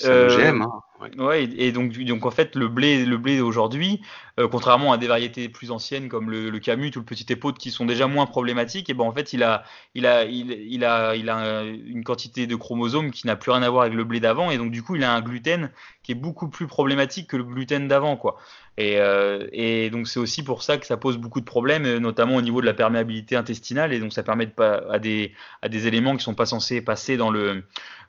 un 0.03 0.27
OGM. 0.27 0.61
Hein. 0.61 0.81
Ouais. 1.17 1.43
et 1.57 1.71
donc, 1.71 1.97
donc 1.97 2.25
en 2.25 2.31
fait, 2.31 2.55
le 2.55 2.67
blé, 2.67 3.05
le 3.05 3.17
blé 3.17 3.37
d'aujourd'hui, 3.37 4.01
euh, 4.37 4.49
contrairement 4.49 4.91
à 4.91 4.97
des 4.97 5.07
variétés 5.07 5.47
plus 5.47 5.71
anciennes 5.71 6.09
comme 6.09 6.29
le, 6.29 6.49
le 6.49 6.59
Camus 6.59 6.91
ou 6.95 6.99
le 6.99 7.05
Petit 7.05 7.25
Épaule 7.31 7.53
qui 7.53 7.71
sont 7.71 7.85
déjà 7.85 8.07
moins 8.07 8.25
problématiques, 8.25 8.89
et 8.89 8.93
ben 8.93 9.05
en 9.05 9.13
fait, 9.13 9.31
il 9.31 9.41
a, 9.43 9.63
il 9.95 10.05
a, 10.05 10.25
il 10.25 10.83
a, 10.83 11.15
il 11.15 11.29
a 11.29 11.63
une 11.63 12.03
quantité 12.03 12.47
de 12.47 12.55
chromosomes 12.57 13.11
qui 13.11 13.27
n'a 13.27 13.37
plus 13.37 13.51
rien 13.51 13.61
à 13.63 13.69
voir 13.69 13.83
avec 13.83 13.93
le 13.93 14.03
blé 14.03 14.19
d'avant, 14.19 14.51
et 14.51 14.57
donc 14.57 14.71
du 14.71 14.83
coup, 14.83 14.97
il 14.97 15.03
a 15.05 15.13
un 15.13 15.21
gluten 15.21 15.71
qui 16.09 16.13
est 16.13 16.15
beaucoup 16.15 16.49
plus 16.49 16.65
problématique 16.65 17.27
que 17.27 17.37
le 17.37 17.43
gluten 17.43 17.87
d'avant, 17.87 18.17
quoi. 18.17 18.37
Et, 18.77 18.95
euh, 18.97 19.47
et 19.51 19.91
donc 19.91 20.07
c'est 20.07 20.19
aussi 20.19 20.41
pour 20.41 20.63
ça 20.63 20.79
que 20.79 20.87
ça 20.87 20.97
pose 20.97 21.17
beaucoup 21.17 21.39
de 21.39 21.45
problèmes, 21.45 21.85
euh, 21.85 21.99
notamment 21.99 22.35
au 22.35 22.41
niveau 22.41 22.61
de 22.61 22.65
la 22.65 22.73
perméabilité 22.73 23.35
intestinale, 23.35 23.93
et 23.93 23.99
donc 23.99 24.11
ça 24.11 24.23
permet 24.23 24.47
de 24.47 24.51
pas, 24.51 24.81
à 24.89 24.97
des, 24.97 25.35
éléments 25.71 26.17
qui 26.17 26.23
sont 26.23 26.33
pas 26.33 26.47
censés 26.47 26.81
passer 26.81 27.15
dans 27.15 27.29
le 27.29 27.63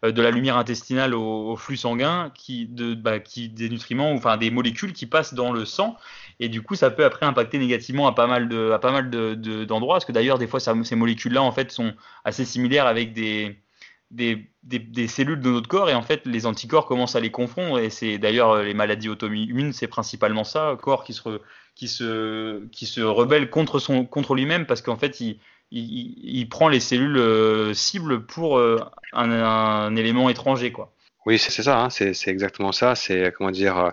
euh, 0.07 0.13
de 0.13 0.23
la 0.23 0.31
lumière 0.31 0.57
intestinale 0.57 1.13
au, 1.15 1.57
flux 1.57 1.77
sanguin, 1.77 2.33
qui, 2.35 2.65
de, 2.67 2.95
bah, 2.95 3.21
qui 3.21 3.51
des 3.51 3.69
nutriments, 3.69 4.13
enfin 4.13 4.39
des 4.39 4.51
molécules 4.51 4.95
qui 4.95 5.05
passent 5.05 5.35
dans 5.35 5.53
le 5.53 5.67
sang, 5.67 5.99
et 6.39 6.49
du 6.49 6.63
coup 6.63 6.77
ça 6.77 6.91
peut 6.91 7.05
après 7.05 7.27
impacter 7.27 7.59
négativement 7.59 8.07
à 8.09 8.15
pas 8.15 8.27
mal 8.27 8.49
de, 8.49 8.71
à 8.71 8.79
pas 8.79 8.93
mal 8.93 9.11
d'endroits, 9.11 9.37
de, 9.37 9.65
d'endroits. 9.67 9.95
Parce 9.97 10.07
que 10.07 10.13
d'ailleurs 10.13 10.39
des 10.39 10.47
fois 10.47 10.59
ça, 10.59 10.75
ces 10.85 10.97
molécules-là 10.97 11.43
en 11.43 11.53
fait 11.53 11.71
sont 11.71 11.93
assez 12.25 12.47
similaires 12.47 12.87
avec 12.87 13.13
des 13.13 13.61
des, 14.11 14.47
cellules 15.09 15.41
de 15.41 15.51
notre 15.51 15.69
corps 15.69 15.89
et 15.89 15.95
en 15.95 16.03
fait 16.03 16.27
les 16.27 16.47
anticorps 16.47 16.87
commencent 16.87 17.17
à 17.17 17.21
les 17.21 17.31
confondre 17.31 17.79
et 17.79 17.91
c'est 17.91 18.19
d'ailleurs 18.19 18.63
les 18.63 18.75
maladies 18.75 19.09
auto-immunes 19.09 19.73
c'est 19.73 19.87
principalement 19.87 20.45
ça 20.45 20.77
corps 20.83 21.05
qui 21.05 21.13
se 21.13 21.41
qui 21.77 21.87
se 21.87 22.67
qui 22.73 22.87
se 22.87 23.01
rebelle 23.01 23.51
contre 23.51 23.79
son 23.79 24.05
contre 24.05 24.35
lui-même 24.35 24.67
parce 24.67 24.83
qu'en 24.83 24.97
fait 24.97 25.21
il, 25.21 25.39
il, 25.71 26.49
prend 26.49 26.69
les 26.69 26.81
cellules 26.81 27.17
euh, 27.17 27.75
cibles 27.75 28.25
pour 28.25 28.59
euh, 28.59 28.79
un, 29.13 29.95
élément 29.97 30.29
étranger, 30.29 30.73
quoi. 30.73 30.93
Oui, 31.27 31.39
c'est 31.39 31.63
ça, 31.63 31.79
hein, 31.79 31.91
c'est 31.91 32.29
exactement 32.29 32.73
ça. 32.73 32.95
C'est 32.95 33.33
comment 33.37 33.51
dire 33.51 33.93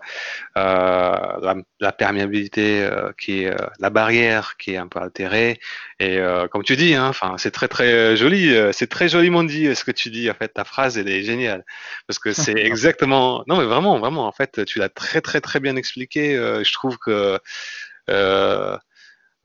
euh, 0.57 1.55
la, 1.79 1.91
perméabilité 1.91 2.89
qui 3.19 3.43
est 3.43 3.53
la 3.79 3.89
barrière 3.89 4.55
qui 4.57 4.71
est 4.73 4.77
un 4.77 4.87
peu 4.87 4.99
altérée. 4.99 5.59
Et 5.99 6.19
comme 6.51 6.63
tu 6.63 6.75
dis, 6.77 6.95
hein, 6.95 7.07
enfin 7.07 7.35
c'est 7.37 7.51
très 7.51 7.67
très 7.67 8.15
joli, 8.15 8.55
c'est 8.71 8.87
très 8.87 9.09
joliment 9.09 9.43
dit 9.43 9.75
ce 9.75 9.83
que 9.83 9.91
tu 9.91 10.09
dis. 10.09 10.31
En 10.31 10.35
fait, 10.35 10.49
ta 10.49 10.63
phrase 10.63 10.97
elle 10.97 11.09
est 11.09 11.23
géniale 11.23 11.65
parce 12.07 12.19
que 12.19 12.31
c'est 12.31 12.55
exactement. 12.57 13.43
Non 13.47 13.57
mais 13.57 13.65
vraiment, 13.65 13.99
vraiment. 13.99 14.25
En 14.25 14.31
fait, 14.31 14.63
tu 14.65 14.79
l'as 14.79 14.89
très 14.89 15.19
très 15.21 15.41
très 15.41 15.59
bien 15.59 15.75
expliqué. 15.75 16.35
je 16.35 16.73
trouve 16.73 16.97
que 16.97 17.39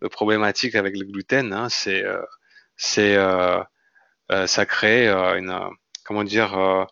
problématique 0.09 0.75
avec 0.75 0.97
le 0.97 1.05
gluten, 1.07 1.53
hein, 1.53 1.68
c'est 1.68 2.05
euh, 2.05 2.23
c'est 2.77 3.16
euh, 3.16 3.62
euh, 4.31 4.47
ça 4.47 4.66
crée 4.66 5.09
une 5.09 5.55
comment 6.05 6.25
dire 6.25 6.87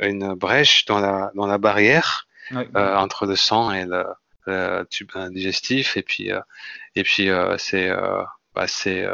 une 0.00 0.34
brèche 0.34 0.84
dans 0.86 0.98
la 0.98 1.30
dans 1.34 1.46
la 1.46 1.58
barrière 1.58 2.26
entre 2.74 3.26
le 3.26 3.36
sang 3.36 3.72
et 3.72 3.86
le 3.86 4.84
tube 4.90 5.10
digestif. 5.30 5.96
Et 5.96 6.02
puis 6.02 6.30
et 6.94 7.02
puis 7.02 7.28
c'est 7.58 7.90
bah, 8.54 8.66
c'est 8.66 9.06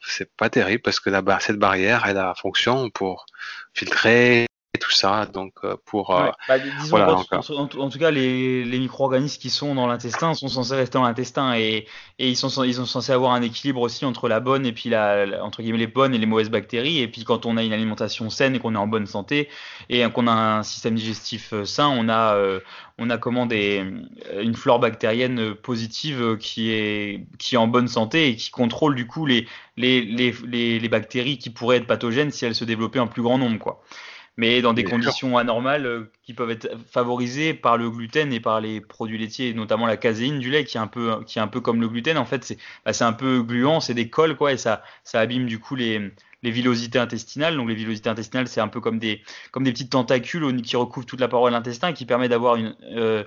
c'est 0.00 0.34
pas 0.36 0.50
terrible 0.50 0.82
parce 0.82 1.00
que 1.00 1.10
la, 1.10 1.22
cette 1.40 1.58
barrière 1.58 2.04
elle 2.06 2.18
a 2.18 2.34
fonction 2.34 2.90
pour 2.90 3.26
filtrer 3.74 4.47
tout 4.78 4.90
ça. 4.90 5.26
Donc, 5.26 5.52
euh, 5.64 5.76
pour. 5.84 6.16
Euh, 6.16 6.30
bah, 6.48 6.58
disons, 6.58 6.96
en, 6.98 7.88
tout 7.88 7.98
cas, 7.98 8.10
les, 8.10 8.64
les 8.64 8.78
micro-organismes 8.78 9.40
qui 9.40 9.50
sont 9.50 9.74
dans 9.74 9.86
l'intestin 9.86 10.34
sont 10.34 10.48
censés 10.48 10.74
rester 10.74 10.98
dans 10.98 11.04
l'intestin 11.04 11.54
et, 11.54 11.86
et, 12.18 12.28
ils, 12.28 12.36
sont, 12.36 12.62
ils 12.64 12.74
sont 12.74 12.86
censés 12.86 13.12
avoir 13.12 13.32
un 13.32 13.42
équilibre 13.42 13.80
aussi 13.80 14.04
entre 14.04 14.28
la 14.28 14.40
bonne 14.40 14.66
et 14.66 14.72
puis 14.72 14.90
la, 14.90 15.42
entre 15.42 15.62
guillemets 15.62 15.78
les 15.78 15.86
bonnes 15.86 16.14
et 16.14 16.18
les 16.18 16.26
mauvaises 16.26 16.50
bactéries. 16.50 16.98
Et 16.98 17.08
puis, 17.08 17.24
quand 17.24 17.46
on 17.46 17.56
a 17.56 17.62
une 17.62 17.72
alimentation 17.72 18.30
saine 18.30 18.54
et 18.54 18.58
qu'on 18.58 18.74
est 18.74 18.78
en 18.78 18.86
bonne 18.86 19.06
santé 19.06 19.48
et 19.88 20.08
qu'on 20.10 20.26
a 20.26 20.32
un 20.32 20.62
système 20.62 20.94
digestif 20.94 21.52
euh, 21.52 21.64
sain, 21.64 21.88
on 21.88 22.08
a, 22.08 22.38
on 22.98 23.10
a 23.10 23.18
comment 23.18 23.46
des, 23.46 23.84
une 24.40 24.54
flore 24.54 24.80
bactérienne 24.80 25.54
positive 25.54 26.36
qui 26.38 26.70
est, 26.70 27.26
qui 27.38 27.54
est 27.54 27.58
en 27.58 27.68
bonne 27.68 27.88
santé 27.88 28.28
et 28.28 28.36
qui 28.36 28.50
contrôle 28.50 28.94
du 28.94 29.06
coup 29.06 29.26
les, 29.26 29.46
les, 29.76 30.02
les, 30.02 30.34
les, 30.46 30.78
les 30.78 30.88
bactéries 30.88 31.38
qui 31.38 31.50
pourraient 31.50 31.76
être 31.76 31.86
pathogènes 31.86 32.30
si 32.30 32.44
elles 32.44 32.54
se 32.54 32.64
développaient 32.64 32.98
en 32.98 33.06
plus 33.06 33.22
grand 33.22 33.38
nombre. 33.38 33.58
Quoi 33.58 33.82
mais 34.38 34.62
dans 34.62 34.72
des 34.72 34.84
conditions 34.84 35.36
anormales 35.36 35.84
euh, 35.84 36.12
qui 36.22 36.32
peuvent 36.32 36.52
être 36.52 36.68
favorisées 36.88 37.54
par 37.54 37.76
le 37.76 37.90
gluten 37.90 38.32
et 38.32 38.38
par 38.38 38.60
les 38.60 38.80
produits 38.80 39.18
laitiers, 39.18 39.52
notamment 39.52 39.84
la 39.84 39.96
caséine 39.96 40.38
du 40.38 40.48
lait 40.48 40.64
qui 40.64 40.76
est 40.76 40.80
un 40.80 40.86
peu, 40.86 41.24
qui 41.26 41.40
est 41.40 41.42
un 41.42 41.48
peu 41.48 41.60
comme 41.60 41.80
le 41.80 41.88
gluten. 41.88 42.16
En 42.16 42.24
fait, 42.24 42.44
c'est 42.44 42.56
bah, 42.86 42.92
un 43.00 43.12
peu 43.12 43.42
gluant, 43.42 43.80
c'est 43.80 43.94
des 43.94 44.08
cols, 44.08 44.36
quoi, 44.36 44.52
et 44.52 44.56
ça, 44.56 44.82
ça 45.02 45.18
abîme 45.18 45.46
du 45.46 45.58
coup 45.58 45.74
les, 45.74 46.12
les 46.44 46.50
villosités 46.52 47.00
intestinales. 47.00 47.56
Donc 47.56 47.68
les 47.68 47.74
villosités 47.74 48.08
intestinales, 48.08 48.46
c'est 48.46 48.60
un 48.60 48.68
peu 48.68 48.80
comme 48.80 49.00
des, 49.00 49.22
comme 49.50 49.64
des 49.64 49.72
petites 49.72 49.90
tentacules 49.90 50.62
qui 50.62 50.76
recouvrent 50.76 51.06
toute 51.06 51.20
la 51.20 51.28
paroi 51.28 51.50
de 51.50 51.54
l'intestin 51.56 51.88
et 51.88 51.94
qui 51.94 52.06
permet 52.06 52.28
d'avoir 52.28 52.54
une, 52.54 52.76
euh, 52.92 53.24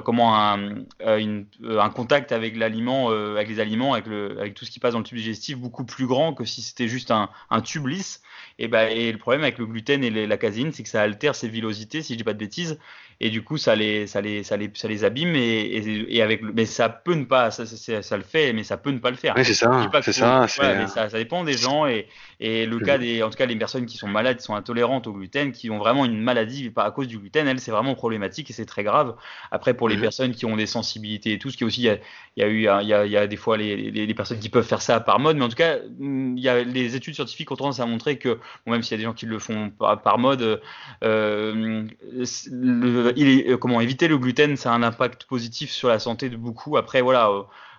comment 0.00 0.38
un, 0.38 0.84
un, 1.04 1.90
contact 1.90 2.32
avec 2.32 2.56
l'aliment, 2.56 3.10
avec 3.10 3.48
les 3.48 3.60
aliments, 3.60 3.92
avec, 3.92 4.06
le, 4.06 4.38
avec 4.40 4.54
tout 4.54 4.64
ce 4.64 4.70
qui 4.70 4.80
passe 4.80 4.92
dans 4.92 4.98
le 4.98 5.04
tube 5.04 5.18
digestif 5.18 5.58
beaucoup 5.58 5.84
plus 5.84 6.06
grand 6.06 6.32
que 6.32 6.44
si 6.44 6.62
c'était 6.62 6.88
juste 6.88 7.10
un, 7.10 7.28
un 7.50 7.60
tube 7.60 7.86
lisse. 7.86 8.22
Et, 8.58 8.68
bah, 8.68 8.90
et 8.90 9.10
le 9.10 9.18
problème 9.18 9.42
avec 9.42 9.58
le 9.58 9.66
gluten 9.66 10.04
et 10.04 10.26
la 10.26 10.36
caséine, 10.36 10.72
c'est 10.72 10.82
que 10.82 10.88
ça 10.88 11.02
altère 11.02 11.34
ces 11.34 11.48
villosités, 11.48 12.02
si 12.02 12.12
je 12.14 12.18
dis 12.18 12.24
pas 12.24 12.32
de 12.32 12.38
bêtises, 12.38 12.78
et 13.20 13.30
du 13.30 13.42
coup 13.42 13.56
ça 13.56 13.76
les, 13.76 14.06
ça 14.06 14.20
les, 14.20 14.42
ça 14.42 14.56
les, 14.56 14.70
ça 14.74 14.88
les 14.88 15.04
abîme. 15.04 15.34
Et, 15.36 16.14
et, 16.14 16.22
avec, 16.22 16.42
mais 16.42 16.66
ça 16.66 16.88
peut 16.88 17.14
ne 17.14 17.24
pas, 17.24 17.50
ça, 17.50 17.64
ça, 17.66 18.16
le 18.16 18.22
fait, 18.22 18.52
mais 18.52 18.64
ça 18.64 18.76
peut 18.76 18.90
ne 18.90 18.98
pas 18.98 19.10
le 19.10 19.16
faire. 19.16 19.34
Oui, 19.36 19.44
c'est 19.44 19.54
ça. 19.54 19.90
C'est 20.02 20.12
ça, 20.12 20.48
ça, 20.48 21.08
ça, 21.08 21.18
dépend 21.18 21.44
des 21.44 21.56
gens 21.56 21.86
et, 21.86 22.08
et 22.40 22.66
le 22.66 22.78
cas 22.80 22.98
des, 22.98 23.22
en 23.22 23.30
tout 23.30 23.36
cas, 23.36 23.46
les 23.46 23.56
personnes 23.56 23.86
qui 23.86 23.96
sont 23.96 24.08
malades, 24.08 24.38
qui 24.38 24.42
sont 24.44 24.54
intolérantes 24.54 25.06
au 25.06 25.12
gluten, 25.12 25.52
qui 25.52 25.70
ont 25.70 25.78
vraiment 25.78 26.04
une 26.04 26.20
maladie 26.20 26.72
à 26.76 26.90
cause 26.90 27.06
du 27.06 27.18
gluten, 27.18 27.46
elles, 27.46 27.60
c'est 27.60 27.70
vraiment 27.70 27.94
problématique 27.94 28.50
et 28.50 28.52
c'est 28.52 28.66
très 28.66 28.82
grave. 28.82 29.14
Après, 29.50 29.74
pour 29.82 29.88
les 29.88 29.96
personnes 29.96 30.30
qui 30.30 30.46
ont 30.46 30.54
des 30.54 30.66
sensibilités 30.66 31.32
et 31.32 31.38
tout, 31.40 31.50
ce 31.50 31.56
qui 31.56 31.64
est 31.64 31.66
aussi, 31.66 31.80
il 31.80 31.86
y 31.86 31.90
a, 31.90 31.98
y 32.36 32.42
a 32.44 32.46
eu, 32.46 32.58
il 32.58 32.88
y 32.88 32.94
a, 32.94 33.04
y 33.04 33.16
a, 33.16 33.26
des 33.26 33.36
fois 33.36 33.56
les, 33.56 33.90
les, 33.90 34.06
les, 34.06 34.14
personnes 34.14 34.38
qui 34.38 34.48
peuvent 34.48 34.64
faire 34.64 34.80
ça 34.80 35.00
par 35.00 35.18
mode, 35.18 35.36
mais 35.36 35.42
en 35.42 35.48
tout 35.48 35.56
cas, 35.56 35.78
il 35.98 36.38
y 36.38 36.48
a 36.48 36.62
les 36.62 36.94
études 36.94 37.16
scientifiques 37.16 37.50
ont 37.50 37.56
tendance 37.56 37.80
à 37.80 37.86
montrer 37.86 38.16
que 38.16 38.38
même 38.64 38.84
s'il 38.84 38.92
y 38.92 38.94
a 38.94 38.98
des 38.98 39.02
gens 39.02 39.12
qui 39.12 39.26
le 39.26 39.40
font 39.40 39.70
par, 39.70 40.18
mode, 40.20 40.62
euh, 41.02 41.84
il 42.14 43.28
est, 43.28 43.50
euh, 43.50 43.56
comment 43.56 43.80
éviter 43.80 44.06
le 44.06 44.18
gluten, 44.18 44.56
ça 44.56 44.70
a 44.70 44.76
un 44.76 44.84
impact 44.84 45.24
positif 45.24 45.72
sur 45.72 45.88
la 45.88 45.98
santé 45.98 46.28
de 46.28 46.36
beaucoup. 46.36 46.76
Après, 46.76 47.00
voilà. 47.00 47.28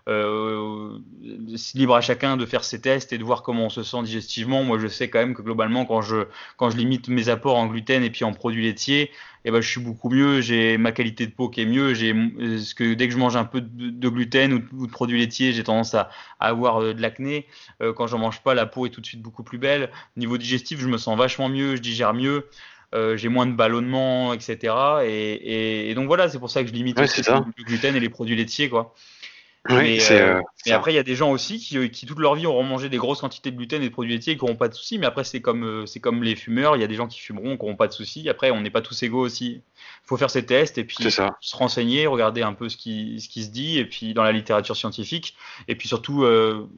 Euh, 0.10 1.00
euh 1.00 1.00
libre 1.76 1.96
à 1.96 2.02
chacun 2.02 2.36
de 2.36 2.46
faire 2.46 2.64
ses 2.64 2.82
tests 2.82 3.14
et 3.14 3.18
de 3.18 3.24
voir 3.24 3.42
comment 3.42 3.66
on 3.66 3.70
se 3.70 3.84
sent 3.84 4.04
digestivement. 4.04 4.64
Moi, 4.64 4.78
je 4.80 4.88
sais 4.88 5.10
quand 5.10 5.20
même 5.20 5.34
que 5.34 5.42
globalement, 5.42 5.86
quand 5.86 6.02
je, 6.02 6.28
quand 6.58 6.70
je 6.70 6.78
limite 6.78 7.08
mes 7.08 7.30
apports 7.30 7.58
en 7.58 7.68
gluten 7.68 8.04
et 8.04 8.10
puis 8.10 8.26
en 8.26 8.34
produits 8.34 8.64
laitiers, 8.64 9.12
eh 9.46 9.52
ben, 9.52 9.62
je 9.62 9.70
suis 9.70 9.80
beaucoup 9.82 10.10
mieux. 10.10 10.42
J'ai 10.42 10.78
ma 10.78 10.92
qualité 10.92 11.26
de 11.26 11.32
peau 11.32 11.50
qui 11.50 11.62
est 11.62 11.66
mieux. 11.66 11.94
J'ai 11.94 12.14
ce 12.60 12.76
que 12.76 12.94
dès 12.94 13.08
que 13.08 13.14
je 13.14 13.18
mange 13.18 13.36
un 13.36 13.46
peu 13.46 13.62
de, 13.62 14.10
gluten 14.10 14.68
ou 14.74 14.88
de, 14.88 14.92
produits 14.92 15.20
laitiers, 15.20 15.54
j'ai 15.54 15.64
tendance 15.64 15.94
à, 15.94 16.10
avoir 16.40 16.82
de 16.82 17.02
l'acné. 17.02 17.48
Euh, 17.82 17.94
quand 17.94 18.08
j'en 18.08 18.20
mange 18.20 18.42
pas, 18.42 18.54
la 18.54 18.66
peau 18.66 18.86
est 18.86 18.90
tout 18.90 19.02
de 19.02 19.06
suite 19.06 19.22
beaucoup 19.22 19.44
plus 19.44 19.58
belle. 19.58 19.90
Niveau 20.18 20.38
digestif, 20.38 20.80
je 20.80 20.88
me 20.88 20.98
sens 20.98 21.18
vachement 21.18 21.50
mieux. 21.50 21.76
Je 21.76 21.82
digère 21.82 22.14
mieux. 22.14 22.48
Euh, 22.94 23.18
j'ai 23.18 23.30
moins 23.30 23.48
de 23.48 23.54
ballonnement, 23.54 24.34
etc. 24.34 24.74
Et, 25.06 25.90
et, 25.90 25.96
donc 25.96 26.08
voilà, 26.08 26.30
c'est 26.30 26.40
pour 26.40 26.52
ça 26.52 26.62
que 26.62 26.70
je 26.70 26.74
limite 26.74 27.00
le 27.00 27.64
gluten 27.64 27.96
et 27.96 28.00
les 28.00 28.10
produits 28.10 28.36
laitiers, 28.36 28.70
quoi. 28.70 28.94
Mais, 29.70 30.12
euh, 30.12 30.42
euh, 30.68 30.74
après, 30.74 30.92
il 30.92 30.96
y 30.96 31.00
a 31.00 31.04
des 31.04 31.16
gens 31.16 31.32
aussi 31.32 31.58
qui, 31.58 31.90
qui, 31.90 32.06
toute 32.06 32.20
leur 32.20 32.36
vie 32.36 32.46
auront 32.46 32.64
mangé 32.64 32.90
des 32.90 32.98
grosses 32.98 33.22
quantités 33.22 33.50
de 33.50 33.56
gluten 33.56 33.82
et 33.82 33.88
de 33.88 33.94
produits 33.94 34.12
laitiers 34.12 34.34
et 34.34 34.38
qui 34.38 34.44
n'auront 34.44 34.58
pas 34.58 34.68
de 34.68 34.74
soucis. 34.74 34.98
Mais 34.98 35.06
après, 35.06 35.24
c'est 35.24 35.42
comme, 35.42 35.88
c'est 35.88 36.02
comme 36.02 36.22
les 36.22 36.36
fumeurs. 36.36 36.76
Il 36.76 36.82
y 36.82 36.84
a 36.84 36.88
des 36.88 36.96
gens 36.96 37.08
qui 37.08 37.20
fumeront, 37.20 37.56
qui 37.56 37.64
n'auront 37.64 37.78
pas 37.78 37.88
de 37.88 37.94
soucis. 37.94 38.28
Après, 38.28 38.52
on 38.52 38.60
n'est 38.60 38.70
pas 38.70 38.82
tous 38.82 39.02
égaux 39.04 39.22
aussi. 39.22 39.62
Il 39.76 40.08
faut 40.08 40.18
faire 40.18 40.30
ses 40.30 40.46
tests 40.46 40.78
et 40.78 40.84
puis 40.84 40.98
se 41.00 41.56
renseigner, 41.56 42.08
regarder 42.08 42.42
un 42.42 42.54
peu 42.54 42.68
ce 42.68 42.76
qui, 42.76 43.22
ce 43.22 43.30
qui 43.30 43.44
se 43.44 43.52
dit 43.52 43.80
et 43.80 43.86
puis 43.86 44.14
dans 44.14 44.24
la 44.24 44.34
littérature 44.34 44.76
scientifique. 44.76 45.36
Et 45.70 45.76
puis 45.76 45.88
surtout, 45.88 46.26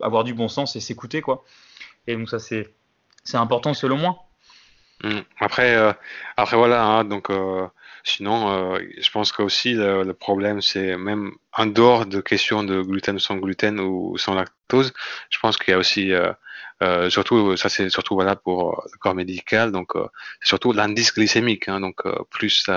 avoir 0.02 0.24
du 0.24 0.36
bon 0.36 0.48
sens 0.48 0.76
et 0.76 0.80
s'écouter, 0.80 1.22
quoi. 1.22 1.44
Et 2.08 2.16
donc, 2.16 2.30
ça, 2.30 2.38
c'est, 2.38 2.72
c'est 3.24 3.38
important 3.38 3.74
selon 3.74 3.98
moi. 3.98 4.26
Mm. 5.04 5.20
Après, 5.40 5.76
euh, 5.76 5.94
après 6.38 6.58
voilà, 6.58 6.84
hein, 6.86 7.04
donc 7.04 7.30
euh, 7.30 7.68
sinon, 8.04 8.50
euh, 8.76 8.80
je 8.98 9.10
pense 9.12 9.32
que 9.32 9.42
aussi 9.44 9.74
le, 9.74 10.12
problème, 10.14 10.62
c'est 10.62 10.96
même 10.98 11.32
en 11.54 11.66
dehors 11.66 12.06
de 12.06 12.22
questions 12.22 12.64
de 12.64 12.82
gluten 12.82 13.20
sans 13.20 13.36
gluten 13.38 13.80
ou 13.80 14.18
sans 14.18 14.36
lactose, 14.36 14.94
je 15.30 15.40
pense 15.40 15.58
qu'il 15.58 15.72
y 15.72 15.76
a 15.76 15.78
aussi, 15.78 16.12
surtout, 17.10 17.58
ça 17.58 17.70
c'est 17.70 17.90
surtout 17.90 18.16
valable 18.16 18.42
pour 18.44 18.84
le 18.92 18.98
corps 19.00 19.16
médical, 19.16 19.72
donc 19.72 19.94
surtout 20.42 20.72
l'indice 20.74 21.14
glycémique, 21.14 21.68
hein, 21.68 21.80
donc 21.82 22.04
plus, 22.30 22.70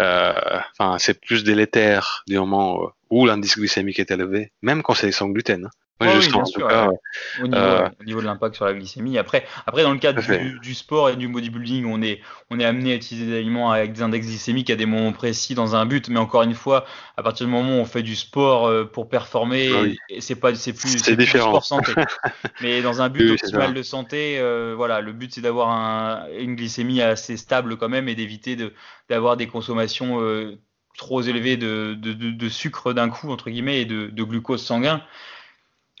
enfin 0.00 0.98
c'est 0.98 1.20
plus 1.20 1.44
délétère 1.44 2.22
du 2.26 2.38
moment 2.38 2.92
où 3.10 3.26
l'indice 3.26 3.58
glycémique 3.58 3.98
est 3.98 4.10
élevé, 4.10 4.52
même 4.62 4.82
quand 4.82 4.94
c'est 4.94 5.12
sans 5.12 5.28
gluten. 5.28 5.66
Hein. 5.66 5.70
Oui, 6.00 6.06
bien 6.06 6.20
sûr, 6.20 6.38
au, 6.38 7.42
niveau, 7.42 7.56
euh, 7.56 7.88
au, 8.00 8.04
niveau, 8.04 8.20
de 8.20 8.26
l'impact 8.26 8.54
sur 8.54 8.64
la 8.64 8.72
glycémie. 8.72 9.18
Après, 9.18 9.44
après 9.66 9.82
dans 9.82 9.90
le 9.92 9.98
cadre 9.98 10.22
du, 10.22 10.60
du, 10.60 10.74
sport 10.74 11.10
et 11.10 11.16
du 11.16 11.26
bodybuilding, 11.26 11.86
on 11.86 12.00
est, 12.02 12.20
on 12.50 12.60
est 12.60 12.64
amené 12.64 12.92
à 12.92 12.94
utiliser 12.94 13.26
des 13.26 13.36
aliments 13.38 13.72
avec 13.72 13.94
des 13.94 14.02
index 14.02 14.24
glycémiques 14.28 14.70
à 14.70 14.76
des 14.76 14.86
moments 14.86 15.12
précis 15.12 15.56
dans 15.56 15.74
un 15.74 15.86
but. 15.86 16.08
Mais 16.08 16.20
encore 16.20 16.42
une 16.42 16.54
fois, 16.54 16.84
à 17.16 17.24
partir 17.24 17.46
du 17.46 17.52
moment 17.52 17.78
où 17.78 17.80
on 17.80 17.84
fait 17.84 18.04
du 18.04 18.14
sport 18.14 18.68
euh, 18.68 18.84
pour 18.84 19.08
performer, 19.08 19.96
c'est 20.20 20.36
pas, 20.36 20.54
c'est 20.54 20.72
plus, 20.72 20.98
c'est 20.98 21.16
différent. 21.16 21.60
sport 21.60 21.64
santé. 21.64 21.92
mais 22.62 22.80
dans 22.80 23.02
un 23.02 23.08
but 23.08 23.32
optimal 23.32 23.74
de 23.74 23.82
santé, 23.82 24.38
euh, 24.38 24.74
voilà, 24.76 25.00
le 25.00 25.12
but 25.12 25.34
c'est 25.34 25.40
d'avoir 25.40 25.70
un, 25.70 26.26
une 26.38 26.54
glycémie 26.54 27.02
assez 27.02 27.36
stable 27.36 27.76
quand 27.76 27.88
même 27.88 28.08
et 28.08 28.14
d'éviter 28.14 28.54
de, 28.54 28.72
d'avoir 29.08 29.36
des 29.36 29.48
consommations 29.48 30.20
euh, 30.20 30.60
trop 30.96 31.22
élevées 31.22 31.56
de, 31.56 31.94
de, 31.98 32.12
de, 32.12 32.30
de 32.30 32.48
sucre 32.48 32.92
d'un 32.92 33.08
coup 33.08 33.32
entre 33.32 33.50
guillemets 33.50 33.80
et 33.80 33.84
de 33.84 34.22
glucose 34.22 34.64
sanguin. 34.64 35.02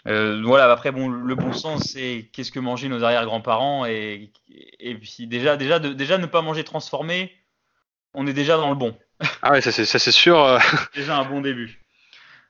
Euh, 0.08 0.40
voilà, 0.44 0.70
après, 0.70 0.90
bon, 0.90 1.08
le 1.08 1.34
bon 1.34 1.52
sens, 1.52 1.82
c'est 1.92 2.28
qu'est-ce 2.32 2.50
que 2.50 2.60
mangeaient 2.60 2.88
nos 2.88 3.04
arrière-grands-parents 3.04 3.84
et, 3.86 4.30
et 4.80 4.94
puis 4.94 5.26
déjà, 5.26 5.56
déjà, 5.56 5.78
de, 5.78 5.92
déjà 5.92 6.18
ne 6.18 6.26
pas 6.26 6.40
manger 6.40 6.64
transformé, 6.64 7.32
on 8.14 8.26
est 8.26 8.32
déjà 8.32 8.56
dans 8.56 8.70
le 8.70 8.76
bon. 8.76 8.96
Ah 9.42 9.52
ouais, 9.52 9.60
ça 9.60 9.70
c'est 9.72 10.10
sûr. 10.10 10.42
Euh. 10.42 10.58
déjà 10.94 11.18
un 11.18 11.24
bon 11.24 11.40
début. 11.40 11.80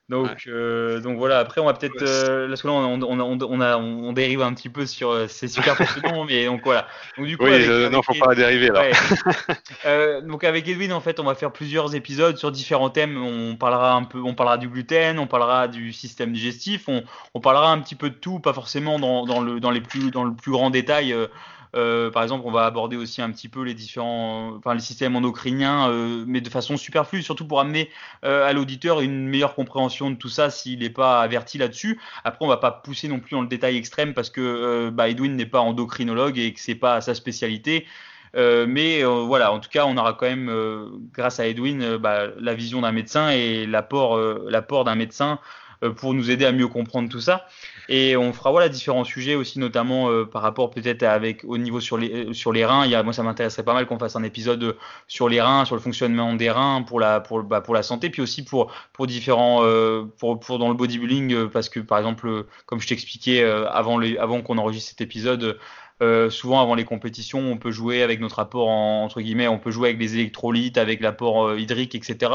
Donc, 0.08 0.46
euh, 0.46 1.00
donc 1.00 1.18
voilà, 1.18 1.38
après 1.38 1.60
on 1.60 1.66
va 1.66 1.74
peut-être. 1.74 2.00
Euh, 2.00 2.48
là, 2.48 2.56
on, 2.64 3.02
on, 3.02 3.20
on, 3.20 3.38
on, 3.42 3.60
a, 3.60 3.76
on 3.76 4.12
dérive 4.14 4.40
un 4.40 4.54
petit 4.54 4.70
peu 4.70 4.86
sur. 4.86 5.10
Euh, 5.10 5.26
c'est 5.28 5.48
super 5.48 5.76
passionnant, 5.76 6.24
mais 6.24 6.46
donc 6.46 6.62
voilà. 6.64 6.86
Donc, 7.18 7.26
du 7.26 7.36
coup, 7.36 7.44
oui, 7.44 7.52
avec, 7.52 7.92
non, 7.92 8.00
faut 8.02 8.14
pas 8.14 8.34
dériver 8.34 8.68
là. 8.68 8.84
euh, 9.84 10.22
donc 10.22 10.44
avec 10.44 10.66
Edwin, 10.66 10.94
en 10.94 11.00
fait, 11.00 11.20
on 11.20 11.24
va 11.24 11.34
faire 11.34 11.52
plusieurs 11.52 11.94
épisodes 11.94 12.38
sur 12.38 12.50
différents 12.50 12.88
thèmes. 12.88 13.22
On 13.22 13.56
parlera 13.56 13.92
un 13.92 14.04
peu, 14.04 14.20
on 14.20 14.34
parlera 14.34 14.56
du 14.56 14.68
gluten, 14.68 15.18
on 15.18 15.26
parlera 15.26 15.68
du 15.68 15.92
système 15.92 16.32
digestif, 16.32 16.88
on, 16.88 17.04
on 17.34 17.40
parlera 17.40 17.70
un 17.70 17.78
petit 17.80 17.94
peu 17.94 18.08
de 18.08 18.14
tout, 18.14 18.38
pas 18.40 18.54
forcément 18.54 18.98
dans, 18.98 19.26
dans, 19.26 19.42
le, 19.42 19.60
dans, 19.60 19.70
les 19.70 19.82
plus, 19.82 20.10
dans 20.10 20.24
le 20.24 20.32
plus 20.32 20.52
grand 20.52 20.70
détail. 20.70 21.14
Euh, 21.76 22.11
par 22.11 22.22
exemple, 22.22 22.44
on 22.46 22.50
va 22.50 22.64
aborder 22.64 22.96
aussi 22.96 23.22
un 23.22 23.31
petit 23.31 23.48
peu 23.48 23.62
les 23.62 23.74
différents, 23.74 24.54
enfin 24.57 24.74
les 24.74 24.81
systèmes 24.81 25.16
endocriniens, 25.16 25.90
euh, 25.90 26.24
mais 26.26 26.40
de 26.40 26.48
façon 26.48 26.76
superflue, 26.76 27.22
surtout 27.22 27.46
pour 27.46 27.61
amener 27.61 27.90
euh, 28.24 28.46
à 28.46 28.52
l'auditeur 28.52 29.00
une 29.00 29.28
meilleure 29.28 29.54
compréhension 29.54 30.11
de 30.11 30.16
tout 30.16 30.28
ça 30.28 30.50
s'il 30.50 30.81
n'est 30.81 30.90
pas 30.90 31.20
averti 31.20 31.59
là-dessus. 31.59 32.00
Après, 32.24 32.44
on 32.44 32.48
va 32.48 32.57
pas 32.57 32.70
pousser 32.70 33.09
non 33.09 33.20
plus 33.20 33.33
dans 33.33 33.42
le 33.42 33.48
détail 33.48 33.76
extrême 33.76 34.14
parce 34.14 34.31
que 34.31 34.90
bah, 34.90 35.09
Edwin 35.09 35.37
n'est 35.37 35.46
pas 35.46 35.61
endocrinologue 35.61 36.38
et 36.38 36.52
que 36.52 36.61
c'est 36.61 36.74
pas 36.74 37.00
sa 37.00 37.14
spécialité. 37.14 37.87
mais 38.35 39.02
voilà, 39.02 39.52
en 39.52 39.61
tout 39.61 39.70
cas, 39.70 39.85
on 39.87 39.96
aura 39.96 40.14
quand 40.14 40.26
même, 40.26 40.50
grâce 41.12 41.40
à 41.40 41.46
Edwin, 41.46 41.96
bah, 41.96 42.28
la 42.38 42.54
vision 42.54 42.81
d'un 42.83 42.92
médecin 42.92 43.31
et 43.31 43.66
l'apport, 43.66 44.18
l'apport 44.48 44.85
d'un 44.85 44.94
médecin 44.94 45.38
pour 45.96 46.14
nous 46.14 46.31
aider 46.31 46.44
à 46.44 46.52
mieux 46.52 46.68
comprendre 46.68 47.09
tout 47.09 47.20
ça. 47.20 47.46
Et 47.88 48.16
on 48.18 48.35
fera 48.35 48.51
voilà 48.51 48.68
différents 48.68 49.05
sujets 49.05 49.35
aussi, 49.35 49.59
notamment 49.59 50.11
euh, 50.11 50.27
par 50.27 50.42
rapport 50.42 50.70
peut-être 50.70 51.03
avec 51.03 51.42
au 51.44 51.57
niveau 51.57 51.81
sur 51.81 51.96
les 51.96 52.29
euh, 52.29 52.33
sur 52.35 52.53
les 52.53 52.64
reins. 52.64 52.85
Il 52.85 52.90
y 52.90 52.94
a, 52.94 53.03
moi, 53.03 53.14
ça 53.14 53.22
m'intéresserait 53.22 53.62
pas 53.62 53.72
mal 53.72 53.87
qu'on 53.87 53.98
fasse 53.98 54.14
un 54.14 54.22
épisode 54.22 54.62
euh, 54.62 54.72
sur 55.07 55.29
les 55.31 55.40
reins, 55.40 55.64
sur 55.64 55.74
le 55.74 55.81
fonctionnement 55.81 56.35
des 56.35 56.51
reins 56.51 56.83
pour 56.83 57.01
la 57.01 57.20
pour 57.20 57.42
bah, 57.42 57.62
pour 57.62 57.74
la 57.74 57.83
santé, 57.83 58.11
puis 58.11 58.20
aussi 58.20 58.44
pour 58.44 58.70
pour 58.92 59.07
différents 59.07 59.62
pour 60.18 60.38
pour 60.38 60.59
dans 60.59 60.68
le 60.68 60.74
bodybuilding 60.74 61.49
parce 61.49 61.68
que 61.68 61.80
par 61.80 61.99
exemple, 61.99 62.45
comme 62.66 62.80
je 62.80 62.89
t'expliquais 62.89 63.43
avant 63.43 63.97
le, 63.97 64.20
avant 64.20 64.43
qu'on 64.43 64.59
enregistre 64.59 64.91
cet 64.91 65.01
épisode 65.01 65.59
euh, 66.01 66.30
souvent 66.30 66.61
avant 66.61 66.76
les 66.76 66.84
compétitions, 66.84 67.40
on 67.40 67.57
peut 67.57 67.72
jouer 67.72 68.03
avec 68.03 68.20
notre 68.20 68.38
apport 68.38 68.68
entre 68.68 69.20
guillemets, 69.20 69.49
on 69.49 69.59
peut 69.59 69.72
jouer 69.72 69.88
avec 69.88 70.01
les 70.01 70.14
électrolytes, 70.14 70.78
avec 70.78 71.01
l'apport 71.01 71.49
euh, 71.49 71.59
hydrique, 71.59 71.94
etc. 71.96 72.30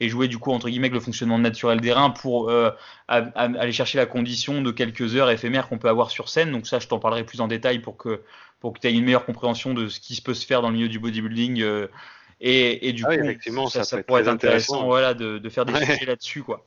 Et 0.00 0.08
jouer 0.08 0.28
du 0.28 0.38
coup 0.38 0.50
entre 0.52 0.68
guillemets 0.68 0.86
avec 0.86 0.94
le 0.94 1.00
fonctionnement 1.00 1.38
naturel 1.38 1.80
des 1.80 1.92
reins 1.92 2.10
pour 2.10 2.48
euh, 2.48 2.70
aller 3.08 3.72
chercher 3.72 3.98
la 3.98 4.06
condition 4.06 4.62
de 4.62 4.70
quelques 4.70 5.14
heures 5.14 5.30
éphémères 5.30 5.68
qu'on 5.68 5.78
peut 5.78 5.90
avoir 5.90 6.10
sur 6.10 6.30
scène. 6.30 6.52
Donc 6.52 6.66
ça, 6.66 6.78
je 6.78 6.88
t'en 6.88 6.98
parlerai 6.98 7.24
plus 7.24 7.42
en 7.42 7.48
détail 7.48 7.80
pour 7.80 7.98
que 7.98 8.22
pour 8.60 8.72
que 8.72 8.78
tu 8.78 8.86
aies 8.86 8.94
une 8.94 9.04
meilleure 9.04 9.26
compréhension 9.26 9.74
de 9.74 9.88
ce 9.88 10.00
qui 10.00 10.14
se 10.14 10.22
peut 10.22 10.34
se 10.34 10.46
faire 10.46 10.62
dans 10.62 10.68
le 10.68 10.76
milieu 10.76 10.88
du 10.88 10.98
bodybuilding. 10.98 11.64
Et, 12.44 12.88
et, 12.88 12.92
du 12.92 13.04
ah 13.06 13.16
coup, 13.16 13.68
ça, 13.68 14.02
pourrait 14.02 14.22
être 14.22 14.28
intéressant, 14.28 14.84
voilà, 14.84 15.14
de, 15.14 15.38
de, 15.38 15.48
faire 15.48 15.64
des 15.64 15.74
sujets 15.76 16.06
là-dessus, 16.06 16.42
quoi. 16.42 16.66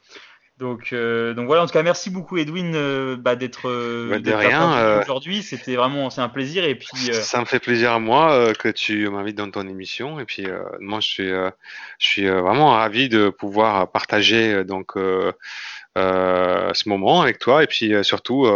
Donc, 0.57 0.93
euh, 0.93 1.33
donc 1.33 1.47
voilà, 1.47 1.63
en 1.63 1.65
tout 1.65 1.73
cas, 1.73 1.83
merci 1.83 2.09
beaucoup 2.09 2.37
Edwin 2.37 2.75
euh, 2.75 3.17
bah, 3.17 3.35
d'être 3.35 3.67
euh, 3.67 4.17
bah, 4.23 5.01
aujourd'hui. 5.01 5.43
C'était 5.43 5.75
vraiment 5.75 6.09
c'est 6.09 6.21
un 6.21 6.29
plaisir 6.29 6.63
et 6.63 6.75
puis 6.75 7.13
ça 7.13 7.41
me 7.41 7.45
fait 7.45 7.59
plaisir 7.59 7.91
à 7.91 7.99
moi 7.99 8.53
que 8.53 8.69
tu 8.69 9.09
m'invites 9.09 9.35
dans 9.35 9.51
ton 9.51 9.67
émission 9.67 10.17
et 10.17 10.23
puis 10.23 10.47
moi 10.79 11.01
je 11.01 11.07
suis 11.07 11.27
je 11.27 11.51
suis 11.99 12.29
vraiment 12.29 12.71
ravi 12.71 13.09
de 13.09 13.27
pouvoir 13.27 13.91
partager 13.91 14.63
donc 14.63 14.93
ce 14.95 16.89
moment 16.89 17.21
avec 17.21 17.39
toi 17.39 17.61
et 17.61 17.67
puis 17.67 17.93
surtout 18.03 18.47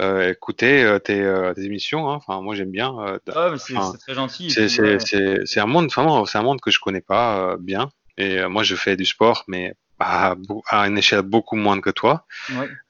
écouter 0.00 0.98
tes, 1.04 1.52
tes, 1.54 1.62
émissions. 1.62 2.10
Hein. 2.10 2.14
Enfin 2.14 2.40
moi 2.40 2.56
j'aime 2.56 2.72
bien. 2.72 2.96
Ah, 3.32 3.54
c'est 3.58 3.74
très 4.00 4.14
gentil. 4.14 4.50
C'est 4.50 5.60
un 5.60 5.66
monde 5.66 5.88
vraiment 5.92 6.26
c'est 6.26 6.38
un 6.38 6.42
monde 6.42 6.60
que 6.60 6.72
je 6.72 6.80
connais 6.80 7.00
pas 7.00 7.56
bien 7.60 7.90
et 8.16 8.44
moi 8.46 8.64
je 8.64 8.74
fais 8.74 8.96
du 8.96 9.04
sport 9.04 9.44
mais 9.46 9.76
à, 9.98 10.34
à, 10.68 10.86
une 10.86 10.98
échelle 10.98 11.22
beaucoup 11.22 11.56
moindre 11.56 11.82
que 11.82 11.90
toi. 11.90 12.26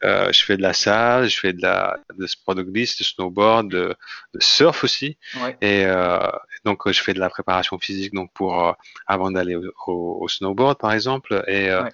Euh, 0.04 0.32
je 0.32 0.44
fais 0.44 0.56
de 0.56 0.62
la 0.62 0.72
salle, 0.72 1.28
je 1.28 1.38
fais 1.38 1.52
de 1.52 1.62
la 1.62 1.98
de 2.16 2.26
sport 2.26 2.54
de 2.54 2.62
glisse, 2.62 2.98
de 2.98 3.04
snowboard, 3.04 3.68
de, 3.68 3.94
de 4.34 4.40
surf 4.40 4.84
aussi. 4.84 5.16
Et 5.60 5.84
euh, 5.86 6.18
donc 6.64 6.90
je 6.90 7.00
fais 7.00 7.14
de 7.14 7.20
la 7.20 7.30
préparation 7.30 7.78
physique 7.78 8.12
donc 8.14 8.32
pour 8.32 8.62
euh, 8.62 8.72
avant 9.06 9.30
d'aller 9.30 9.56
au, 9.56 10.18
au, 10.20 10.28
snowboard 10.28 10.78
par 10.78 10.92
exemple. 10.92 11.42
Et 11.46 11.70
euh, 11.70 11.84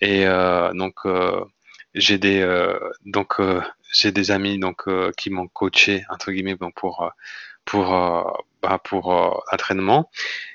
et 0.00 0.26
euh, 0.26 0.72
donc 0.74 0.96
j'ai 1.94 2.18
des 2.18 2.44
donc 3.04 3.40
j'ai 3.92 4.12
des 4.12 4.30
amis 4.30 4.58
donc 4.58 4.84
qui 5.16 5.30
m'ont 5.30 5.48
coaché 5.48 6.04
entre 6.10 6.32
guillemets 6.32 6.56
donc 6.56 6.74
pour 6.74 7.10
pour 7.68 7.92
bah, 8.62 8.80
pour 8.82 9.12
l'entraînement. 9.52 10.10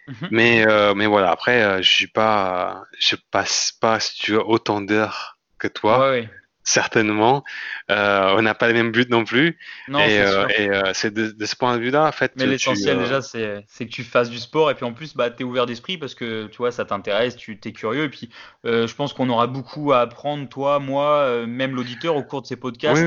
Mhm. 0.07 0.27
Mais, 0.31 0.67
euh, 0.67 0.93
mais 0.93 1.05
voilà, 1.05 1.31
après, 1.31 1.63
euh, 1.63 1.81
je 1.81 1.89
suis 1.89 2.07
pas, 2.07 2.83
je 2.99 3.15
passe 3.31 3.73
pas, 3.79 3.99
si 3.99 4.19
tu 4.19 4.31
veux, 4.33 4.45
autant 4.45 4.81
d'heures 4.81 5.37
que 5.57 5.67
toi. 5.67 6.15
Certainement. 6.65 7.43
Euh, 7.91 8.35
on 8.37 8.41
n'a 8.41 8.55
pas 8.55 8.67
les 8.67 8.73
mêmes 8.73 8.93
buts 8.93 9.05
non 9.09 9.25
plus. 9.25 9.57
Non, 9.89 9.99
et 9.99 10.23
c'est 10.93 11.13
de, 11.13 11.31
de, 11.31 11.45
ce 11.45 11.57
point 11.57 11.75
de 11.75 11.81
vue-là, 11.81 12.07
en 12.07 12.11
fait. 12.13 12.33
Mais 12.37 12.45
l'essentiel 12.45 12.99
déjà, 12.99 13.21
c'est 13.21 13.65
que 13.79 13.83
tu 13.83 14.03
fasses 14.03 14.29
du 14.29 14.39
sport 14.39 14.71
et 14.71 14.75
puis 14.75 14.85
en 14.85 14.93
plus, 14.93 15.13
bah, 15.15 15.29
tu 15.29 15.41
es 15.41 15.45
ouvert 15.45 15.65
d'esprit 15.65 15.97
parce 15.97 16.15
que 16.15 16.47
tu 16.47 16.57
vois, 16.57 16.71
ça 16.71 16.85
t'intéresse, 16.85 17.35
tu 17.35 17.59
es 17.61 17.71
curieux. 17.73 18.05
Et 18.05 18.09
puis, 18.09 18.29
je 18.63 18.93
pense 18.95 19.13
qu'on 19.13 19.29
aura 19.29 19.47
beaucoup 19.47 19.91
à 19.91 19.99
apprendre, 19.99 20.47
toi, 20.47 20.79
moi, 20.79 21.45
même 21.45 21.75
l'auditeur, 21.75 22.15
au 22.15 22.23
cours 22.23 22.41
de 22.41 22.47
ces 22.47 22.57
podcasts. 22.57 23.03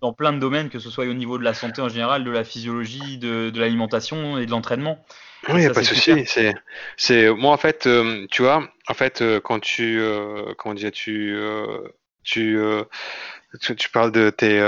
Dans 0.00 0.12
plein 0.12 0.32
de 0.32 0.38
domaines, 0.38 0.68
que 0.68 0.78
ce 0.78 0.90
soit 0.90 1.06
au 1.06 1.14
niveau 1.14 1.38
de 1.38 1.44
la 1.44 1.54
santé 1.54 1.80
en 1.80 1.88
général, 1.88 2.24
de 2.24 2.30
la 2.30 2.44
physiologie, 2.44 3.18
de, 3.18 3.50
de 3.50 3.60
l'alimentation 3.60 4.38
et 4.38 4.46
de 4.46 4.50
l'entraînement. 4.50 5.04
Oui, 5.48 5.54
il 5.54 5.60
n'y 5.60 5.66
a 5.66 5.70
pas 5.70 5.80
de 5.80 5.86
souci. 5.86 6.24
C'est, 6.26 6.54
c'est, 6.96 7.30
moi, 7.30 7.52
en 7.52 7.56
fait, 7.56 7.86
euh, 7.86 8.26
tu 8.30 8.42
vois, 8.42 8.68
en 8.88 8.94
fait, 8.94 9.22
euh, 9.22 9.40
quand 9.40 9.60
tu, 9.60 9.98
euh, 10.00 10.52
comment 10.56 10.74
dire, 10.74 10.90
tu, 10.90 11.36
tu, 12.24 12.58
tu, 13.60 13.88
parles 13.88 14.12
de 14.12 14.30
tes, 14.30 14.60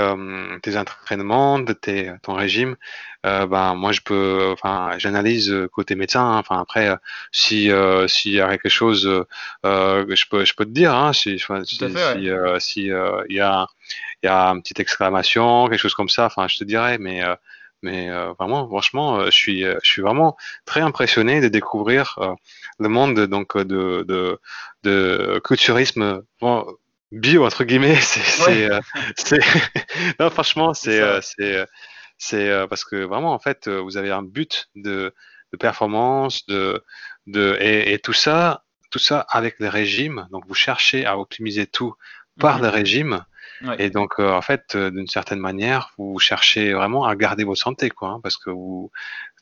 tes 0.63 0.77
entraînements, 0.77 1.59
de 1.59 1.73
tes, 1.73 2.11
ton 2.23 2.33
régime, 2.33 2.75
ben, 3.23 3.75
moi, 3.75 3.91
je 3.91 4.01
peux, 4.01 4.49
enfin, 4.53 4.91
j'analyse 4.97 5.53
côté 5.71 5.95
médecin. 5.95 6.21
Hein. 6.21 6.37
enfin, 6.39 6.59
après, 6.59 6.95
si, 7.31 7.69
s'il 8.07 8.31
y 8.31 8.41
a 8.41 8.49
quelque 8.49 8.69
chose, 8.69 9.25
je 9.63 10.25
peux, 10.29 10.45
je 10.45 10.55
peux 10.55 10.65
te 10.65 10.71
dire, 10.71 10.93
hein, 10.93 11.13
si, 11.13 11.37
si, 11.37 11.45
si, 12.59 12.85
il 12.85 13.35
y 13.35 13.39
a, 13.39 13.67
il 14.23 14.25
y 14.25 14.29
a 14.29 14.47
une 14.49 14.61
petite 14.61 14.79
exclamation, 14.79 15.67
quelque 15.67 15.79
chose 15.79 15.95
comme 15.95 16.09
ça, 16.09 16.25
enfin, 16.25 16.47
je 16.47 16.57
te 16.57 16.63
dirais, 16.63 16.97
mais 16.97 17.21
mais 17.81 18.09
euh, 18.09 18.33
vraiment, 18.33 18.67
franchement, 18.67 19.19
euh, 19.19 19.25
je 19.25 19.31
suis, 19.31 19.65
euh, 19.65 19.79
je 19.83 19.89
suis 19.89 20.01
vraiment 20.01 20.37
très 20.65 20.81
impressionné 20.81 21.41
de 21.41 21.47
découvrir 21.47 22.19
le 22.79 22.89
monde 22.89 23.19
donc 23.27 23.57
de, 23.57 24.03
de, 24.07 24.39
de 24.83 25.41
culturisme 25.43 26.23
bio 27.11 27.45
entre 27.45 27.63
guillemets. 27.63 27.95
C'est, 28.01 28.69
c'est, 29.15 29.39
non, 30.19 30.29
franchement, 30.29 30.73
c'est, 30.73 31.01
c'est, 31.21 31.65
c'est 32.17 32.67
parce 32.69 32.83
que 32.85 32.95
vraiment, 32.95 33.33
en 33.33 33.39
fait, 33.39 33.67
vous 33.67 33.97
avez 33.97 34.11
un 34.11 34.23
but 34.23 34.69
de, 34.75 35.13
de 35.51 35.57
performance, 35.57 36.45
de, 36.47 36.83
de 37.27 37.57
et, 37.59 37.93
et, 37.93 37.99
tout 37.99 38.13
ça, 38.13 38.63
tout 38.89 38.99
ça 38.99 39.25
avec 39.29 39.59
les 39.59 39.69
régimes. 39.69 40.27
Donc, 40.31 40.45
vous 40.47 40.55
cherchez 40.55 41.05
à 41.05 41.17
optimiser 41.17 41.67
tout 41.67 41.93
par 42.39 42.59
mmh. 42.59 42.61
le 42.61 42.67
régime 42.69 43.25
et 43.77 43.89
donc, 43.89 44.13
euh, 44.19 44.31
en 44.31 44.41
fait, 44.41 44.75
euh, 44.75 44.89
d'une 44.91 45.07
certaine 45.07 45.39
manière, 45.39 45.91
vous 45.97 46.17
cherchez 46.19 46.73
vraiment 46.73 47.05
à 47.05 47.15
garder 47.15 47.43
votre 47.43 47.61
santé, 47.61 47.89
quoi, 47.89 48.09
hein, 48.09 48.19
parce 48.21 48.37
que 48.37 48.49
vous, 48.49 48.91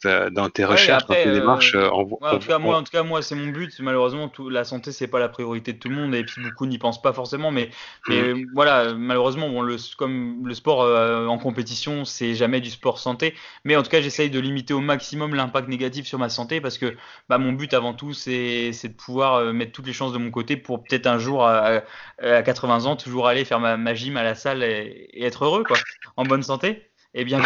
dans 0.04 0.50
tes 0.50 0.64
recherches, 0.64 1.06
dans 1.08 1.14
tes 1.14 1.28
euh, 1.28 1.34
démarches. 1.34 1.76
en, 1.76 2.06
tout 2.06 2.47
cas, 2.47 2.58
moi, 2.58 2.78
en 2.78 2.84
tout 2.84 2.91
cas, 2.91 3.04
moi, 3.04 3.22
c'est 3.22 3.36
mon 3.36 3.47
but. 3.47 3.78
Malheureusement, 3.80 4.30
tout, 4.30 4.50
la 4.50 4.64
santé, 4.64 4.91
c'est 4.91 5.08
pas 5.08 5.20
la 5.20 5.30
priorité 5.30 5.74
de 5.74 5.80
tout 5.80 5.89
le 5.89 5.95
monde, 5.95 6.16
et 6.16 6.24
puis 6.24 6.41
beaucoup 6.41 6.66
n'y 6.66 6.78
pensent 6.78 7.02
pas 7.02 7.12
forcément. 7.12 7.52
Mais, 7.52 7.70
mais 8.08 8.34
mmh. 8.34 8.47
voilà, 8.54 8.93
malheureusement, 8.93 9.50
bon, 9.50 9.62
le, 9.62 9.76
comme 9.97 10.45
le 10.45 10.54
sport 10.54 10.80
en 11.30 11.38
compétition, 11.38 12.06
c'est 12.06 12.34
jamais 12.36 12.62
du 12.62 12.70
sport 12.70 13.00
santé. 13.00 13.36
Mais 13.66 13.76
en 13.76 13.84
tout 13.84 13.89
cas, 13.89 14.02
j'essaye 14.02 14.30
de 14.30 14.39
limiter 14.39 14.74
au 14.74 14.80
maximum 14.80 15.36
l'impact 15.36 15.68
négatif 15.68 16.08
sur 16.08 16.20
ma 16.20 16.30
santé, 16.30 16.62
parce 16.62 16.78
que 16.78 16.95
bah, 17.28 17.38
mon 17.38 17.52
but 17.52 17.74
avant 17.74 17.93
tout, 17.93 18.14
c'est 18.14 18.72
de 18.72 18.93
pouvoir 18.93 19.54
mettre 19.54 19.74
toutes 19.74 19.88
les 19.88 19.93
chances 19.93 20.14
de 20.14 20.18
mon 20.18 20.32
côté 20.32 20.56
pour 20.56 20.84
peut-être 20.84 21.08
un 21.08 21.20
jour, 21.20 21.45
à, 21.45 21.82
à, 22.22 22.41
80 22.41 22.86
ans, 22.86 22.95
toujours 22.95 23.28
aller 23.28 23.43
faire 23.43 23.60
ma, 23.60 23.76
ma 23.76 23.93
gym 23.93 24.16
à 24.18 24.24
la 24.24 24.36
salle 24.36 24.64
et, 24.64 25.10
et 25.14 25.26
être 25.26 25.45
heureux, 25.45 25.64
quoi, 25.64 25.78
en 26.16 26.24
bonne 26.24 26.43
santé 26.43 26.89
et 27.14 27.26
bien 27.26 27.41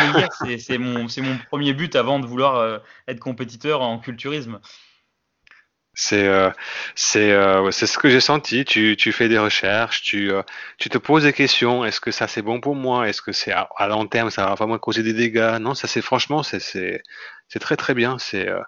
c'est 0.57 0.78
mon, 0.78 1.07
premier 1.49 1.74
but 1.74 1.95
avant 1.95 2.20
de 2.20 2.26
vouloir 2.26 2.55
euh, 2.55 2.80
être 3.07 3.20
compétiteur 3.20 3.82
en 3.82 3.99
culturisme. 3.99 4.59
C'est 5.95 6.28
euh, 6.28 6.49
euh, 7.16 7.72
c'est 7.72 7.86
ce 7.86 7.97
que 7.99 8.09
j'ai 8.09 8.20
senti. 8.20 8.66
Tu, 8.66 8.97
tu 8.97 9.11
fais 9.11 9.30
des 9.30 9.38
recherches, 9.38 10.01
tu, 10.01 10.32
tu 10.80 10.89
te 10.89 10.97
poses 10.97 11.24
des 11.24 11.34
questions. 11.34 11.86
Est-ce 11.86 12.01
que 12.01 12.09
ça 12.09 12.28
c'est 12.28 12.41
bon 12.41 12.59
pour 12.59 12.76
moi? 12.76 13.07
Est-ce 13.07 13.22
que 13.22 13.32
c'est 13.32 13.51
à, 13.51 13.70
à, 13.78 13.88
long 13.88 14.07
terme 14.07 14.32
ça 14.32 14.47
va 14.47 14.55
vraiment 14.55 14.80
causer 14.80 15.03
des 15.03 15.14
dégâts? 15.14 15.57
Non, 15.61 15.76
ça 15.76 15.88
c'est 15.88 16.01
franchement 16.01 16.41
c'est 16.41 17.03
c'est 17.54 17.60
très 17.60 17.78
très 17.78 17.93
bien. 17.93 18.18
C'est 18.18 18.49
euh, 18.49 18.64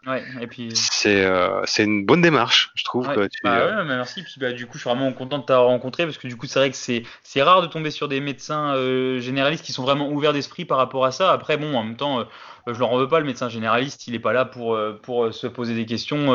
c'est 0.76 1.26
euh, 1.26 1.62
c'est 1.66 1.86
une 1.86 2.06
bonne 2.06 2.22
démarche, 2.22 2.72
je 2.76 2.84
trouve. 2.84 3.08
Que 3.08 3.26
tu, 3.26 3.40
bah, 3.44 3.58
euh, 3.58 3.78
ouais, 3.80 3.84
merci. 3.84 4.22
Puis 4.22 4.36
bah, 4.38 4.52
du 4.52 4.68
coup, 4.68 4.74
je 4.78 4.82
suis 4.82 4.90
vraiment 4.90 5.12
content 5.12 5.40
de 5.40 5.44
t'avoir 5.44 5.70
rencontré 5.70 6.06
parce 6.06 6.20
que 6.20 6.28
du 6.28 6.38
coup, 6.38 6.46
c'est 6.46 6.60
vrai 6.60 6.70
que 6.70 6.78
c'est 6.78 7.42
rare 7.42 7.64
de 7.64 7.68
tomber 7.68 7.90
sur 7.90 8.08
des 8.08 8.22
médecins 8.22 8.76
généralistes 9.20 9.66
qui 9.66 9.74
sont 9.74 9.82
vraiment 9.82 10.10
ouverts 10.10 10.34
d'esprit 10.34 10.66
par 10.66 10.78
rapport 10.78 11.04
à 11.04 11.12
ça. 11.12 11.32
Après, 11.32 11.58
bon, 11.58 11.76
en 11.76 11.84
même 11.84 11.98
temps 11.98 12.28
je 12.68 12.80
leur 12.80 12.92
en 12.92 12.98
veux 12.98 13.08
pas, 13.08 13.20
le 13.20 13.28
médecin 13.28 13.48
généraliste, 13.48 14.08
il 14.08 14.14
n'est 14.14 14.20
pas 14.20 14.34
là 14.34 14.44
pour, 14.44 14.76
pour 15.04 15.32
se 15.32 15.46
poser 15.46 15.76
des 15.76 15.86
questions 15.86 16.34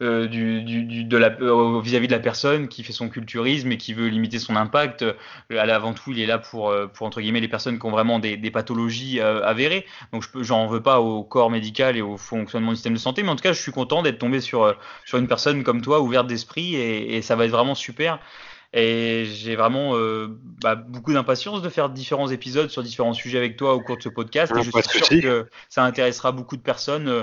du, 0.00 0.62
du, 0.62 1.04
de 1.04 1.16
la, 1.16 1.30
vis-à-vis 1.80 2.06
de 2.06 2.12
la 2.12 2.20
personne 2.20 2.68
qui 2.68 2.84
fait 2.84 2.92
son 2.92 3.08
culturisme 3.08 3.72
et 3.72 3.76
qui 3.76 3.92
veut 3.92 4.06
limiter 4.06 4.38
son 4.38 4.54
impact. 4.54 5.04
avant 5.50 5.94
tout, 5.94 6.12
il 6.12 6.20
est 6.20 6.26
là 6.26 6.38
pour, 6.38 6.72
pour 6.94 7.06
entre 7.08 7.20
guillemets 7.20 7.40
les 7.40 7.48
personnes 7.48 7.80
qui 7.80 7.86
ont 7.86 7.90
vraiment 7.90 8.20
des, 8.20 8.36
des 8.36 8.52
pathologies 8.52 9.20
avérées. 9.20 9.84
Donc 10.12 10.22
je 10.22 10.42
j'en 10.44 10.68
veux 10.68 10.82
pas 10.82 11.00
au 11.00 11.24
corps 11.24 11.50
médical 11.50 11.67
et 11.96 12.02
au 12.02 12.16
fonctionnement 12.16 12.70
du 12.70 12.76
système 12.76 12.94
de 12.94 12.98
santé. 12.98 13.22
Mais 13.22 13.30
en 13.30 13.36
tout 13.36 13.42
cas, 13.42 13.52
je 13.52 13.60
suis 13.60 13.72
content 13.72 14.02
d'être 14.02 14.18
tombé 14.18 14.40
sur, 14.40 14.62
euh, 14.64 14.74
sur 15.04 15.18
une 15.18 15.28
personne 15.28 15.62
comme 15.62 15.82
toi, 15.82 16.00
ouverte 16.00 16.26
d'esprit, 16.26 16.76
et, 16.76 17.22
ça 17.22 17.36
va 17.36 17.44
être 17.44 17.50
vraiment 17.50 17.74
super. 17.74 18.18
Et 18.74 19.24
j'ai 19.32 19.56
vraiment 19.56 19.96
euh, 19.96 20.28
bah, 20.62 20.74
beaucoup 20.74 21.12
d'impatience 21.12 21.62
de 21.62 21.68
faire 21.70 21.88
différents 21.88 22.28
épisodes 22.28 22.68
sur 22.68 22.82
différents 22.82 23.14
sujets 23.14 23.38
avec 23.38 23.56
toi 23.56 23.74
au 23.74 23.80
cours 23.80 23.96
de 23.96 24.02
ce 24.02 24.10
podcast. 24.10 24.52
et 24.54 24.62
je 24.62 24.70
suis 24.70 25.04
sûr 25.04 25.20
que 25.22 25.48
ça 25.70 25.84
intéressera 25.84 26.32
beaucoup 26.32 26.56
de 26.56 26.62
personnes. 26.62 27.08
Euh, 27.08 27.22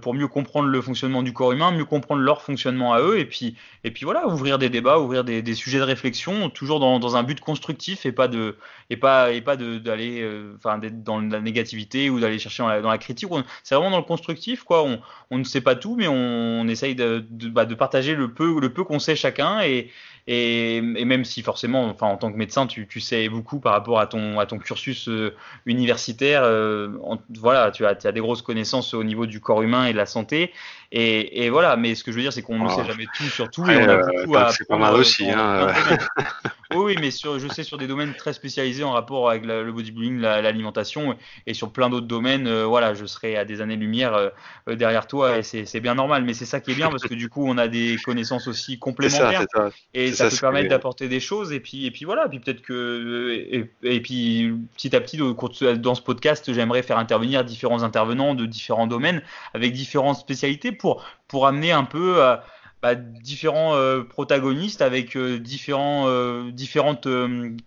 pour 0.00 0.14
mieux 0.14 0.28
comprendre 0.28 0.68
le 0.68 0.80
fonctionnement 0.80 1.22
du 1.22 1.32
corps 1.32 1.52
humain, 1.52 1.70
mieux 1.70 1.84
comprendre 1.84 2.22
leur 2.22 2.42
fonctionnement 2.42 2.92
à 2.92 3.00
eux, 3.00 3.18
et 3.18 3.24
puis, 3.24 3.56
et 3.84 3.90
puis 3.90 4.04
voilà, 4.04 4.26
ouvrir 4.28 4.58
des 4.58 4.68
débats, 4.68 4.98
ouvrir 4.98 5.24
des, 5.24 5.54
sujets 5.54 5.78
de 5.78 5.84
réflexion, 5.84 6.50
toujours 6.50 6.80
dans, 6.80 7.16
un 7.16 7.22
but 7.22 7.40
constructif 7.40 8.06
et 8.06 8.12
pas 8.12 8.28
de 8.28 8.56
et 8.88 8.96
pas 8.96 9.32
et 9.32 9.40
pas 9.40 9.56
d'aller 9.56 10.20
euh, 10.22 10.56
d'être 10.80 11.02
dans 11.02 11.20
la 11.20 11.40
négativité 11.40 12.10
ou 12.10 12.20
d'aller 12.20 12.38
chercher 12.38 12.62
dans 12.62 12.90
la, 12.90 12.98
critique. 12.98 13.28
C'est 13.62 13.74
vraiment 13.74 13.90
dans 13.90 13.98
le 13.98 14.04
constructif, 14.04 14.62
quoi. 14.62 14.84
On, 15.30 15.38
ne 15.38 15.44
sait 15.44 15.60
pas 15.60 15.74
tout, 15.74 15.96
mais 15.96 16.08
on, 16.08 16.66
essaye 16.68 16.94
de, 16.94 17.24
de, 17.30 17.48
bah, 17.48 17.64
de 17.64 17.74
partager 17.74 18.14
le 18.14 18.32
peu 18.32 18.60
le 18.60 18.72
peu 18.72 18.84
qu'on 18.84 18.98
sait 18.98 19.16
chacun 19.16 19.60
et 19.60 19.90
et, 20.32 20.80
même 20.80 21.24
si 21.24 21.42
forcément, 21.42 21.88
enfin, 21.88 22.06
en 22.06 22.16
tant 22.16 22.30
que 22.30 22.36
médecin, 22.36 22.68
tu, 22.68 22.86
tu, 22.86 23.00
sais 23.00 23.28
beaucoup 23.28 23.58
par 23.58 23.72
rapport 23.72 23.98
à 23.98 24.06
ton, 24.06 24.38
à 24.38 24.46
ton 24.46 24.58
cursus 24.58 25.08
euh, 25.08 25.34
universitaire, 25.66 26.42
euh, 26.44 26.88
voilà, 27.36 27.72
tu 27.72 27.84
as, 27.84 27.96
tu 27.96 28.06
as, 28.06 28.12
des 28.12 28.20
grosses 28.20 28.40
connaissances 28.40 28.94
au 28.94 29.02
niveau 29.02 29.26
du 29.26 29.40
corps 29.40 29.62
humain 29.62 29.86
et 29.86 29.92
de 29.92 29.96
la 29.96 30.06
santé. 30.06 30.52
Et, 30.92 31.44
et 31.44 31.50
voilà, 31.50 31.76
mais 31.76 31.96
ce 31.96 32.04
que 32.04 32.12
je 32.12 32.16
veux 32.16 32.22
dire, 32.22 32.32
c'est 32.32 32.42
qu'on 32.42 32.62
ne 32.62 32.68
sait 32.68 32.84
jamais 32.84 33.06
tout 33.12 33.24
sur 33.24 33.50
tout. 33.50 33.68
et 33.68 33.76
on 33.76 33.88
a 33.88 33.96
beaucoup 33.96 34.36
à 34.36 34.52
C'est 34.52 34.68
pas 34.68 34.78
mal 34.78 34.94
aussi. 34.94 35.28
Hein, 35.28 35.66
oui, 36.74 36.96
mais 37.00 37.10
sur, 37.10 37.38
je 37.38 37.48
sais 37.48 37.64
sur 37.64 37.78
des 37.78 37.86
domaines 37.86 38.14
très 38.14 38.32
spécialisés 38.32 38.84
en 38.84 38.92
rapport 38.92 39.28
avec 39.28 39.44
le 39.44 39.72
bodybuilding, 39.72 40.20
l'alimentation 40.20 41.16
et 41.46 41.54
sur 41.54 41.72
plein 41.72 41.90
d'autres 41.90 42.06
domaines, 42.06 42.46
euh, 42.46 42.64
voilà, 42.64 42.94
je 42.94 43.06
serai 43.06 43.36
à 43.36 43.44
des 43.44 43.60
années-lumière 43.60 44.14
euh, 44.14 44.28
euh, 44.68 44.76
derrière 44.76 45.06
toi 45.06 45.38
et 45.38 45.42
c'est 45.42 45.80
bien 45.80 45.94
normal. 45.94 46.24
Mais 46.24 46.34
c'est 46.34 46.44
ça 46.44 46.60
qui 46.60 46.72
est 46.72 46.74
bien 46.74 46.88
parce 46.88 47.02
que 47.02 47.14
du 47.14 47.28
coup, 47.28 47.44
on 47.46 47.58
a 47.58 47.68
des 47.68 47.96
connaissances 48.04 48.46
aussi 48.46 48.78
complémentaires 48.80 49.46
et 49.94 50.12
ça, 50.12 50.28
peut 50.28 50.36
permettre 50.40 50.68
d'apporter 50.68 51.08
des 51.08 51.20
choses. 51.20 51.52
Et 51.52 51.60
puis, 51.60 51.86
et 51.86 51.90
puis 51.90 52.04
voilà, 52.04 52.28
puis 52.28 52.38
peut-être 52.38 52.62
que 52.62 53.64
et, 53.82 54.00
puis 54.00 54.52
petit 54.76 54.94
à 54.94 55.00
petit 55.00 55.18
dans 55.18 55.94
ce 55.94 56.02
podcast, 56.02 56.52
j'aimerais 56.52 56.82
faire 56.82 56.98
intervenir 56.98 57.44
différents 57.44 57.82
intervenants 57.82 58.34
de 58.34 58.46
différents 58.46 58.86
domaines 58.86 59.22
avec 59.54 59.72
différentes 59.72 60.16
spécialités 60.16 60.72
pour 60.72 61.04
pour 61.26 61.46
amener 61.46 61.72
un 61.72 61.84
peu 61.84 62.22
à 62.22 62.44
bah, 62.82 62.94
différents 62.94 63.74
euh, 63.74 64.02
protagonistes 64.02 64.80
avec 64.80 65.14
euh, 65.16 65.38
différents, 65.38 66.04
euh, 66.08 66.50
différentes 66.50 67.06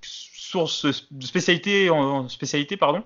sources 0.01 0.86
de 1.11 1.26
spécialité, 1.26 2.78
pardon. 2.78 3.03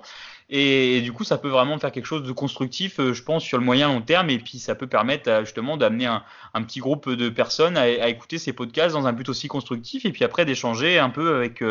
Et, 0.50 1.02
du 1.02 1.12
coup, 1.12 1.26
ça 1.26 1.38
peut 1.38 1.50
vraiment 1.50 1.78
faire 1.78 1.92
quelque 1.92 2.06
chose 2.06 2.24
de 2.24 2.32
constructif, 2.32 3.02
je 3.02 3.22
pense, 3.22 3.44
sur 3.44 3.58
le 3.58 3.66
moyen 3.66 3.90
long 3.90 4.02
terme. 4.02 4.30
Et 4.30 4.40
puis, 4.40 4.60
ça 4.60 4.76
peut 4.76 4.88
permettre 4.88 5.42
justement 5.44 5.76
d'amener 5.76 6.06
un, 6.06 6.24
un, 6.54 6.64
petit 6.64 6.80
groupe 6.80 7.10
de 7.10 7.28
personnes 7.28 7.76
à, 7.76 7.82
à, 7.82 8.08
écouter 8.08 8.38
ces 8.38 8.54
podcasts 8.54 8.94
dans 8.94 9.08
un 9.08 9.14
but 9.14 9.28
aussi 9.28 9.50
constructif. 9.50 10.06
Et 10.06 10.12
puis 10.12 10.24
après, 10.24 10.46
d'échanger 10.46 11.00
un 11.00 11.10
peu 11.10 11.36
avec, 11.36 11.62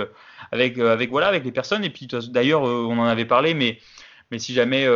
avec, 0.52 0.78
avec, 0.78 1.10
voilà, 1.10 1.28
avec 1.28 1.44
les 1.44 1.52
personnes. 1.52 1.84
Et 1.84 1.90
puis, 1.90 2.06
d'ailleurs, 2.28 2.62
on 2.62 2.98
en 2.98 3.06
avait 3.06 3.24
parlé, 3.24 3.54
mais, 3.54 3.78
mais 4.30 4.38
si 4.38 4.52
jamais 4.52 4.86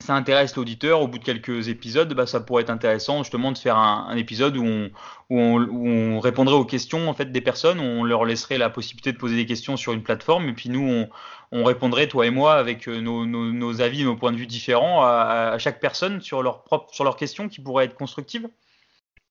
ça 0.00 0.14
intéresse 0.14 0.54
l'auditeur, 0.54 1.00
au 1.00 1.08
bout 1.08 1.18
de 1.18 1.24
quelques 1.24 1.68
épisodes, 1.68 2.12
bah, 2.14 2.26
ça 2.26 2.40
pourrait 2.40 2.62
être 2.62 2.70
intéressant 2.70 3.22
justement 3.24 3.50
de 3.52 3.58
faire 3.58 3.76
un, 3.76 4.16
épisode 4.16 4.56
où 4.56 4.90
on, 5.28 6.20
répondrait 6.20 6.54
aux 6.54 6.64
questions 6.64 7.08
en 7.08 7.14
fait 7.14 7.32
des 7.32 7.40
personnes, 7.40 7.80
on 7.80 8.04
leur 8.04 8.24
laisserait 8.24 8.58
la 8.58 8.70
possibilité 8.70 9.12
de 9.12 9.18
poser 9.18 9.36
des 9.36 9.46
questions 9.46 9.76
sur 9.76 9.92
une 9.92 10.02
plateforme, 10.02 10.48
et 10.48 10.52
puis 10.52 10.68
nous 10.68 10.88
on, 10.88 11.08
on 11.50 11.64
répondrait 11.64 12.06
toi 12.06 12.26
et 12.26 12.30
moi 12.30 12.54
avec 12.54 12.88
euh, 12.88 13.00
nos, 13.00 13.80
avis, 13.80 14.04
nos 14.04 14.16
points 14.16 14.32
de 14.32 14.36
vue 14.36 14.46
différents 14.46 15.02
à, 15.02 15.56
chaque 15.58 15.80
personne 15.80 16.20
sur 16.20 16.42
leurs 16.42 16.62
propres 16.62 16.94
sur 16.94 17.04
leurs 17.04 17.16
questions 17.16 17.48
qui 17.48 17.60
pourraient 17.60 17.86
être 17.86 17.96
constructives. 17.96 18.48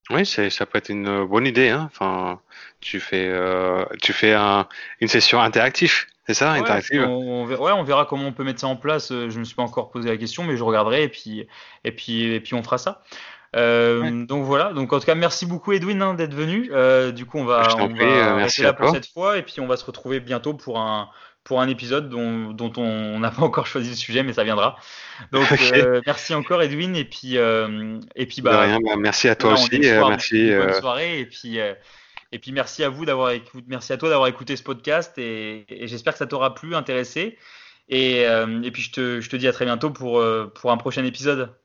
Oui, 0.10 0.26
ça 0.26 0.66
peut 0.66 0.78
être 0.78 0.90
une 0.90 1.26
bonne 1.26 1.46
idée. 1.46 1.70
Hein. 1.70 1.90
Enfin, 1.92 2.40
tu 2.80 3.00
fais 3.00 3.28
euh, 3.28 3.86
tu 4.02 4.14
fais 4.14 4.34
un, 4.34 4.68
une 5.02 5.08
session 5.08 5.42
interactive. 5.42 6.06
C'est 6.28 6.34
ça, 6.34 6.52
interactive 6.52 7.04
on, 7.04 7.46
ouais, 7.46 7.72
on 7.72 7.84
verra 7.84 8.06
comment 8.06 8.28
on 8.28 8.34
peut 8.34 8.44
mettre 8.44 8.60
ça 8.60 8.68
en 8.68 8.76
place. 8.76 9.12
Euh, 9.12 9.30
je 9.30 9.40
me 9.40 9.46
suis 9.46 9.56
pas 9.56 9.64
encore 9.64 9.90
posé 9.90 10.10
la 10.10 10.18
question, 10.18 10.44
mais 10.44 10.58
je 10.58 10.64
regarderai 10.64 11.04
et 11.04 11.10
puis, 11.10 11.48
et 11.84 11.92
puis, 11.92 12.24
et 12.24 12.40
puis 12.42 12.54
on 12.54 12.64
fera 12.64 12.78
ça. 12.78 13.02
Euh, 13.56 14.26
Donc 14.26 14.44
voilà. 14.44 14.74
Donc 14.74 14.92
en 14.94 15.00
tout 15.00 15.06
cas, 15.06 15.16
merci 15.16 15.46
beaucoup 15.46 15.72
Edwin 15.72 16.02
hein, 16.02 16.14
d'être 16.14 16.34
venu. 16.34 16.70
Euh, 16.72 17.12
du 17.12 17.26
coup, 17.26 17.38
on 17.38 17.46
va, 17.46 17.68
on 17.80 17.88
va 17.88 18.04
euh, 18.04 18.36
rester 18.36 18.64
là 18.64 18.74
pour 18.74 18.90
cette 18.92 19.08
fois 19.08 19.38
et 19.38 19.42
puis 19.42 19.60
on 19.60 19.68
va 19.68 19.78
se 19.78 19.86
retrouver 19.86 20.20
bientôt 20.20 20.54
pour 20.54 20.80
un 20.80 21.10
pour 21.44 21.62
un 21.62 21.70
épisode 21.70 22.10
dont, 22.10 22.52
dont 22.52 22.74
on 22.76 23.20
n'a 23.20 23.32
pas 23.32 23.42
encore 23.42 23.68
choisi 23.68 23.92
le 23.92 23.96
sujet, 23.96 24.22
mais 24.22 24.34
ça 24.34 24.44
viendra. 24.44 24.76
Donc 25.32 25.48
euh, 25.74 26.02
merci 26.06 26.34
encore 26.34 26.62
Edwin 26.62 26.94
et 26.96 27.06
puis 27.06 27.36
et 27.36 28.26
puis 28.26 28.42
bah, 28.42 28.62
rien, 28.62 28.80
bah, 28.84 28.96
merci 28.98 29.30
à 29.30 29.36
toi 29.36 29.54
aussi. 29.54 29.80
merci. 29.80 30.52
Bonne 30.52 30.74
soirée 30.74 31.20
et 31.20 31.26
puis. 31.26 31.60
Et 32.32 32.40
puis 32.40 32.52
merci 32.52 32.84
à 32.84 32.90
vous 32.90 33.06
d'avoir 33.06 33.32
écouté, 33.32 33.68
toi 33.98 34.10
d'avoir 34.10 34.28
écouté 34.28 34.56
ce 34.56 34.64
podcast 34.64 35.18
et, 35.18 35.66
j'espère 35.88 36.14
que 36.14 36.20
ça 36.20 36.28
t'aura 36.28 36.54
plu, 36.54 36.76
intéressé. 36.76 37.38
Et, 37.90 38.28
euh, 38.28 38.70
puis 38.72 38.82
je 38.82 38.92
te, 38.92 39.22
je 39.22 39.36
dis 39.36 39.48
à 39.48 39.54
très 39.54 39.66
bientôt 39.66 39.92
pour, 39.92 40.20
euh, 40.20 40.52
pour 40.54 40.72
un 40.72 40.78
prochain 40.78 41.06
épisode. 41.06 41.56